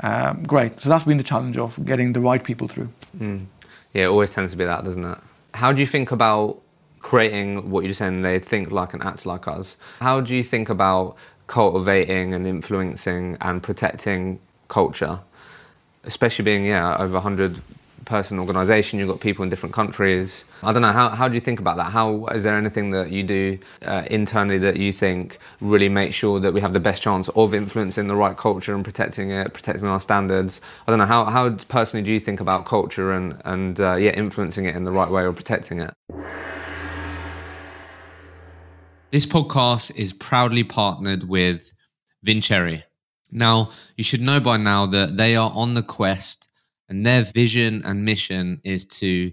um, 0.00 0.42
great. 0.42 0.80
So 0.80 0.88
that's 0.88 1.04
been 1.04 1.18
the 1.18 1.22
challenge 1.22 1.56
of 1.56 1.84
getting 1.86 2.14
the 2.14 2.20
right 2.20 2.42
people 2.42 2.66
through. 2.66 2.88
Mm. 3.16 3.46
Yeah, 3.94 4.04
it 4.04 4.08
always 4.08 4.30
tends 4.30 4.50
to 4.52 4.58
be 4.58 4.64
that, 4.64 4.82
doesn't 4.82 5.04
it? 5.04 5.18
How 5.54 5.72
do 5.72 5.80
you 5.80 5.86
think 5.86 6.10
about 6.10 6.60
creating 7.06 7.70
what 7.70 7.84
you're 7.84 7.94
saying? 7.94 8.22
They 8.22 8.40
think 8.40 8.72
like 8.72 8.92
and 8.92 9.00
act 9.00 9.26
like 9.26 9.46
us. 9.46 9.76
How 10.00 10.20
do 10.20 10.34
you 10.34 10.42
think 10.42 10.68
about 10.68 11.16
cultivating 11.46 12.34
and 12.34 12.44
influencing 12.48 13.38
and 13.40 13.62
protecting 13.62 14.40
culture, 14.66 15.20
especially 16.02 16.44
being 16.44 16.64
yeah 16.66 16.96
over 16.98 17.16
a 17.16 17.20
hundred 17.20 17.62
person 18.06 18.38
organization 18.38 19.00
you've 19.00 19.08
got 19.08 19.18
people 19.18 19.42
in 19.42 19.50
different 19.50 19.74
countries 19.74 20.44
i 20.62 20.72
don't 20.72 20.82
know 20.82 20.92
how, 20.92 21.08
how 21.08 21.26
do 21.26 21.34
you 21.34 21.40
think 21.40 21.58
about 21.58 21.76
that 21.76 21.90
how 21.90 22.24
is 22.26 22.44
there 22.44 22.56
anything 22.56 22.90
that 22.90 23.10
you 23.10 23.24
do 23.24 23.58
uh, 23.82 24.04
internally 24.08 24.58
that 24.58 24.76
you 24.76 24.92
think 24.92 25.40
really 25.60 25.88
makes 25.88 26.14
sure 26.14 26.38
that 26.38 26.54
we 26.54 26.60
have 26.60 26.72
the 26.72 26.78
best 26.78 27.02
chance 27.02 27.28
of 27.30 27.52
influencing 27.52 28.06
the 28.06 28.14
right 28.14 28.36
culture 28.36 28.76
and 28.76 28.84
protecting 28.84 29.32
it 29.32 29.52
protecting 29.52 29.88
our 29.88 29.98
standards 29.98 30.60
i 30.86 30.92
don't 30.92 31.00
know 31.00 31.04
how, 31.04 31.24
how 31.24 31.50
personally 31.66 32.04
do 32.04 32.12
you 32.12 32.20
think 32.20 32.38
about 32.38 32.64
culture 32.64 33.12
and, 33.12 33.42
and 33.44 33.80
uh, 33.80 33.96
yeah 33.96 34.12
influencing 34.12 34.66
it 34.66 34.76
in 34.76 34.84
the 34.84 34.92
right 34.92 35.10
way 35.10 35.24
or 35.24 35.32
protecting 35.32 35.80
it 35.80 35.92
This 39.16 39.24
podcast 39.24 39.96
is 39.96 40.12
proudly 40.12 40.62
partnered 40.62 41.24
with 41.24 41.72
Vincere. 42.22 42.84
Now, 43.30 43.70
you 43.96 44.04
should 44.04 44.20
know 44.20 44.40
by 44.40 44.58
now 44.58 44.84
that 44.84 45.16
they 45.16 45.36
are 45.36 45.50
on 45.54 45.72
the 45.72 45.82
quest 45.82 46.52
and 46.90 47.06
their 47.06 47.22
vision 47.22 47.80
and 47.86 48.04
mission 48.04 48.60
is 48.62 48.84
to 49.00 49.32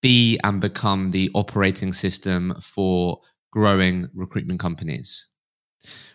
be 0.00 0.38
and 0.44 0.60
become 0.60 1.10
the 1.10 1.32
operating 1.34 1.92
system 1.92 2.54
for 2.62 3.22
growing 3.50 4.06
recruitment 4.14 4.60
companies. 4.60 5.26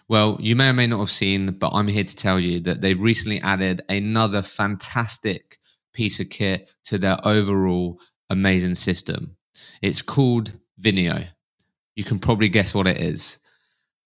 Well, 0.08 0.38
you 0.40 0.56
may 0.56 0.70
or 0.70 0.74
may 0.74 0.88
not 0.88 1.00
have 1.00 1.12
seen, 1.12 1.52
but 1.52 1.72
I'm 1.74 1.90
here 1.90 2.06
to 2.06 2.16
tell 2.16 2.40
you 2.40 2.62
that 2.62 2.80
they've 2.80 3.02
recently 3.02 3.42
added 3.42 3.82
another 3.90 4.42
fantastic 4.42 5.58
piece 5.94 6.22
of 6.22 6.30
kit 6.30 6.74
to 6.86 6.98
their 6.98 7.18
overall 7.28 8.00
amazing 8.30 8.76
system. 8.76 9.36
It's 9.82 10.02
called 10.02 10.54
Vineo. 10.82 11.28
You 12.00 12.06
can 12.06 12.18
probably 12.18 12.48
guess 12.48 12.74
what 12.74 12.88
it 12.88 13.02
is. 13.02 13.40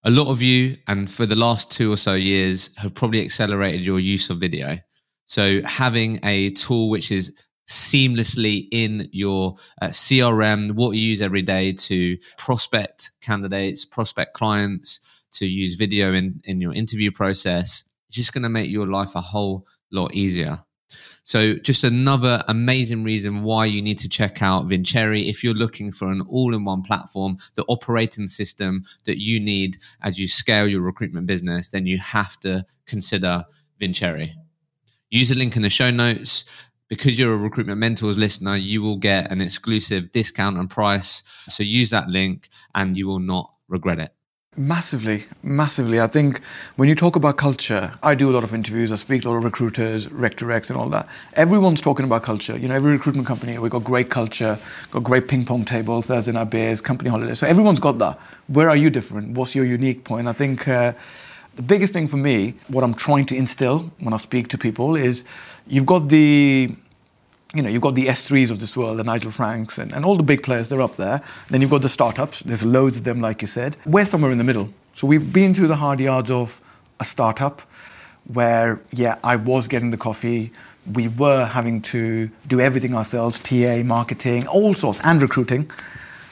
A 0.03 0.09
lot 0.09 0.31
of 0.31 0.41
you, 0.41 0.77
and 0.87 1.07
for 1.07 1.27
the 1.27 1.35
last 1.35 1.69
two 1.69 1.93
or 1.93 1.95
so 1.95 2.15
years, 2.15 2.75
have 2.77 2.95
probably 2.95 3.21
accelerated 3.21 3.85
your 3.85 3.99
use 3.99 4.31
of 4.31 4.39
video. 4.39 4.79
So, 5.27 5.61
having 5.61 6.19
a 6.23 6.49
tool 6.53 6.89
which 6.89 7.11
is 7.11 7.31
seamlessly 7.69 8.67
in 8.71 9.07
your 9.11 9.57
uh, 9.79 9.89
CRM, 9.89 10.71
what 10.71 10.95
you 10.95 11.01
use 11.01 11.21
every 11.21 11.43
day 11.43 11.71
to 11.71 12.17
prospect 12.39 13.11
candidates, 13.21 13.85
prospect 13.85 14.33
clients, 14.33 14.99
to 15.33 15.45
use 15.45 15.75
video 15.75 16.13
in, 16.13 16.41
in 16.45 16.59
your 16.59 16.73
interview 16.73 17.11
process, 17.11 17.83
it's 18.07 18.17
just 18.17 18.33
going 18.33 18.41
to 18.41 18.49
make 18.49 18.71
your 18.71 18.87
life 18.87 19.13
a 19.13 19.21
whole 19.21 19.67
lot 19.91 20.15
easier. 20.15 20.57
So, 21.25 21.55
just 21.55 21.85
another 21.85 22.43
amazing 22.49 23.05
reason 23.05 23.43
why 23.43 23.65
you 23.65 23.81
need 23.81 23.97
to 23.99 24.09
check 24.09 24.41
out 24.41 24.65
Vincere 24.65 25.13
if 25.13 25.41
you're 25.41 25.53
looking 25.53 25.89
for 25.91 26.11
an 26.11 26.21
all 26.29 26.53
in 26.53 26.65
one 26.65 26.81
platform, 26.81 27.37
the 27.55 27.63
operating 27.69 28.27
system 28.27 28.83
that 29.05 29.21
you 29.21 29.39
need 29.39 29.77
as 30.01 30.19
you 30.19 30.27
scale 30.27 30.67
your 30.67 30.81
recruitment 30.81 31.25
business, 31.25 31.69
then 31.69 31.85
you 31.85 31.97
have 31.97 32.37
to 32.41 32.65
consider 32.85 33.45
Vincere. 33.79 34.31
Use 35.11 35.29
the 35.29 35.35
link 35.35 35.55
in 35.55 35.61
the 35.61 35.69
show 35.69 35.89
notes. 35.89 36.45
Because 36.89 37.17
you're 37.17 37.33
a 37.33 37.37
recruitment 37.37 37.79
mentors 37.79 38.19
listener, 38.19 38.55
you 38.55 38.83
will 38.83 38.97
get 38.97 39.31
an 39.31 39.41
exclusive 39.41 40.11
discount 40.11 40.57
and 40.57 40.69
price. 40.69 41.23
So 41.47 41.63
use 41.63 41.89
that 41.89 42.09
link 42.09 42.49
and 42.75 42.95
you 42.95 43.07
will 43.07 43.19
not 43.19 43.49
regret 43.67 43.99
it. 43.99 44.11
Massively, 44.55 45.25
massively. 45.41 45.99
I 45.99 46.05
think 46.05 46.39
when 46.75 46.87
you 46.87 46.93
talk 46.93 47.15
about 47.15 47.37
culture, 47.37 47.91
I 48.03 48.13
do 48.13 48.29
a 48.29 48.33
lot 48.33 48.43
of 48.43 48.53
interviews, 48.53 48.91
I 48.91 48.95
speak 48.97 49.23
to 49.23 49.29
a 49.29 49.31
lot 49.31 49.37
of 49.37 49.45
recruiters, 49.45 50.11
rec 50.11 50.37
to 50.37 50.45
recs 50.45 50.69
and 50.69 50.77
all 50.77 50.89
that. 50.89 51.07
Everyone's 51.33 51.81
talking 51.81 52.05
about 52.05 52.21
culture. 52.21 52.55
You 52.55 52.67
know, 52.67 52.75
every 52.75 52.91
recruitment 52.91 53.25
company, 53.25 53.57
we've 53.57 53.71
got 53.71 53.83
great 53.83 54.11
culture, 54.11 54.59
got 54.91 55.03
great 55.03 55.27
ping 55.27 55.43
pong 55.43 55.65
table, 55.65 56.03
Thursday 56.03 56.33
night 56.33 56.51
beers, 56.51 56.81
company 56.81 57.09
holidays. 57.09 57.39
So 57.39 57.47
everyone's 57.47 57.79
got 57.79 57.97
that. 57.97 58.19
Where 58.45 58.69
are 58.69 58.75
you 58.75 58.91
different? 58.91 59.35
What's 59.35 59.55
your 59.55 59.65
unique 59.65 60.03
point? 60.03 60.27
I 60.27 60.33
think 60.33 60.67
uh, 60.67 60.93
the 61.55 61.63
biggest 61.63 61.91
thing 61.91 62.07
for 62.07 62.17
me, 62.17 62.53
what 62.67 62.83
I'm 62.83 62.93
trying 62.93 63.25
to 63.27 63.35
instill 63.35 63.91
when 64.01 64.13
I 64.13 64.17
speak 64.17 64.49
to 64.49 64.57
people 64.59 64.95
is 64.95 65.23
you've 65.65 65.87
got 65.87 66.09
the 66.09 66.75
you 67.53 67.61
know, 67.61 67.69
you've 67.69 67.81
got 67.81 67.95
the 67.95 68.07
S3s 68.07 68.49
of 68.49 68.59
this 68.59 68.75
world, 68.75 68.97
the 68.97 69.03
Nigel 69.03 69.31
Franks, 69.31 69.77
and, 69.77 69.93
and 69.93 70.05
all 70.05 70.15
the 70.15 70.23
big 70.23 70.41
players, 70.41 70.69
they're 70.69 70.81
up 70.81 70.95
there. 70.95 71.21
Then 71.49 71.61
you've 71.61 71.69
got 71.69 71.83
the 71.83 71.89
startups, 71.89 72.39
there's 72.41 72.65
loads 72.65 72.97
of 72.97 73.03
them, 73.03 73.21
like 73.21 73.41
you 73.41 73.47
said. 73.47 73.77
We're 73.85 74.05
somewhere 74.05 74.31
in 74.31 74.39
the 74.39 74.43
middle. 74.43 74.73
So 74.95 75.05
we've 75.05 75.31
been 75.31 75.53
through 75.53 75.67
the 75.67 75.75
hard 75.75 75.99
yards 75.99 76.31
of 76.31 76.59
a 76.99 77.05
startup 77.05 77.61
where, 78.25 78.81
yeah, 78.91 79.19
I 79.23 79.35
was 79.35 79.67
getting 79.67 79.91
the 79.91 79.97
coffee. 79.97 80.51
We 80.91 81.07
were 81.07 81.45
having 81.45 81.81
to 81.83 82.29
do 82.47 82.59
everything 82.59 82.95
ourselves 82.95 83.39
TA, 83.39 83.83
marketing, 83.83 84.47
all 84.47 84.73
sorts, 84.73 84.99
and 85.03 85.21
recruiting. 85.21 85.69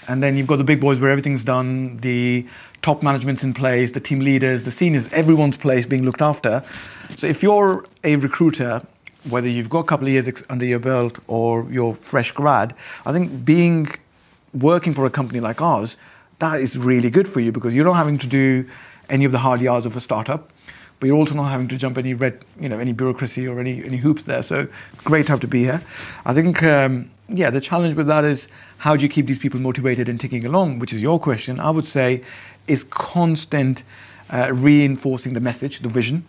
And 0.07 0.23
then 0.23 0.35
you've 0.37 0.47
got 0.47 0.57
the 0.57 0.63
big 0.63 0.81
boys 0.81 0.99
where 0.99 1.11
everything's 1.11 1.43
done, 1.43 1.97
the 1.97 2.47
top 2.81 3.03
management's 3.03 3.43
in 3.43 3.53
place, 3.53 3.91
the 3.91 3.99
team 3.99 4.19
leaders, 4.19 4.65
the 4.65 4.71
seniors, 4.71 5.11
everyone's 5.13 5.57
place 5.57 5.85
being 5.85 6.03
looked 6.03 6.21
after. 6.21 6.63
So 7.15 7.27
if 7.27 7.43
you're 7.43 7.85
a 8.03 8.15
recruiter 8.15 8.81
whether 9.29 9.47
you've 9.47 9.69
got 9.69 9.79
a 9.79 9.83
couple 9.83 10.07
of 10.07 10.13
years 10.13 10.43
under 10.49 10.65
your 10.65 10.79
belt 10.79 11.19
or 11.27 11.67
you're 11.69 11.93
fresh 11.93 12.31
grad, 12.31 12.73
I 13.05 13.11
think 13.11 13.45
being 13.45 13.87
working 14.53 14.93
for 14.93 15.05
a 15.05 15.09
company 15.09 15.39
like 15.39 15.61
ours, 15.61 15.97
that 16.39 16.59
is 16.59 16.77
really 16.77 17.09
good 17.09 17.29
for 17.29 17.39
you 17.39 17.51
because 17.51 17.75
you're 17.75 17.85
not 17.85 17.93
having 17.93 18.17
to 18.17 18.27
do 18.27 18.65
any 19.09 19.25
of 19.25 19.31
the 19.31 19.37
hard 19.39 19.61
yards 19.61 19.85
of 19.85 19.95
a 19.95 19.99
startup, 19.99 20.49
but 20.99 21.07
you're 21.07 21.17
also 21.17 21.35
not 21.35 21.49
having 21.49 21.67
to 21.67 21.77
jump 21.77 21.97
any 21.97 22.13
red, 22.13 22.43
you 22.59 22.67
know, 22.67 22.79
any 22.79 22.93
bureaucracy 22.93 23.47
or 23.47 23.59
any 23.59 23.83
any 23.83 23.97
hoops 23.97 24.23
there. 24.23 24.41
So 24.41 24.67
great 25.03 25.25
to 25.27 25.33
have 25.33 25.39
to 25.41 25.47
be 25.47 25.63
here. 25.63 25.81
I 26.25 26.33
think. 26.33 26.63
Um, 26.63 27.11
yeah, 27.33 27.49
the 27.49 27.61
challenge 27.61 27.95
with 27.95 28.07
that 28.07 28.25
is 28.25 28.49
how 28.79 28.97
do 28.97 29.03
you 29.03 29.09
keep 29.09 29.25
these 29.25 29.39
people 29.39 29.57
motivated 29.57 30.09
and 30.09 30.19
ticking 30.19 30.45
along, 30.45 30.79
which 30.79 30.91
is 30.91 31.01
your 31.01 31.17
question. 31.17 31.61
I 31.61 31.69
would 31.69 31.85
say 31.85 32.21
is 32.67 32.83
constant 32.83 33.83
uh, 34.29 34.51
reinforcing 34.51 35.31
the 35.33 35.39
message, 35.39 35.79
the 35.79 35.87
vision, 35.87 36.25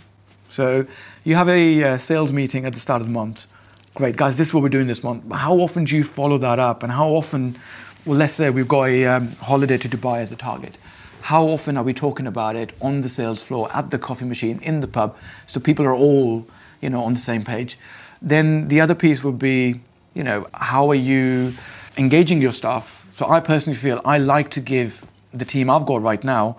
so 0.52 0.86
you 1.24 1.34
have 1.34 1.48
a 1.48 1.82
uh, 1.82 1.98
sales 1.98 2.30
meeting 2.30 2.66
at 2.66 2.74
the 2.74 2.78
start 2.78 3.00
of 3.00 3.08
the 3.08 3.12
month. 3.12 3.46
Great, 3.94 4.16
guys, 4.16 4.36
this 4.36 4.48
is 4.48 4.54
what 4.54 4.62
we're 4.62 4.68
doing 4.68 4.86
this 4.86 5.02
month. 5.02 5.24
How 5.32 5.56
often 5.56 5.84
do 5.84 5.96
you 5.96 6.04
follow 6.04 6.36
that 6.38 6.58
up? 6.58 6.82
And 6.82 6.92
how 6.92 7.08
often, 7.08 7.56
well, 8.04 8.18
let's 8.18 8.34
say 8.34 8.50
we've 8.50 8.68
got 8.68 8.88
a 8.88 9.06
um, 9.06 9.28
holiday 9.36 9.78
to 9.78 9.88
Dubai 9.88 10.20
as 10.20 10.30
a 10.30 10.36
target. 10.36 10.76
How 11.22 11.44
often 11.46 11.78
are 11.78 11.82
we 11.82 11.94
talking 11.94 12.26
about 12.26 12.56
it 12.56 12.72
on 12.82 13.00
the 13.00 13.08
sales 13.08 13.42
floor, 13.42 13.70
at 13.72 13.90
the 13.90 13.98
coffee 13.98 14.26
machine, 14.26 14.60
in 14.62 14.80
the 14.80 14.88
pub, 14.88 15.16
so 15.46 15.58
people 15.58 15.86
are 15.86 15.94
all, 15.94 16.46
you 16.82 16.90
know, 16.90 17.02
on 17.02 17.14
the 17.14 17.20
same 17.20 17.44
page? 17.44 17.78
Then 18.20 18.68
the 18.68 18.80
other 18.80 18.94
piece 18.94 19.24
would 19.24 19.38
be, 19.38 19.80
you 20.12 20.22
know, 20.22 20.46
how 20.52 20.90
are 20.90 20.94
you 20.94 21.54
engaging 21.96 22.42
your 22.42 22.52
staff? 22.52 23.08
So 23.16 23.26
I 23.26 23.40
personally 23.40 23.78
feel 23.78 24.02
I 24.04 24.18
like 24.18 24.50
to 24.50 24.60
give 24.60 25.06
the 25.32 25.46
team 25.46 25.70
I've 25.70 25.86
got 25.86 26.02
right 26.02 26.22
now 26.22 26.58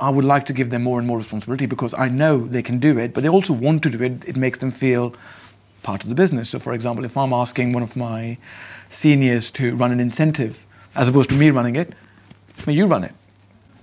I 0.00 0.10
would 0.10 0.24
like 0.24 0.44
to 0.46 0.52
give 0.52 0.70
them 0.70 0.82
more 0.82 0.98
and 0.98 1.06
more 1.06 1.18
responsibility 1.18 1.66
because 1.66 1.94
I 1.94 2.08
know 2.08 2.46
they 2.46 2.62
can 2.62 2.78
do 2.78 2.98
it, 2.98 3.14
but 3.14 3.22
they 3.22 3.28
also 3.28 3.52
want 3.52 3.82
to 3.84 3.90
do 3.90 4.02
it. 4.02 4.24
It 4.26 4.36
makes 4.36 4.58
them 4.58 4.72
feel 4.72 5.14
part 5.82 6.02
of 6.02 6.08
the 6.08 6.16
business. 6.16 6.50
So, 6.50 6.58
for 6.58 6.72
example, 6.72 7.04
if 7.04 7.16
I'm 7.16 7.32
asking 7.32 7.72
one 7.72 7.82
of 7.82 7.94
my 7.94 8.36
seniors 8.90 9.50
to 9.52 9.76
run 9.76 9.92
an 9.92 10.00
incentive 10.00 10.66
as 10.96 11.08
opposed 11.08 11.30
to 11.30 11.36
me 11.36 11.50
running 11.50 11.76
it, 11.76 11.92
may 12.66 12.72
you 12.72 12.86
run 12.86 13.04
it. 13.04 13.12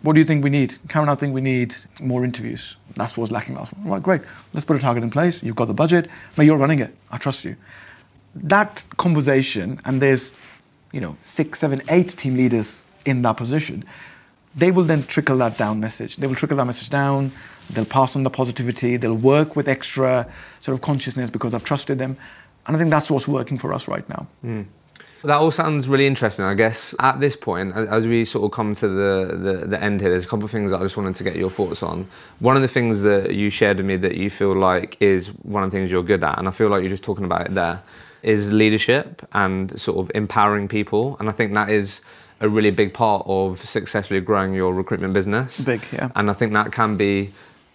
What 0.01 0.13
do 0.13 0.19
you 0.19 0.25
think 0.25 0.43
we 0.43 0.49
need? 0.49 0.79
Karan, 0.89 1.07
I 1.07 1.15
think 1.15 1.33
we 1.33 1.41
need 1.41 1.75
more 2.01 2.25
interviews. 2.25 2.75
That's 2.95 3.15
what 3.15 3.21
was 3.21 3.31
lacking 3.31 3.55
last 3.55 3.75
month. 3.77 3.87
Right, 3.87 4.03
great. 4.03 4.21
Let's 4.53 4.65
put 4.65 4.75
a 4.75 4.79
target 4.79 5.03
in 5.03 5.11
place. 5.11 5.41
You've 5.43 5.55
got 5.55 5.65
the 5.65 5.73
budget. 5.73 6.09
May 6.37 6.45
you're 6.45 6.57
running 6.57 6.79
it. 6.79 6.93
I 7.11 7.17
trust 7.17 7.45
you. 7.45 7.55
That 8.35 8.83
conversation, 8.97 9.79
and 9.85 10.01
there's, 10.01 10.31
you 10.91 10.99
know, 10.99 11.17
six, 11.21 11.59
seven, 11.59 11.81
eight 11.89 12.09
team 12.17 12.35
leaders 12.35 12.83
in 13.05 13.21
that 13.21 13.37
position 13.37 13.85
they 14.55 14.71
will 14.71 14.83
then 14.83 15.03
trickle 15.03 15.37
that 15.37 15.57
down 15.57 15.79
message. 15.79 16.17
They 16.17 16.27
will 16.27 16.35
trickle 16.35 16.57
that 16.57 16.65
message 16.65 16.89
down. 16.89 17.31
They'll 17.69 17.85
pass 17.85 18.15
on 18.15 18.23
the 18.23 18.29
positivity. 18.29 18.97
They'll 18.97 19.15
work 19.15 19.55
with 19.55 19.67
extra 19.67 20.27
sort 20.59 20.77
of 20.77 20.81
consciousness 20.81 21.29
because 21.29 21.53
I've 21.53 21.63
trusted 21.63 21.99
them. 21.99 22.17
And 22.67 22.75
I 22.75 22.79
think 22.79 22.89
that's 22.89 23.09
what's 23.09 23.27
working 23.27 23.57
for 23.57 23.73
us 23.73 23.87
right 23.87 24.07
now. 24.09 24.27
Mm. 24.43 24.65
That 25.23 25.37
all 25.37 25.51
sounds 25.51 25.87
really 25.87 26.07
interesting. 26.07 26.45
I 26.45 26.55
guess 26.55 26.95
at 26.99 27.19
this 27.19 27.35
point, 27.35 27.75
as 27.75 28.07
we 28.07 28.25
sort 28.25 28.43
of 28.45 28.51
come 28.51 28.73
to 28.75 28.87
the, 28.87 29.37
the, 29.37 29.67
the, 29.67 29.81
end 29.81 30.01
here, 30.01 30.09
there's 30.09 30.23
a 30.23 30.27
couple 30.27 30.45
of 30.45 30.51
things 30.51 30.71
that 30.71 30.79
I 30.79 30.83
just 30.83 30.97
wanted 30.97 31.15
to 31.15 31.23
get 31.23 31.35
your 31.35 31.51
thoughts 31.51 31.83
on. 31.83 32.09
One 32.39 32.55
of 32.55 32.63
the 32.63 32.67
things 32.67 33.03
that 33.03 33.35
you 33.35 33.51
shared 33.51 33.77
with 33.77 33.85
me 33.85 33.97
that 33.97 34.15
you 34.15 34.31
feel 34.31 34.55
like 34.55 34.99
is 34.99 35.27
one 35.43 35.63
of 35.63 35.69
the 35.69 35.77
things 35.77 35.91
you're 35.91 36.03
good 36.03 36.23
at, 36.23 36.39
and 36.39 36.47
I 36.47 36.51
feel 36.51 36.69
like 36.69 36.81
you're 36.81 36.89
just 36.89 37.03
talking 37.03 37.25
about 37.25 37.47
it 37.47 37.53
there, 37.53 37.83
is 38.23 38.51
leadership 38.51 39.27
and 39.33 39.79
sort 39.79 39.99
of 39.99 40.11
empowering 40.15 40.67
people. 40.67 41.17
And 41.19 41.29
I 41.29 41.33
think 41.33 41.53
that 41.53 41.69
is 41.69 42.01
a 42.41 42.49
really 42.49 42.71
big 42.71 42.93
part 42.93 43.23
of 43.27 43.63
successfully 43.63 44.19
growing 44.19 44.53
your 44.53 44.73
recruitment 44.73 45.13
business. 45.13 45.61
Big, 45.61 45.81
yeah. 45.93 46.09
And 46.15 46.29
I 46.29 46.33
think 46.33 46.53
that 46.53 46.71
can 46.71 46.97
be 46.97 47.31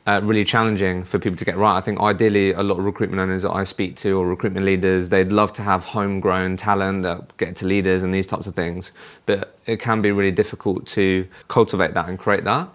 uh, 0.06 0.20
really 0.22 0.44
challenging 0.44 1.04
for 1.04 1.18
people 1.18 1.36
to 1.36 1.44
get 1.44 1.56
right. 1.56 1.76
I 1.76 1.80
think 1.80 2.00
ideally, 2.00 2.52
a 2.52 2.62
lot 2.62 2.78
of 2.78 2.84
recruitment 2.84 3.20
owners 3.20 3.42
that 3.42 3.52
I 3.52 3.64
speak 3.64 3.96
to 3.98 4.18
or 4.18 4.26
recruitment 4.26 4.66
leaders, 4.66 5.08
they'd 5.08 5.28
love 5.28 5.52
to 5.54 5.62
have 5.62 5.84
homegrown 5.84 6.56
talent 6.56 7.02
that 7.04 7.36
get 7.38 7.56
to 7.56 7.66
leaders 7.66 8.02
and 8.02 8.12
these 8.12 8.26
types 8.26 8.46
of 8.46 8.54
things. 8.54 8.92
But 9.24 9.56
it 9.66 9.80
can 9.80 10.02
be 10.02 10.12
really 10.12 10.32
difficult 10.32 10.86
to 10.88 11.26
cultivate 11.48 11.94
that 11.94 12.08
and 12.08 12.18
create 12.18 12.44
that. 12.44 12.68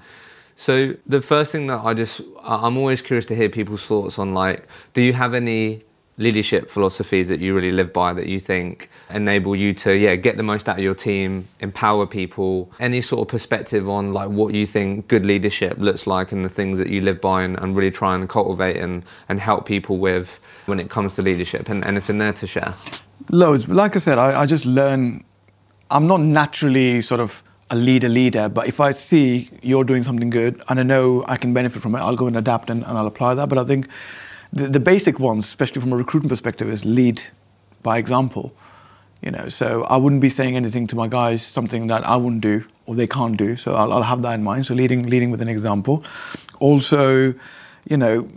So 0.55 0.95
the 1.07 1.21
first 1.21 1.51
thing 1.51 1.67
that 1.67 1.79
I 1.83 1.93
just, 1.93 2.21
I'm 2.41 2.77
always 2.77 3.01
curious 3.01 3.25
to 3.27 3.35
hear 3.35 3.49
people's 3.49 3.85
thoughts 3.85 4.19
on 4.19 4.33
like, 4.33 4.67
do 4.93 5.01
you 5.01 5.13
have 5.13 5.33
any 5.33 5.83
leadership 6.17 6.69
philosophies 6.69 7.29
that 7.29 7.39
you 7.39 7.55
really 7.55 7.71
live 7.71 7.91
by 7.93 8.13
that 8.13 8.27
you 8.27 8.39
think 8.39 8.89
enable 9.09 9.55
you 9.55 9.73
to 9.73 9.95
yeah 9.95 10.15
get 10.15 10.37
the 10.37 10.43
most 10.43 10.67
out 10.69 10.77
of 10.77 10.83
your 10.83 10.95
team 10.95 11.47
empower 11.59 12.05
people. 12.05 12.71
Any 12.79 13.01
sort 13.01 13.21
of 13.21 13.27
perspective 13.27 13.89
on 13.89 14.13
like 14.13 14.29
what 14.29 14.53
you 14.53 14.65
think 14.65 15.07
good 15.07 15.25
leadership 15.25 15.77
looks 15.77 16.05
like 16.05 16.31
and 16.31 16.43
the 16.43 16.49
things 16.49 16.77
that 16.79 16.89
you 16.89 17.01
live 17.01 17.21
by 17.21 17.43
and, 17.43 17.57
and 17.59 17.75
really 17.75 17.91
try 17.91 18.15
and 18.15 18.27
cultivate 18.29 18.77
and, 18.77 19.03
and 19.29 19.39
help 19.39 19.65
people 19.65 19.97
with 19.97 20.39
when 20.65 20.79
it 20.79 20.89
comes 20.89 21.15
to 21.15 21.21
leadership 21.21 21.69
and 21.69 21.85
anything 21.85 22.17
there 22.17 22.33
to 22.33 22.47
share? 22.47 22.73
Loads. 23.29 23.67
Like 23.67 23.95
i 23.95 23.99
said 23.99 24.17
I, 24.17 24.41
I 24.41 24.45
just 24.45 24.65
learn. 24.65 25.23
I'm 25.89 26.07
not 26.07 26.21
naturally 26.21 27.01
sort 27.01 27.19
of 27.19 27.43
a 27.69 27.75
leader 27.75 28.09
leader 28.09 28.49
but 28.49 28.67
if 28.67 28.81
i 28.81 28.91
see 28.91 29.49
you're 29.61 29.85
doing 29.85 30.03
something 30.03 30.29
good 30.29 30.61
and 30.67 30.77
i 30.77 30.83
know 30.83 31.23
i 31.25 31.37
can 31.37 31.53
benefit 31.53 31.81
from 31.81 31.95
it 31.95 31.99
i'll 31.99 32.17
go 32.17 32.27
and 32.27 32.35
adapt 32.35 32.69
and, 32.69 32.83
and 32.83 32.97
i'll 32.97 33.07
apply 33.07 33.33
that. 33.33 33.47
But 33.47 33.57
i 33.57 33.63
think 33.63 33.87
the, 34.53 34.67
the 34.67 34.79
basic 34.79 35.19
ones, 35.19 35.47
especially 35.47 35.81
from 35.81 35.93
a 35.93 35.97
recruitment 35.97 36.29
perspective, 36.29 36.69
is 36.69 36.85
lead 36.85 37.21
by 37.83 37.97
example. 37.97 38.53
You 39.21 39.31
know, 39.31 39.49
so 39.49 39.83
I 39.83 39.97
wouldn't 39.97 40.21
be 40.21 40.29
saying 40.29 40.55
anything 40.55 40.87
to 40.87 40.95
my 40.95 41.07
guys, 41.07 41.45
something 41.45 41.87
that 41.87 42.05
I 42.07 42.15
wouldn't 42.15 42.41
do. 42.41 42.65
or 42.91 42.95
they 42.95 43.07
can't 43.07 43.37
do. 43.37 43.55
So 43.55 43.75
I'll, 43.75 43.93
I'll 43.93 44.03
have 44.03 44.21
that 44.23 44.33
in 44.33 44.43
mind. 44.43 44.65
So 44.65 44.73
leading 44.73 45.07
leading 45.07 45.31
with 45.31 45.41
an 45.41 45.47
example. 45.47 46.03
Also, 46.59 47.33
you 47.89 47.97
know, 47.97 48.27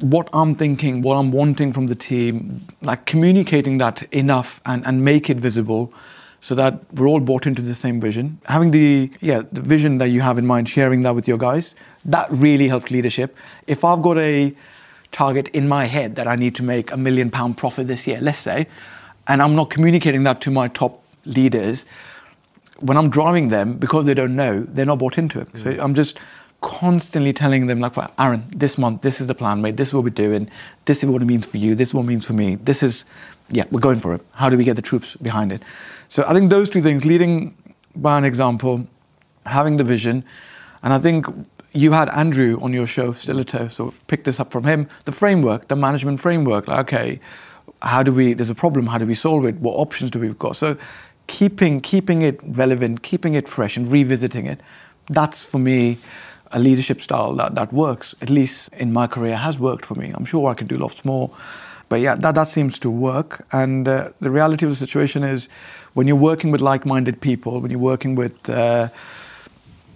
what 0.00 0.28
I'm 0.32 0.54
thinking, 0.54 1.02
what 1.02 1.16
I'm 1.16 1.32
wanting 1.32 1.72
from 1.72 1.88
the 1.88 1.94
team, 1.94 2.60
like 2.80 3.06
communicating 3.06 3.78
that 3.78 4.02
enough 4.12 4.60
and, 4.64 4.86
and 4.86 5.04
make 5.04 5.28
it 5.28 5.38
visible 5.38 5.92
so 6.40 6.54
that 6.54 6.80
we're 6.92 7.08
all 7.08 7.20
bought 7.20 7.46
into 7.46 7.62
the 7.62 7.74
same 7.74 8.00
vision. 8.00 8.38
Having 8.46 8.70
the 8.70 9.10
yeah, 9.20 9.42
the 9.50 9.62
vision 9.62 9.98
that 9.98 10.08
you 10.08 10.20
have 10.20 10.38
in 10.38 10.46
mind, 10.46 10.68
sharing 10.68 11.02
that 11.02 11.14
with 11.14 11.26
your 11.26 11.38
guys, 11.38 11.74
that 12.04 12.28
really 12.30 12.68
helps 12.68 12.90
leadership. 12.90 13.36
If 13.66 13.84
I've 13.84 14.02
got 14.02 14.18
a 14.18 14.54
target 15.14 15.48
in 15.48 15.66
my 15.66 15.86
head 15.86 16.16
that 16.16 16.26
I 16.26 16.36
need 16.36 16.54
to 16.56 16.62
make 16.62 16.90
a 16.90 16.96
million 16.96 17.30
pound 17.30 17.56
profit 17.56 17.88
this 17.88 18.06
year, 18.06 18.18
let's 18.20 18.38
say, 18.38 18.66
and 19.26 19.40
I'm 19.40 19.54
not 19.54 19.70
communicating 19.70 20.24
that 20.24 20.42
to 20.42 20.50
my 20.50 20.68
top 20.68 21.02
leaders, 21.24 21.86
when 22.80 22.98
I'm 22.98 23.08
driving 23.08 23.48
them, 23.48 23.78
because 23.78 24.04
they 24.04 24.14
don't 24.14 24.36
know, 24.36 24.64
they're 24.64 24.84
not 24.84 24.98
bought 24.98 25.16
into 25.16 25.40
it. 25.40 25.50
Mm. 25.52 25.58
So 25.58 25.70
I'm 25.82 25.94
just 25.94 26.18
constantly 26.60 27.32
telling 27.32 27.66
them, 27.66 27.80
like, 27.80 27.92
Aaron, 28.18 28.44
this 28.50 28.76
month, 28.76 29.02
this 29.02 29.20
is 29.20 29.26
the 29.26 29.34
plan, 29.34 29.62
mate. 29.62 29.76
This 29.76 29.88
is 29.88 29.94
what 29.94 30.04
we're 30.04 30.10
doing. 30.10 30.50
This 30.84 31.02
is 31.02 31.08
what 31.08 31.22
it 31.22 31.26
means 31.26 31.46
for 31.46 31.58
you. 31.58 31.74
This 31.74 31.90
is 31.90 31.94
what 31.94 32.02
it 32.02 32.06
means 32.06 32.24
for 32.26 32.32
me. 32.32 32.56
This 32.56 32.82
is, 32.82 33.04
yeah, 33.50 33.64
we're 33.70 33.80
going 33.80 34.00
for 34.00 34.14
it. 34.14 34.22
How 34.32 34.48
do 34.48 34.56
we 34.56 34.64
get 34.64 34.74
the 34.76 34.82
troops 34.82 35.16
behind 35.16 35.52
it? 35.52 35.62
So 36.08 36.24
I 36.26 36.32
think 36.34 36.50
those 36.50 36.68
two 36.68 36.82
things, 36.82 37.04
leading 37.04 37.54
by 37.94 38.18
an 38.18 38.24
example, 38.24 38.86
having 39.46 39.76
the 39.76 39.84
vision, 39.84 40.24
and 40.82 40.92
I 40.92 40.98
think 40.98 41.26
you 41.74 41.92
had 41.92 42.08
Andrew 42.10 42.58
on 42.62 42.72
your 42.72 42.86
show, 42.86 43.12
Stilito, 43.12 43.70
so 43.70 43.92
pick 44.06 44.24
this 44.24 44.38
up 44.38 44.52
from 44.52 44.64
him. 44.64 44.88
The 45.04 45.12
framework, 45.12 45.68
the 45.68 45.76
management 45.76 46.20
framework, 46.20 46.68
like, 46.68 46.86
okay, 46.86 47.20
how 47.82 48.02
do 48.02 48.12
we, 48.12 48.32
there's 48.32 48.48
a 48.48 48.54
problem, 48.54 48.86
how 48.86 48.98
do 48.98 49.06
we 49.06 49.14
solve 49.14 49.44
it? 49.44 49.56
What 49.56 49.74
options 49.74 50.10
do 50.10 50.20
we've 50.20 50.38
got? 50.38 50.54
So 50.54 50.76
keeping, 51.26 51.80
keeping 51.80 52.22
it 52.22 52.40
relevant, 52.42 53.02
keeping 53.02 53.34
it 53.34 53.48
fresh 53.48 53.76
and 53.76 53.90
revisiting 53.90 54.46
it, 54.46 54.60
that's 55.08 55.42
for 55.42 55.58
me 55.58 55.98
a 56.52 56.60
leadership 56.60 57.00
style 57.00 57.34
that, 57.34 57.56
that 57.56 57.72
works, 57.72 58.14
at 58.22 58.30
least 58.30 58.72
in 58.74 58.92
my 58.92 59.08
career 59.08 59.36
has 59.36 59.58
worked 59.58 59.84
for 59.84 59.96
me. 59.96 60.12
I'm 60.14 60.24
sure 60.24 60.48
I 60.48 60.54
can 60.54 60.68
do 60.68 60.76
lots 60.76 61.04
more. 61.04 61.30
But 61.88 62.00
yeah, 62.00 62.14
that, 62.14 62.36
that 62.36 62.48
seems 62.48 62.78
to 62.78 62.90
work. 62.90 63.44
And 63.52 63.88
uh, 63.88 64.10
the 64.20 64.30
reality 64.30 64.64
of 64.64 64.70
the 64.70 64.76
situation 64.76 65.24
is 65.24 65.48
when 65.94 66.06
you're 66.06 66.16
working 66.16 66.52
with 66.52 66.60
like 66.60 66.86
minded 66.86 67.20
people, 67.20 67.60
when 67.60 67.72
you're 67.72 67.80
working 67.80 68.14
with 68.14 68.48
uh, 68.48 68.88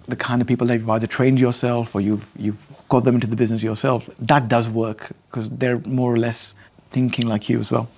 the 0.09 0.15
kind 0.15 0.41
of 0.41 0.47
people 0.47 0.67
that 0.67 0.79
you've 0.79 0.89
either 0.89 1.07
trained 1.07 1.39
yourself 1.39 1.95
or 1.95 2.01
you've, 2.01 2.29
you've 2.37 2.65
got 2.89 3.03
them 3.03 3.15
into 3.15 3.27
the 3.27 3.35
business 3.35 3.63
yourself, 3.63 4.09
that 4.19 4.47
does 4.47 4.69
work 4.69 5.11
because 5.29 5.49
they're 5.49 5.79
more 5.79 6.13
or 6.13 6.17
less 6.17 6.55
thinking 6.91 7.27
like 7.27 7.49
you 7.49 7.59
as 7.59 7.71
well. 7.71 7.89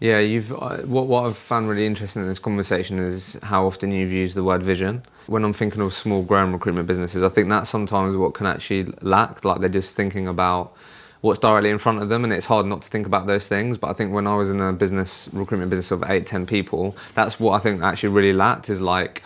Yeah, 0.00 0.18
you've 0.18 0.52
uh, 0.52 0.78
what 0.82 1.06
what 1.06 1.24
I've 1.24 1.36
found 1.36 1.68
really 1.68 1.86
interesting 1.86 2.22
in 2.22 2.28
this 2.28 2.38
conversation 2.38 2.98
is 2.98 3.38
how 3.42 3.64
often 3.64 3.92
you've 3.92 4.12
used 4.12 4.34
the 4.34 4.44
word 4.44 4.62
vision. 4.62 5.02
When 5.28 5.44
I'm 5.44 5.52
thinking 5.52 5.80
of 5.80 5.94
small 5.94 6.22
growing 6.22 6.52
recruitment 6.52 6.86
businesses, 6.86 7.22
I 7.22 7.28
think 7.28 7.48
that's 7.48 7.70
sometimes 7.70 8.16
what 8.16 8.34
can 8.34 8.46
actually 8.46 8.92
lack. 9.00 9.44
Like 9.44 9.60
they're 9.60 9.68
just 9.68 9.96
thinking 9.96 10.26
about 10.28 10.76
what's 11.20 11.38
directly 11.38 11.70
in 11.70 11.78
front 11.78 12.02
of 12.02 12.10
them, 12.10 12.24
and 12.24 12.32
it's 12.32 12.44
hard 12.44 12.66
not 12.66 12.82
to 12.82 12.88
think 12.88 13.06
about 13.06 13.26
those 13.26 13.48
things. 13.48 13.78
But 13.78 13.88
I 13.88 13.92
think 13.94 14.12
when 14.12 14.26
I 14.26 14.36
was 14.36 14.50
in 14.50 14.60
a 14.60 14.72
business 14.72 15.28
recruitment 15.32 15.70
business 15.70 15.90
of 15.90 16.04
eight, 16.10 16.26
ten 16.26 16.44
people, 16.44 16.94
that's 17.14 17.40
what 17.40 17.52
I 17.52 17.58
think 17.60 17.80
actually 17.82 18.10
really 18.10 18.34
lacked 18.34 18.68
is 18.68 18.80
like 18.80 19.22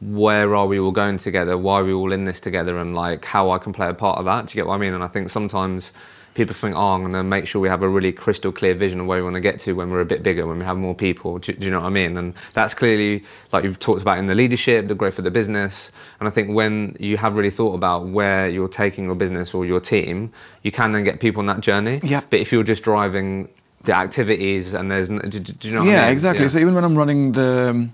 where 0.00 0.54
are 0.54 0.66
we 0.66 0.78
all 0.78 0.92
going 0.92 1.18
together? 1.18 1.58
Why 1.58 1.80
are 1.80 1.84
we 1.84 1.92
all 1.92 2.12
in 2.12 2.24
this 2.24 2.40
together? 2.40 2.78
And 2.78 2.94
like 2.94 3.24
how 3.24 3.50
I 3.50 3.58
can 3.58 3.72
play 3.72 3.88
a 3.88 3.94
part 3.94 4.18
of 4.18 4.24
that. 4.26 4.46
Do 4.46 4.50
you 4.52 4.62
get 4.62 4.66
what 4.66 4.74
I 4.74 4.78
mean? 4.78 4.94
And 4.94 5.02
I 5.02 5.08
think 5.08 5.30
sometimes 5.30 5.92
people 6.34 6.54
think, 6.54 6.76
oh, 6.76 6.94
I'm 6.94 7.00
going 7.00 7.12
to 7.14 7.24
make 7.24 7.48
sure 7.48 7.60
we 7.60 7.68
have 7.68 7.82
a 7.82 7.88
really 7.88 8.12
crystal 8.12 8.52
clear 8.52 8.72
vision 8.72 9.00
of 9.00 9.06
where 9.06 9.18
we 9.18 9.24
want 9.24 9.34
to 9.34 9.40
get 9.40 9.58
to 9.60 9.72
when 9.72 9.90
we're 9.90 10.00
a 10.00 10.06
bit 10.06 10.22
bigger, 10.22 10.46
when 10.46 10.58
we 10.58 10.64
have 10.64 10.76
more 10.76 10.94
people. 10.94 11.38
Do, 11.38 11.52
do, 11.52 11.64
you 11.64 11.70
know 11.72 11.80
what 11.80 11.86
I 11.86 11.90
mean? 11.90 12.16
And 12.16 12.32
that's 12.54 12.74
clearly, 12.74 13.24
like 13.52 13.64
you've 13.64 13.80
talked 13.80 14.00
about 14.00 14.18
in 14.18 14.26
the 14.26 14.36
leadership, 14.36 14.86
the 14.86 14.94
growth 14.94 15.18
of 15.18 15.24
the 15.24 15.32
business. 15.32 15.90
And 16.20 16.28
I 16.28 16.30
think 16.30 16.54
when 16.54 16.96
you 17.00 17.16
have 17.16 17.34
really 17.34 17.50
thought 17.50 17.74
about 17.74 18.06
where 18.06 18.48
you're 18.48 18.68
taking 18.68 19.06
your 19.06 19.16
business 19.16 19.52
or 19.52 19.66
your 19.66 19.80
team, 19.80 20.32
you 20.62 20.70
can 20.70 20.92
then 20.92 21.02
get 21.02 21.18
people 21.18 21.40
on 21.40 21.46
that 21.46 21.60
journey. 21.60 21.98
Yeah. 22.04 22.20
But 22.30 22.38
if 22.38 22.52
you're 22.52 22.62
just 22.62 22.84
driving 22.84 23.48
the 23.82 23.94
activities 23.94 24.74
and 24.74 24.88
there's, 24.88 25.08
do, 25.08 25.40
do 25.40 25.68
you 25.68 25.74
know 25.74 25.82
yeah, 25.82 26.02
I 26.02 26.04
mean? 26.04 26.12
exactly. 26.12 26.44
Yeah. 26.44 26.50
So 26.50 26.58
even 26.60 26.74
when 26.74 26.84
I'm 26.84 26.96
running 26.96 27.32
the, 27.32 27.88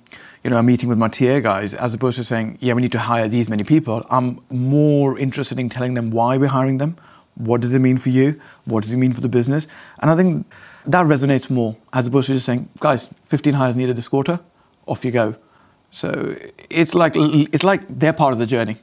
you 0.45 0.51
know, 0.51 0.59
a 0.59 0.63
meeting 0.63 0.89
with 0.89 0.99
my 0.99 1.09
TA 1.09 1.41
guys, 1.41 1.75
as 1.75 1.95
opposed 1.95 2.19
to 2.19 2.25
saying, 2.25 2.59
yeah, 2.61 2.75
we 2.75 2.83
need 2.83 2.93
to 2.93 2.99
hire 2.99 3.29
these 3.29 3.49
many 3.49 3.65
people, 3.65 4.07
I'm 4.11 4.41
more 4.51 5.19
interested 5.19 5.59
in 5.59 5.71
telling 5.71 5.95
them 5.95 6.11
why 6.11 6.37
we're 6.37 6.49
hiring 6.49 6.79
them 6.79 6.97
what 7.35 7.61
does 7.61 7.75
it 7.75 7.81
mean 7.81 7.99
for 7.99 8.11
you? 8.11 8.41
What 8.65 8.85
does 8.85 8.93
it 8.93 8.97
mean 8.97 9.13
for 9.13 9.21
the 9.21 9.29
business? 9.29 9.67
And 10.01 10.11
I 10.11 10.17
think 10.17 10.47
that 10.87 11.07
resonates 11.07 11.51
more 11.51 11.77
as 11.93 12.07
opposed 12.07 12.29
to 12.29 12.35
just 12.35 12.47
saying, 12.47 12.69
guys, 12.81 13.09
15 13.27 13.55
hires 13.55 13.77
needed 13.77 13.97
this 13.97 14.09
quarter, 14.09 14.41
off 14.87 15.05
you 15.05 15.11
go. 15.11 15.37
So 15.91 16.37
it's 16.71 16.95
like 16.95 17.13
it's 17.17 17.63
like 17.63 17.87
they're 17.89 18.13
part 18.13 18.33
of 18.33 18.39
the 18.39 18.47
journey. 18.47 18.77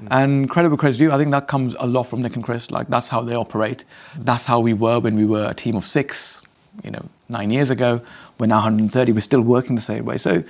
Mm. 0.00 0.08
And 0.10 0.50
credible 0.50 0.76
credit 0.76 0.98
due, 0.98 1.12
I 1.12 1.18
think 1.18 1.30
that 1.32 1.48
comes 1.48 1.74
a 1.78 1.86
lot 1.86 2.04
from 2.04 2.22
Nick 2.22 2.36
and 2.36 2.44
Chris. 2.44 2.70
Like 2.70 2.88
that's 2.88 3.08
how 3.08 3.22
they 3.22 3.34
operate. 3.34 3.84
That's 4.16 4.46
how 4.46 4.60
we 4.60 4.72
were 4.72 5.00
when 5.00 5.16
we 5.16 5.24
were 5.24 5.48
a 5.50 5.54
team 5.54 5.76
of 5.76 5.86
six, 5.86 6.40
you 6.84 6.90
know, 6.90 7.04
nine 7.28 7.50
years 7.50 7.70
ago. 7.70 8.00
We're 8.38 8.46
now 8.46 8.56
130. 8.56 9.12
We're 9.12 9.20
still 9.20 9.42
working 9.42 9.74
the 9.74 9.82
same 9.82 10.04
way. 10.04 10.18
So 10.18 10.44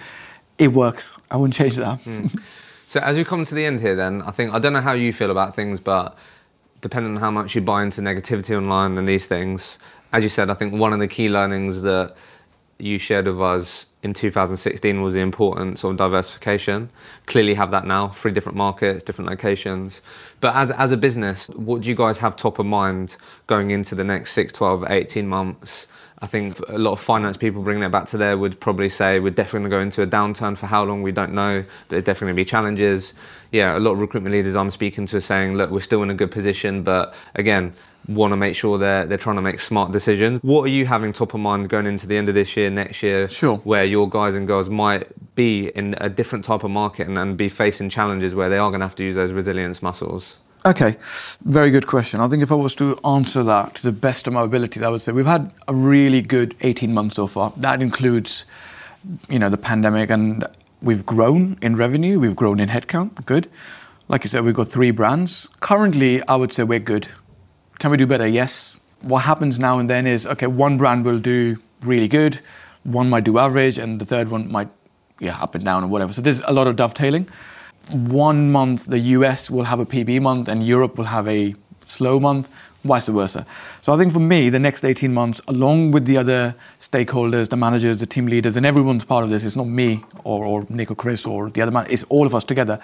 it 0.63 0.73
works. 0.73 1.17
I 1.31 1.37
wouldn't 1.37 1.55
change 1.55 1.77
that. 1.77 2.01
Mm. 2.05 2.41
So 2.87 3.01
as 3.01 3.17
we 3.17 3.25
come 3.25 3.45
to 3.45 3.55
the 3.55 3.65
end 3.65 3.81
here, 3.81 3.97
then 3.97 4.23
I 4.23 4.33
think 4.33 4.53
I 4.53 4.59
don't 4.59 4.73
know 4.73 4.81
how 4.81 4.93
you 4.93 5.13
feel 5.13 5.31
about 5.31 5.57
things, 5.57 5.81
but 5.81 6.17
depending 6.83 7.15
on 7.15 7.21
how 7.21 7.31
much 7.31 7.55
you 7.55 7.61
buy 7.63 7.83
into 7.83 8.01
negativity 8.01 8.57
online 8.57 8.99
and 8.99 9.09
these 9.09 9.27
things, 9.27 9.79
as 10.13 10.23
you 10.23 10.29
said, 10.29 10.51
I 10.51 10.55
think 10.55 10.75
one 10.75 10.93
of 10.93 10.99
the 10.99 11.09
key 11.09 11.29
learnings 11.29 11.83
that 11.83 12.15
you 12.79 12.99
shared 12.99 13.27
with 13.27 13.41
us 13.41 13.87
in 14.03 14.13
2016 14.13 15.01
was 15.01 15.15
the 15.15 15.21
importance 15.21 15.85
of 15.85 15.97
diversification. 15.97 16.91
Clearly 17.27 17.55
have 17.55 17.71
that 17.71 17.87
now, 17.87 18.09
three 18.09 18.33
different 18.33 18.59
markets, 18.59 19.03
different 19.03 19.31
locations. 19.31 20.03
But 20.41 20.55
as, 20.55 20.71
as 20.73 20.93
a 20.93 20.97
business, 20.97 21.49
what 21.51 21.83
do 21.83 21.89
you 21.89 21.95
guys 21.95 22.19
have 22.19 22.37
top 22.37 22.59
of 22.59 22.67
mind 22.67 23.17
going 23.47 23.71
into 23.71 23.95
the 23.95 24.05
next 24.05 24.33
6, 24.33 24.53
12, 24.53 24.91
18 24.91 25.27
months? 25.27 25.87
I 26.23 26.27
think 26.29 26.61
a 26.69 26.79
lot 26.79 26.93
of 26.93 27.01
finance 27.01 27.37
people 27.37 27.63
bringing 27.63 27.83
it 27.83 27.91
back 27.91 28.07
to 28.11 28.17
there 28.17 28.39
would 28.39 28.61
probably 28.61 28.89
say 28.89 29.19
we're 29.19 29.31
definitely 29.31 29.69
going 29.69 29.91
to 29.91 29.97
go 29.97 30.03
into 30.03 30.03
a 30.03 30.07
downturn 30.07 30.57
for 30.57 30.67
how 30.67 30.85
long 30.85 31.03
we 31.03 31.11
don't 31.11 31.35
know, 31.35 31.65
there's 31.89 32.05
definitely 32.05 32.27
going 32.27 32.37
to 32.37 32.41
be 32.43 32.45
challenges. 32.45 33.13
Yeah, 33.51 33.77
a 33.77 33.81
lot 33.81 33.93
of 33.93 33.99
recruitment 33.99 34.33
leaders 34.33 34.55
I'm 34.55 34.71
speaking 34.71 35.05
to 35.07 35.17
are 35.17 35.21
saying, 35.21 35.57
look, 35.57 35.71
we're 35.71 35.81
still 35.81 36.03
in 36.05 36.11
a 36.11 36.15
good 36.15 36.31
position, 36.31 36.85
but 36.85 37.13
again, 37.35 37.75
want 38.09 38.33
to 38.33 38.37
make 38.37 38.55
sure 38.55 38.79
they're 38.79 39.07
they're 39.07 39.19
trying 39.19 39.37
to 39.37 39.43
make 39.43 39.61
smart 39.61 39.93
decisions. 39.93 40.41
What 40.43 40.63
are 40.63 40.69
you 40.69 40.87
having 40.87 41.13
top 41.13 41.35
of 41.35 41.41
mind 41.41 41.69
going 41.69 41.87
into 41.87 42.07
the 42.07 42.17
end 42.17 42.29
of 42.29 42.35
this 42.35 42.57
year, 42.57 42.71
next 42.71 43.03
year, 43.03 43.29
sure. 43.29 43.57
where 43.59 43.85
your 43.85 44.09
guys 44.09 44.35
and 44.35 44.47
girls 44.47 44.69
might 44.71 45.09
be 45.35 45.69
in 45.69 45.97
a 46.01 46.09
different 46.09 46.45
type 46.45 46.65
of 46.65 46.71
market 46.71 47.09
and, 47.09 47.19
and 47.19 47.37
be 47.37 47.49
facing 47.49 47.89
challenges 47.89 48.35
where 48.35 48.49
they 48.49 48.59
are 48.59 48.71
going 48.71 48.81
to 48.81 48.87
have 48.87 48.97
to 48.97 49.05
use 49.05 49.15
those 49.17 49.33
resilience 49.33 49.83
muscles? 49.83 50.39
Okay, 50.65 50.97
very 51.45 51.73
good 51.73 51.89
question. 51.89 52.21
I 52.21 52.29
think 52.29 52.41
if 52.41 52.53
I 52.53 52.55
was 52.55 52.77
to 52.77 52.97
answer 53.05 53.43
that 53.43 53.75
to 53.77 53.83
the 53.83 53.91
best 53.91 54.29
of 54.29 54.33
my 54.33 54.43
abilities, 54.43 54.81
I 54.85 54.91
would 54.91 55.03
say 55.03 55.11
we've 55.11 55.27
had 55.27 55.53
a 55.67 55.75
really 55.75 56.23
good 56.23 56.55
18 56.61 56.95
months 56.95 57.17
so 57.17 57.27
far. 57.27 57.53
That 57.57 57.83
includes, 57.83 58.45
you 59.29 59.41
know, 59.41 59.49
the 59.49 59.57
pandemic, 59.57 60.09
and 60.09 60.47
we've 60.81 61.05
grown 61.05 61.59
in 61.63 61.75
revenue, 61.75 62.21
we've 62.21 62.37
grown 62.37 62.61
in 62.61 62.69
headcount, 62.69 63.27
good. 63.27 63.51
Like 64.09 64.25
I 64.25 64.29
said, 64.29 64.45
we've 64.45 64.55
got 64.55 64.69
three 64.69 64.93
brands. 64.93 65.49
Currently, 65.59 66.23
I 66.29 66.37
would 66.37 66.53
say 66.53 66.63
we're 66.63 66.79
good. 66.79 67.09
Can 67.81 67.91
we 67.91 67.97
do 67.97 68.07
better? 68.07 68.29
Yes. 68.29 68.77
What 69.01 69.25
happens 69.25 69.59
now 69.59 69.81
and 69.81 69.91
then 69.91 70.07
is, 70.07 70.29
okay, 70.29 70.47
one 70.47 70.79
brand 70.79 71.05
will 71.05 71.19
do 71.19 71.57
really 71.83 72.07
good, 72.07 72.39
one 72.85 73.11
might 73.11 73.25
do 73.25 73.37
average, 73.37 73.79
and 73.79 74.01
the 74.01 74.07
third 74.07 74.31
one 74.31 74.53
might, 74.53 74.69
yeah, 75.19 75.43
up 75.43 75.57
and 75.57 75.65
down 75.65 75.83
or 75.83 75.89
whatever. 75.89 76.13
So 76.13 76.23
there's 76.23 76.39
a 76.43 76.53
lot 76.53 76.69
of 76.69 76.77
dovetailing 76.77 77.27
one 77.91 78.51
month 78.51 78.87
the 78.87 78.99
US 78.99 79.51
will 79.51 79.65
have 79.65 79.81
a 79.81 79.87
PB 79.87 80.21
month 80.23 80.49
and 80.49 80.67
Europe 80.67 80.97
will 80.97 81.07
have 81.07 81.29
a 81.29 81.55
slow 81.87 82.19
month, 82.19 82.51
vice 82.85 83.09
versa. 83.09 83.47
So 83.81 83.93
I 83.93 83.97
think 83.97 84.13
for 84.13 84.21
me, 84.21 84.49
the 84.49 84.59
next 84.59 84.85
18 84.85 85.13
months, 85.13 85.41
along 85.49 85.93
with 85.93 86.07
the 86.07 86.17
other 86.17 86.55
stakeholders, 86.81 87.49
the 87.49 87.57
managers, 87.57 87.99
the 87.99 88.07
team 88.07 88.27
leaders, 88.27 88.57
and 88.57 88.67
everyone's 88.67 89.05
part 89.05 89.25
of 89.25 89.31
this, 89.31 89.45
it's 89.45 89.57
not 89.57 89.67
me 89.67 90.05
or, 90.25 90.45
or 90.45 90.67
Nick 90.69 90.91
or 90.91 90.95
Chris 90.95 91.27
or 91.27 91.51
the 91.51 91.61
other 91.63 91.73
man, 91.73 91.87
it's 91.91 92.05
all 92.05 92.27
of 92.27 92.35
us 92.35 92.45
together. 92.45 92.81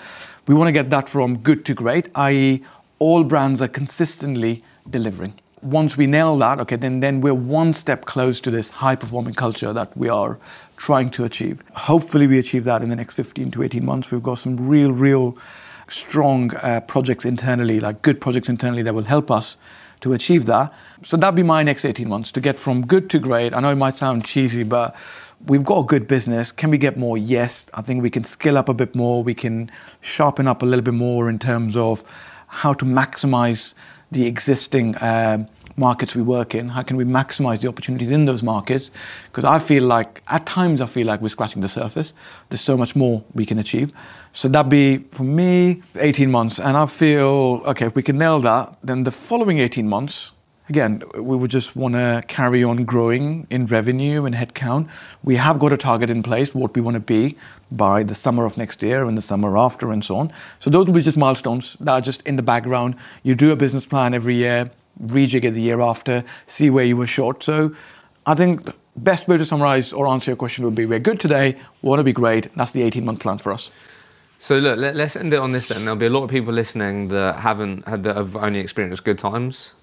We 0.47 0.55
want 0.55 0.69
to 0.69 0.73
get 0.73 0.91
that 0.91 1.09
from 1.09 1.39
good 1.39 1.65
to 1.67 1.75
great, 1.75 2.09
i.e., 2.15 2.63
all 2.99 3.25
brands 3.25 3.63
are 3.63 3.69
consistently 3.69 4.65
delivering. 4.89 5.35
Once 5.63 5.97
we 5.97 6.07
nail 6.07 6.37
that, 6.39 6.61
okay, 6.61 6.77
then, 6.77 7.01
then 7.01 7.21
we're 7.21 7.35
one 7.35 7.75
step 7.75 8.05
close 8.05 8.41
to 8.41 8.51
this 8.51 8.71
high 8.71 8.95
performing 8.95 9.35
culture 9.35 9.73
that 9.73 9.97
we 9.97 10.09
are 10.09 10.39
trying 10.79 11.11
to 11.11 11.25
achieve. 11.25 11.63
Hopefully, 11.75 12.27
we 12.27 12.39
achieve 12.39 12.65
that 12.65 12.83
in 12.83 12.89
the 12.89 12.97
next 12.97 13.15
15 13.15 13.51
to 13.51 13.63
18 13.63 13.85
months. 13.85 14.11
We've 14.11 14.23
got 14.23 14.37
some 14.37 14.57
real, 14.57 14.93
real 14.93 15.37
strong 15.89 16.55
uh, 16.57 16.81
projects 16.81 17.25
internally, 17.25 17.81
like 17.81 18.01
good 18.01 18.21
projects 18.21 18.49
internally 18.49 18.83
that 18.83 18.95
will 18.95 19.05
help 19.05 19.31
us 19.31 19.57
to 20.01 20.13
achieve 20.13 20.47
that. 20.47 20.73
So 21.03 21.17
that'd 21.17 21.35
be 21.35 21.43
my 21.43 21.65
next 21.65 21.85
18 21.85 22.09
months 22.09 22.31
to 22.33 22.41
get 22.41 22.59
from 22.59 22.87
good 22.87 23.11
to 23.11 23.19
great. 23.19 23.53
I 23.53 23.61
know 23.61 23.71
it 23.71 23.77
might 23.77 23.97
sound 23.97 24.25
cheesy, 24.25 24.63
but 24.63 24.95
we've 25.47 25.65
got 25.65 25.81
a 25.81 25.83
good 25.85 26.07
business. 26.07 26.53
Can 26.53 26.71
we 26.71 26.79
get 26.79 26.97
more? 26.97 27.19
Yes. 27.19 27.69
I 27.75 27.83
think 27.83 28.03
we 28.03 28.11
can 28.11 28.23
scale 28.23 28.57
up 28.57 28.69
a 28.69 28.75
bit 28.75 28.95
more. 28.95 29.25
We 29.25 29.35
can 29.35 29.71
sharpen 30.01 30.47
up 30.47 30.63
a 30.63 30.67
little 30.67 30.85
bit 30.85 30.95
more 30.95 31.29
in 31.29 31.41
terms 31.41 31.77
of 31.77 32.05
how 32.47 32.73
to 32.75 32.85
maximize 32.85 33.75
the 34.11 34.27
existing 34.27 34.95
uh, 34.97 35.47
markets 35.79 36.15
we 36.15 36.23
work 36.23 36.55
in? 36.55 36.71
How 36.71 36.83
can 36.83 36.97
we 36.97 37.05
maximize 37.05 37.61
the 37.61 37.69
opportunities 37.69 38.11
in 38.11 38.27
those 38.27 38.43
markets? 38.43 38.91
Because 39.27 39.45
I 39.45 39.59
feel 39.59 39.85
like, 39.85 40.23
at 40.29 40.45
times, 40.47 40.81
I 40.81 40.87
feel 40.87 41.07
like 41.07 41.21
we're 41.21 41.29
scratching 41.29 41.63
the 41.63 41.69
surface. 41.69 42.13
There's 42.49 42.61
so 42.61 42.77
much 42.77 42.97
more 42.97 43.25
we 43.35 43.47
can 43.47 43.59
achieve. 43.59 43.93
So 44.33 44.49
that'd 44.49 44.71
be, 44.71 44.99
for 45.11 45.23
me, 45.23 45.83
18 45.97 46.31
months. 46.31 46.59
And 46.59 46.77
I 46.77 46.87
feel, 46.87 47.63
okay, 47.67 47.87
if 47.87 47.95
we 47.95 48.03
can 48.03 48.19
nail 48.19 48.41
that, 48.41 48.77
then 48.83 49.05
the 49.05 49.11
following 49.11 49.59
18 49.59 49.89
months, 49.89 50.33
again, 50.69 51.03
we 51.15 51.37
would 51.37 51.51
just 51.51 51.75
want 51.75 51.95
to 51.95 52.23
carry 52.29 52.63
on 52.63 52.85
growing 52.85 53.47
in 53.51 53.67
revenue 53.67 54.25
and 54.25 54.35
headcount. 54.35 54.89
We 55.25 55.37
have 55.37 55.59
got 55.59 55.73
a 55.73 55.77
target 55.77 56.11
in 56.11 56.23
place, 56.23 56.55
what 56.55 56.75
we 56.75 56.83
want 56.83 56.95
to 56.95 57.01
be 57.01 57.37
by 57.71 58.03
the 58.03 58.15
summer 58.15 58.45
of 58.45 58.57
next 58.57 58.83
year 58.83 59.05
and 59.05 59.17
the 59.17 59.23
summer 59.23 59.57
after 59.57 59.91
and 59.91 60.05
so 60.05 60.17
on. 60.17 60.33
So 60.59 60.71
those 60.71 60.87
will 60.87 60.95
be 60.95 61.03
just 61.03 61.17
milestones 61.17 61.77
that 61.81 61.93
are 61.93 62.01
just 62.01 62.23
in 62.27 62.37
the 62.37 62.43
background. 62.43 62.97
You 63.23 63.35
do 63.35 63.51
a 63.51 63.57
business 63.57 63.87
plan 63.87 64.15
every 64.15 64.35
year, 64.35 64.71
rejig 65.07 65.45
it 65.45 65.53
the 65.53 65.63
year 65.63 65.81
after, 65.81 66.25
see 66.47 66.71
where 66.71 66.85
you 66.85 66.97
were 66.97 67.07
short. 67.07 67.43
So 67.43 67.75
I 68.27 68.35
think 68.35 68.69
best 68.97 69.29
way 69.29 69.37
to 69.37 69.45
summarize 69.45 69.93
or 69.93 70.09
answer 70.09 70.31
your 70.31 70.37
question 70.37 70.65
would 70.65 70.75
be 70.75 70.87
we're 70.87 70.99
good 70.99 71.21
today, 71.21 71.57
want 71.83 72.01
to 72.01 72.05
be 72.05 72.13
great. 72.13 72.55
That's 72.55 72.73
the 72.73 72.83
18 72.83 73.05
month 73.05 73.21
plan 73.21 73.39
for 73.39 73.53
us. 73.53 73.71
So 74.41 74.59
look, 74.59 74.79
let, 74.79 74.97
us 74.97 75.17
end 75.17 75.33
it 75.33 75.39
on 75.39 75.53
this 75.53 75.69
then. 75.69 75.81
There'll 75.85 75.97
be 75.97 76.07
a 76.07 76.11
lot 76.11 76.23
of 76.23 76.31
people 76.31 76.55
listening 76.55 77.09
that 77.09 77.41
haven't 77.41 77.87
had 77.89 78.05
that 78.05 78.17
have 78.17 78.37
only 78.37 78.61
experienced 78.61 79.05
good 79.05 79.19
times 79.19 79.75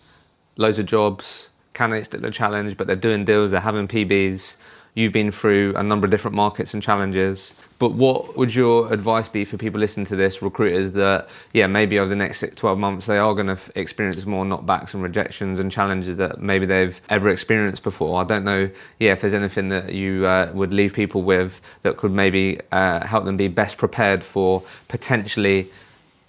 loads 0.57 0.79
of 0.79 0.85
jobs, 0.85 1.49
candidates 1.73 2.09
that 2.09 2.23
are 2.23 2.31
challenged, 2.31 2.77
but 2.77 2.87
they're 2.87 2.95
doing 2.95 3.25
deals, 3.25 3.51
they're 3.51 3.59
having 3.59 3.87
PBs. 3.87 4.55
You've 4.93 5.11
been 5.11 5.31
through 5.31 5.75
a 5.75 5.83
number 5.83 6.05
of 6.05 6.11
different 6.11 6.35
markets 6.35 6.73
and 6.73 6.81
challenges. 6.81 7.53
But 7.77 7.91
what 7.91 8.37
would 8.37 8.55
your 8.55 8.91
advice 8.93 9.27
be 9.27 9.43
for 9.43 9.57
people 9.57 9.81
listening 9.81 10.05
to 10.07 10.15
this, 10.15 10.41
recruiters 10.41 10.93
that, 10.93 11.27
yeah, 11.53 11.67
maybe 11.67 11.99
over 11.99 12.07
the 12.07 12.15
next 12.15 12.43
12 12.55 12.79
months 12.79 13.05
they 13.05 13.17
are 13.17 13.33
going 13.33 13.47
to 13.47 13.53
f- 13.53 13.69
experience 13.75 14.25
more 14.25 14.45
knockbacks 14.45 14.93
and 14.93 15.03
rejections 15.03 15.59
and 15.59 15.69
challenges 15.69 16.15
that 16.17 16.41
maybe 16.41 16.65
they've 16.65 17.01
ever 17.09 17.29
experienced 17.29 17.83
before? 17.83 18.21
I 18.21 18.23
don't 18.23 18.45
know, 18.45 18.69
yeah, 18.99 19.11
if 19.11 19.21
there's 19.21 19.33
anything 19.33 19.69
that 19.69 19.93
you 19.93 20.25
uh, 20.25 20.51
would 20.53 20.73
leave 20.73 20.93
people 20.93 21.23
with 21.23 21.59
that 21.81 21.97
could 21.97 22.11
maybe 22.11 22.61
uh, 22.71 23.05
help 23.05 23.25
them 23.25 23.35
be 23.35 23.49
best 23.49 23.77
prepared 23.77 24.23
for 24.23 24.63
potentially 24.87 25.69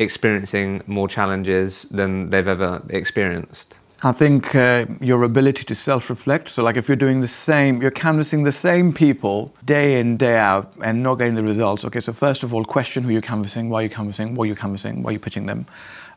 experiencing 0.00 0.82
more 0.88 1.06
challenges 1.06 1.84
than 1.84 2.30
they've 2.30 2.48
ever 2.48 2.82
experienced. 2.88 3.76
I 4.02 4.12
think 4.12 4.54
uh, 4.54 4.84
your 5.00 5.22
ability 5.22 5.64
to 5.64 5.74
self 5.74 6.10
reflect. 6.10 6.50
So, 6.50 6.62
like 6.62 6.76
if 6.76 6.86
you're 6.86 6.96
doing 6.96 7.22
the 7.22 7.28
same, 7.28 7.80
you're 7.80 7.90
canvassing 7.90 8.44
the 8.44 8.52
same 8.52 8.92
people 8.92 9.54
day 9.64 9.98
in, 9.98 10.18
day 10.18 10.36
out, 10.36 10.70
and 10.82 11.02
not 11.02 11.14
getting 11.14 11.34
the 11.34 11.42
results. 11.42 11.82
Okay, 11.86 12.00
so 12.00 12.12
first 12.12 12.42
of 12.42 12.52
all, 12.52 12.62
question 12.62 13.04
who 13.04 13.10
you're 13.10 13.22
canvassing, 13.22 13.70
why 13.70 13.80
you're 13.80 13.90
canvassing, 13.90 14.34
what 14.34 14.44
you're 14.44 14.56
canvassing, 14.56 15.02
why 15.02 15.12
you're 15.12 15.20
pitching 15.20 15.46
them. 15.46 15.66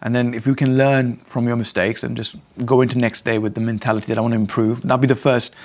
And 0.01 0.13
then 0.13 0.33
if 0.33 0.45
you 0.45 0.55
can 0.55 0.77
learn 0.77 1.17
from 1.25 1.47
your 1.47 1.55
mistakes 1.55 2.03
and 2.03 2.17
just 2.17 2.35
go 2.65 2.81
into 2.81 2.97
next 2.97 3.23
day 3.23 3.37
with 3.37 3.53
the 3.53 3.61
mentality 3.61 4.07
that 4.07 4.17
I 4.17 4.21
want 4.21 4.33
to 4.33 4.39
improve, 4.39 4.81
that'll 4.81 4.97
be 4.97 5.07
the 5.07 5.15
first, 5.15 5.55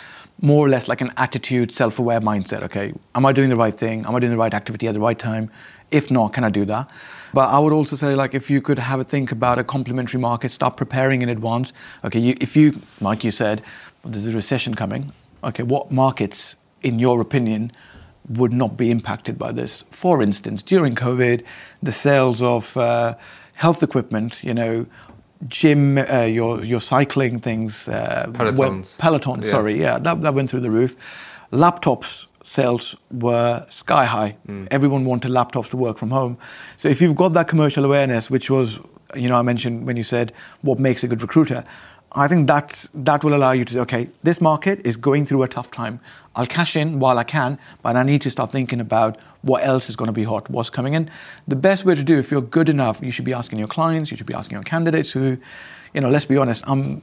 more 0.41 0.65
or 0.65 0.69
less 0.69 0.87
like 0.87 1.01
an 1.01 1.13
attitude, 1.17 1.73
self 1.73 1.99
aware 1.99 2.21
mindset. 2.21 2.63
Okay, 2.63 2.93
am 3.17 3.27
I 3.27 3.33
doing 3.33 3.51
the 3.51 3.57
right 3.57 3.75
thing? 3.75 4.07
Am 4.07 4.15
I 4.15 4.21
doing 4.21 4.33
the 4.33 4.39
right 4.39 4.55
activity 4.55 4.87
at 4.87 4.95
the 4.95 5.01
right 5.01 5.19
time? 5.19 5.51
If 5.91 6.11
not, 6.11 6.33
can 6.33 6.45
I 6.45 6.51
do 6.51 6.65
that? 6.65 6.91
But 7.33 7.51
I 7.51 7.59
would 7.59 7.73
also 7.73 7.97
say, 7.97 8.15
like, 8.15 8.35
if 8.35 8.49
you 8.49 8.61
could 8.61 8.79
have 8.79 9.01
a 9.01 9.05
think 9.05 9.33
about 9.33 9.59
a 9.59 9.65
complementary 9.65 10.21
market, 10.21 10.53
start 10.53 10.77
preparing 10.77 11.23
in 11.23 11.29
advance. 11.29 11.73
Okay, 12.05 12.21
you, 12.21 12.37
if 12.41 12.57
you, 12.57 12.81
like 13.01 13.25
you 13.25 13.31
said, 13.31 13.63
there's 14.05 14.29
a 14.29 14.33
recession 14.33 14.75
coming. 14.75 15.13
Okay, 15.43 15.65
what 15.65 15.91
markets, 15.91 16.57
in 16.83 16.99
your 16.99 17.21
opinion, 17.21 17.73
would 18.29 18.53
not 18.53 18.77
be 18.77 18.91
impacted 18.91 19.37
by 19.37 19.53
this? 19.53 19.85
For 19.91 20.23
instance, 20.23 20.63
during 20.63 20.95
COVID, 20.95 21.45
the 21.83 21.93
sales 21.93 22.41
of 22.41 22.77
uh, 22.77 23.17
health 23.55 23.83
equipment, 23.83 24.43
you 24.43 24.55
know, 24.55 24.87
gym, 25.49 25.99
uh, 25.99 26.23
your 26.23 26.65
your 26.65 26.81
cycling 26.81 27.41
things, 27.41 27.89
uh, 27.89 28.27
Pelotons. 28.33 28.97
Peloton, 28.99 29.43
yeah. 29.43 29.49
sorry, 29.49 29.79
yeah, 29.79 29.99
that, 29.99 30.23
that 30.23 30.35
went 30.35 30.51
through 30.51 30.61
the 30.61 30.71
roof. 30.71 30.97
Laptops 31.53 32.27
sales 32.45 32.95
were 33.11 33.67
sky 33.69 34.05
high. 34.05 34.37
Mm. 34.47 34.69
Everyone 34.71 35.05
wanted 35.05 35.31
laptops 35.31 35.71
to 35.71 35.77
work 35.77 35.99
from 35.99 36.11
home. 36.11 36.39
So 36.77 36.89
if 36.89 37.03
you've 37.03 37.17
got 37.17 37.33
that 37.33 37.49
commercial 37.49 37.85
awareness, 37.85 38.31
which 38.31 38.51
was, 38.51 38.79
you 39.17 39.29
know, 39.29 39.37
I 39.37 39.43
mentioned 39.43 39.87
when 39.87 39.97
you 39.97 40.05
said 40.05 40.33
what 40.63 40.79
makes 40.79 41.03
a 41.03 41.09
good 41.09 41.23
recruiter, 41.23 41.65
I 42.17 42.29
think 42.29 42.47
that 42.47 42.87
that 42.95 43.25
will 43.25 43.35
allow 43.35 43.53
you 43.53 43.65
to 43.65 43.73
say, 43.73 43.81
okay, 43.81 44.09
this 44.23 44.41
market 44.41 44.87
is 44.87 44.97
going 44.97 45.27
through 45.27 45.43
a 45.43 45.49
tough 45.49 45.73
time. 45.73 45.99
I'll 46.37 46.47
cash 46.47 46.77
in 46.77 47.01
while 47.01 47.19
I 47.19 47.25
can, 47.25 47.59
but 47.83 47.97
I 47.97 48.05
need 48.05 48.23
to 48.23 48.31
start 48.31 48.53
thinking 48.53 48.81
about 48.81 49.19
what 49.43 49.65
else 49.65 49.89
is 49.89 49.97
going 49.97 50.07
to 50.07 50.13
be 50.13 50.23
hot, 50.23 50.49
what's 50.49 50.71
coming 50.71 50.95
in. 50.95 51.11
The 51.49 51.57
best 51.57 51.85
way 51.85 51.97
to 51.97 52.05
do, 52.05 52.17
if 52.19 52.31
you're 52.31 52.41
good 52.41 52.69
enough, 52.69 53.01
you 53.03 53.11
should 53.11 53.25
be 53.25 53.33
asking 53.33 53.59
your 53.59 53.69
clients, 53.69 54.13
you 54.13 54.17
should 54.17 54.27
be 54.27 54.35
asking 54.35 54.57
your 54.57 54.63
candidates 54.63 55.11
who, 55.11 55.39
you 55.93 56.01
know, 56.01 56.09
let's 56.09 56.27
be 56.27 56.37
honest, 56.37 56.63
I'm 56.69 57.03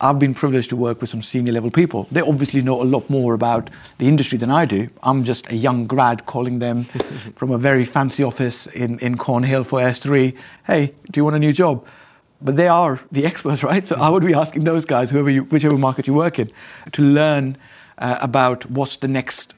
I've 0.00 0.18
been 0.18 0.32
privileged 0.32 0.70
to 0.70 0.76
work 0.76 1.00
with 1.00 1.10
some 1.10 1.22
senior 1.22 1.52
level 1.52 1.70
people. 1.70 2.06
They 2.10 2.22
obviously 2.22 2.62
know 2.62 2.80
a 2.80 2.84
lot 2.84 3.10
more 3.10 3.34
about 3.34 3.68
the 3.98 4.08
industry 4.08 4.38
than 4.38 4.50
I 4.50 4.64
do. 4.64 4.88
I'm 5.02 5.24
just 5.24 5.50
a 5.50 5.56
young 5.56 5.86
grad 5.86 6.24
calling 6.24 6.58
them 6.58 6.84
from 7.34 7.50
a 7.50 7.58
very 7.58 7.84
fancy 7.84 8.24
office 8.24 8.66
in, 8.66 8.98
in 9.00 9.18
Cornhill 9.18 9.64
for 9.64 9.78
S3. 9.80 10.34
Hey, 10.66 10.94
do 11.10 11.20
you 11.20 11.24
want 11.24 11.36
a 11.36 11.38
new 11.38 11.52
job? 11.52 11.86
But 12.40 12.56
they 12.56 12.68
are 12.68 12.98
the 13.12 13.26
experts, 13.30 13.62
right? 13.62 13.86
So 13.86 13.96
I 13.96 14.08
would 14.08 14.24
be 14.24 14.32
asking 14.32 14.64
those 14.64 14.86
guys, 14.86 15.10
whoever 15.10 15.28
you, 15.28 15.44
whichever 15.44 15.76
market 15.76 16.06
you 16.06 16.14
work 16.14 16.38
in, 16.38 16.50
to 16.92 17.02
learn 17.02 17.58
uh, 17.98 18.16
about 18.22 18.70
what's 18.70 18.96
the 18.96 19.08
next 19.08 19.54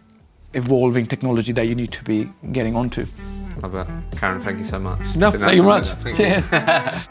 evolving 0.55 1.07
technology 1.07 1.53
that 1.53 1.66
you 1.66 1.76
need 1.76 1.93
to 1.93 2.03
be 2.03 2.28
getting 2.51 2.74
onto. 2.74 3.07
Love 3.62 3.72
that. 3.72 3.88
Karan, 4.16 4.40
thank 4.40 4.59
you 4.59 4.64
so 4.64 4.78
much. 4.80 5.14
No, 5.14 5.30
thank 5.30 5.55
you 5.55 5.62
very 5.62 5.80
much. 5.80 6.16
Cheers. 6.16 6.53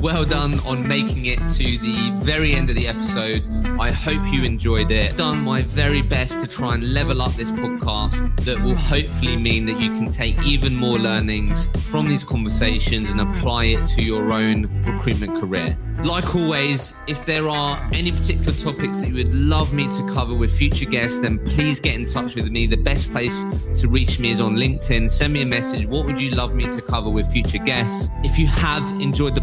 Well 0.00 0.24
done 0.24 0.60
on 0.60 0.86
making 0.86 1.26
it 1.26 1.38
to 1.38 1.78
the 1.78 2.12
very 2.22 2.52
end 2.52 2.68
of 2.68 2.76
the 2.76 2.86
episode. 2.86 3.46
I 3.80 3.90
hope 3.90 4.20
you 4.32 4.44
enjoyed 4.44 4.90
it. 4.90 5.16
Done 5.16 5.40
my 5.42 5.62
very 5.62 6.02
best 6.02 6.40
to 6.40 6.46
try 6.46 6.74
and 6.74 6.92
level 6.92 7.22
up 7.22 7.32
this 7.32 7.50
podcast 7.50 8.36
that 8.44 8.60
will 8.60 8.74
hopefully 8.74 9.36
mean 9.36 9.64
that 9.66 9.80
you 9.80 9.90
can 9.90 10.10
take 10.10 10.38
even 10.42 10.76
more 10.76 10.98
learnings 10.98 11.68
from 11.90 12.06
these 12.06 12.22
conversations 12.22 13.10
and 13.10 13.20
apply 13.20 13.64
it 13.66 13.86
to 13.86 14.02
your 14.02 14.32
own 14.32 14.68
recruitment 14.84 15.40
career. 15.40 15.76
Like 16.02 16.34
always, 16.34 16.92
if 17.06 17.24
there 17.24 17.48
are 17.48 17.88
any 17.92 18.12
particular 18.12 18.52
topics 18.52 18.98
that 18.98 19.08
you 19.08 19.14
would 19.14 19.32
love 19.32 19.72
me 19.72 19.84
to 19.84 20.12
cover 20.12 20.34
with 20.34 20.54
future 20.54 20.84
guests, 20.84 21.20
then 21.20 21.38
please 21.38 21.80
get 21.80 21.94
in 21.94 22.04
touch 22.04 22.34
with 22.34 22.50
me. 22.50 22.66
The 22.66 22.76
best 22.76 23.10
place 23.10 23.44
to 23.76 23.88
reach 23.88 24.18
me 24.18 24.30
is 24.30 24.40
on 24.40 24.56
LinkedIn. 24.56 25.08
Send 25.08 25.32
me 25.32 25.42
a 25.42 25.46
message. 25.46 25.86
What 25.86 26.04
would 26.04 26.20
you 26.20 26.32
love 26.32 26.54
me 26.54 26.68
to 26.68 26.82
cover 26.82 27.08
with 27.08 27.30
future 27.32 27.58
guests? 27.58 28.10
If 28.22 28.38
you 28.38 28.48
have 28.48 28.82
enjoyed 29.00 29.34
the 29.34 29.42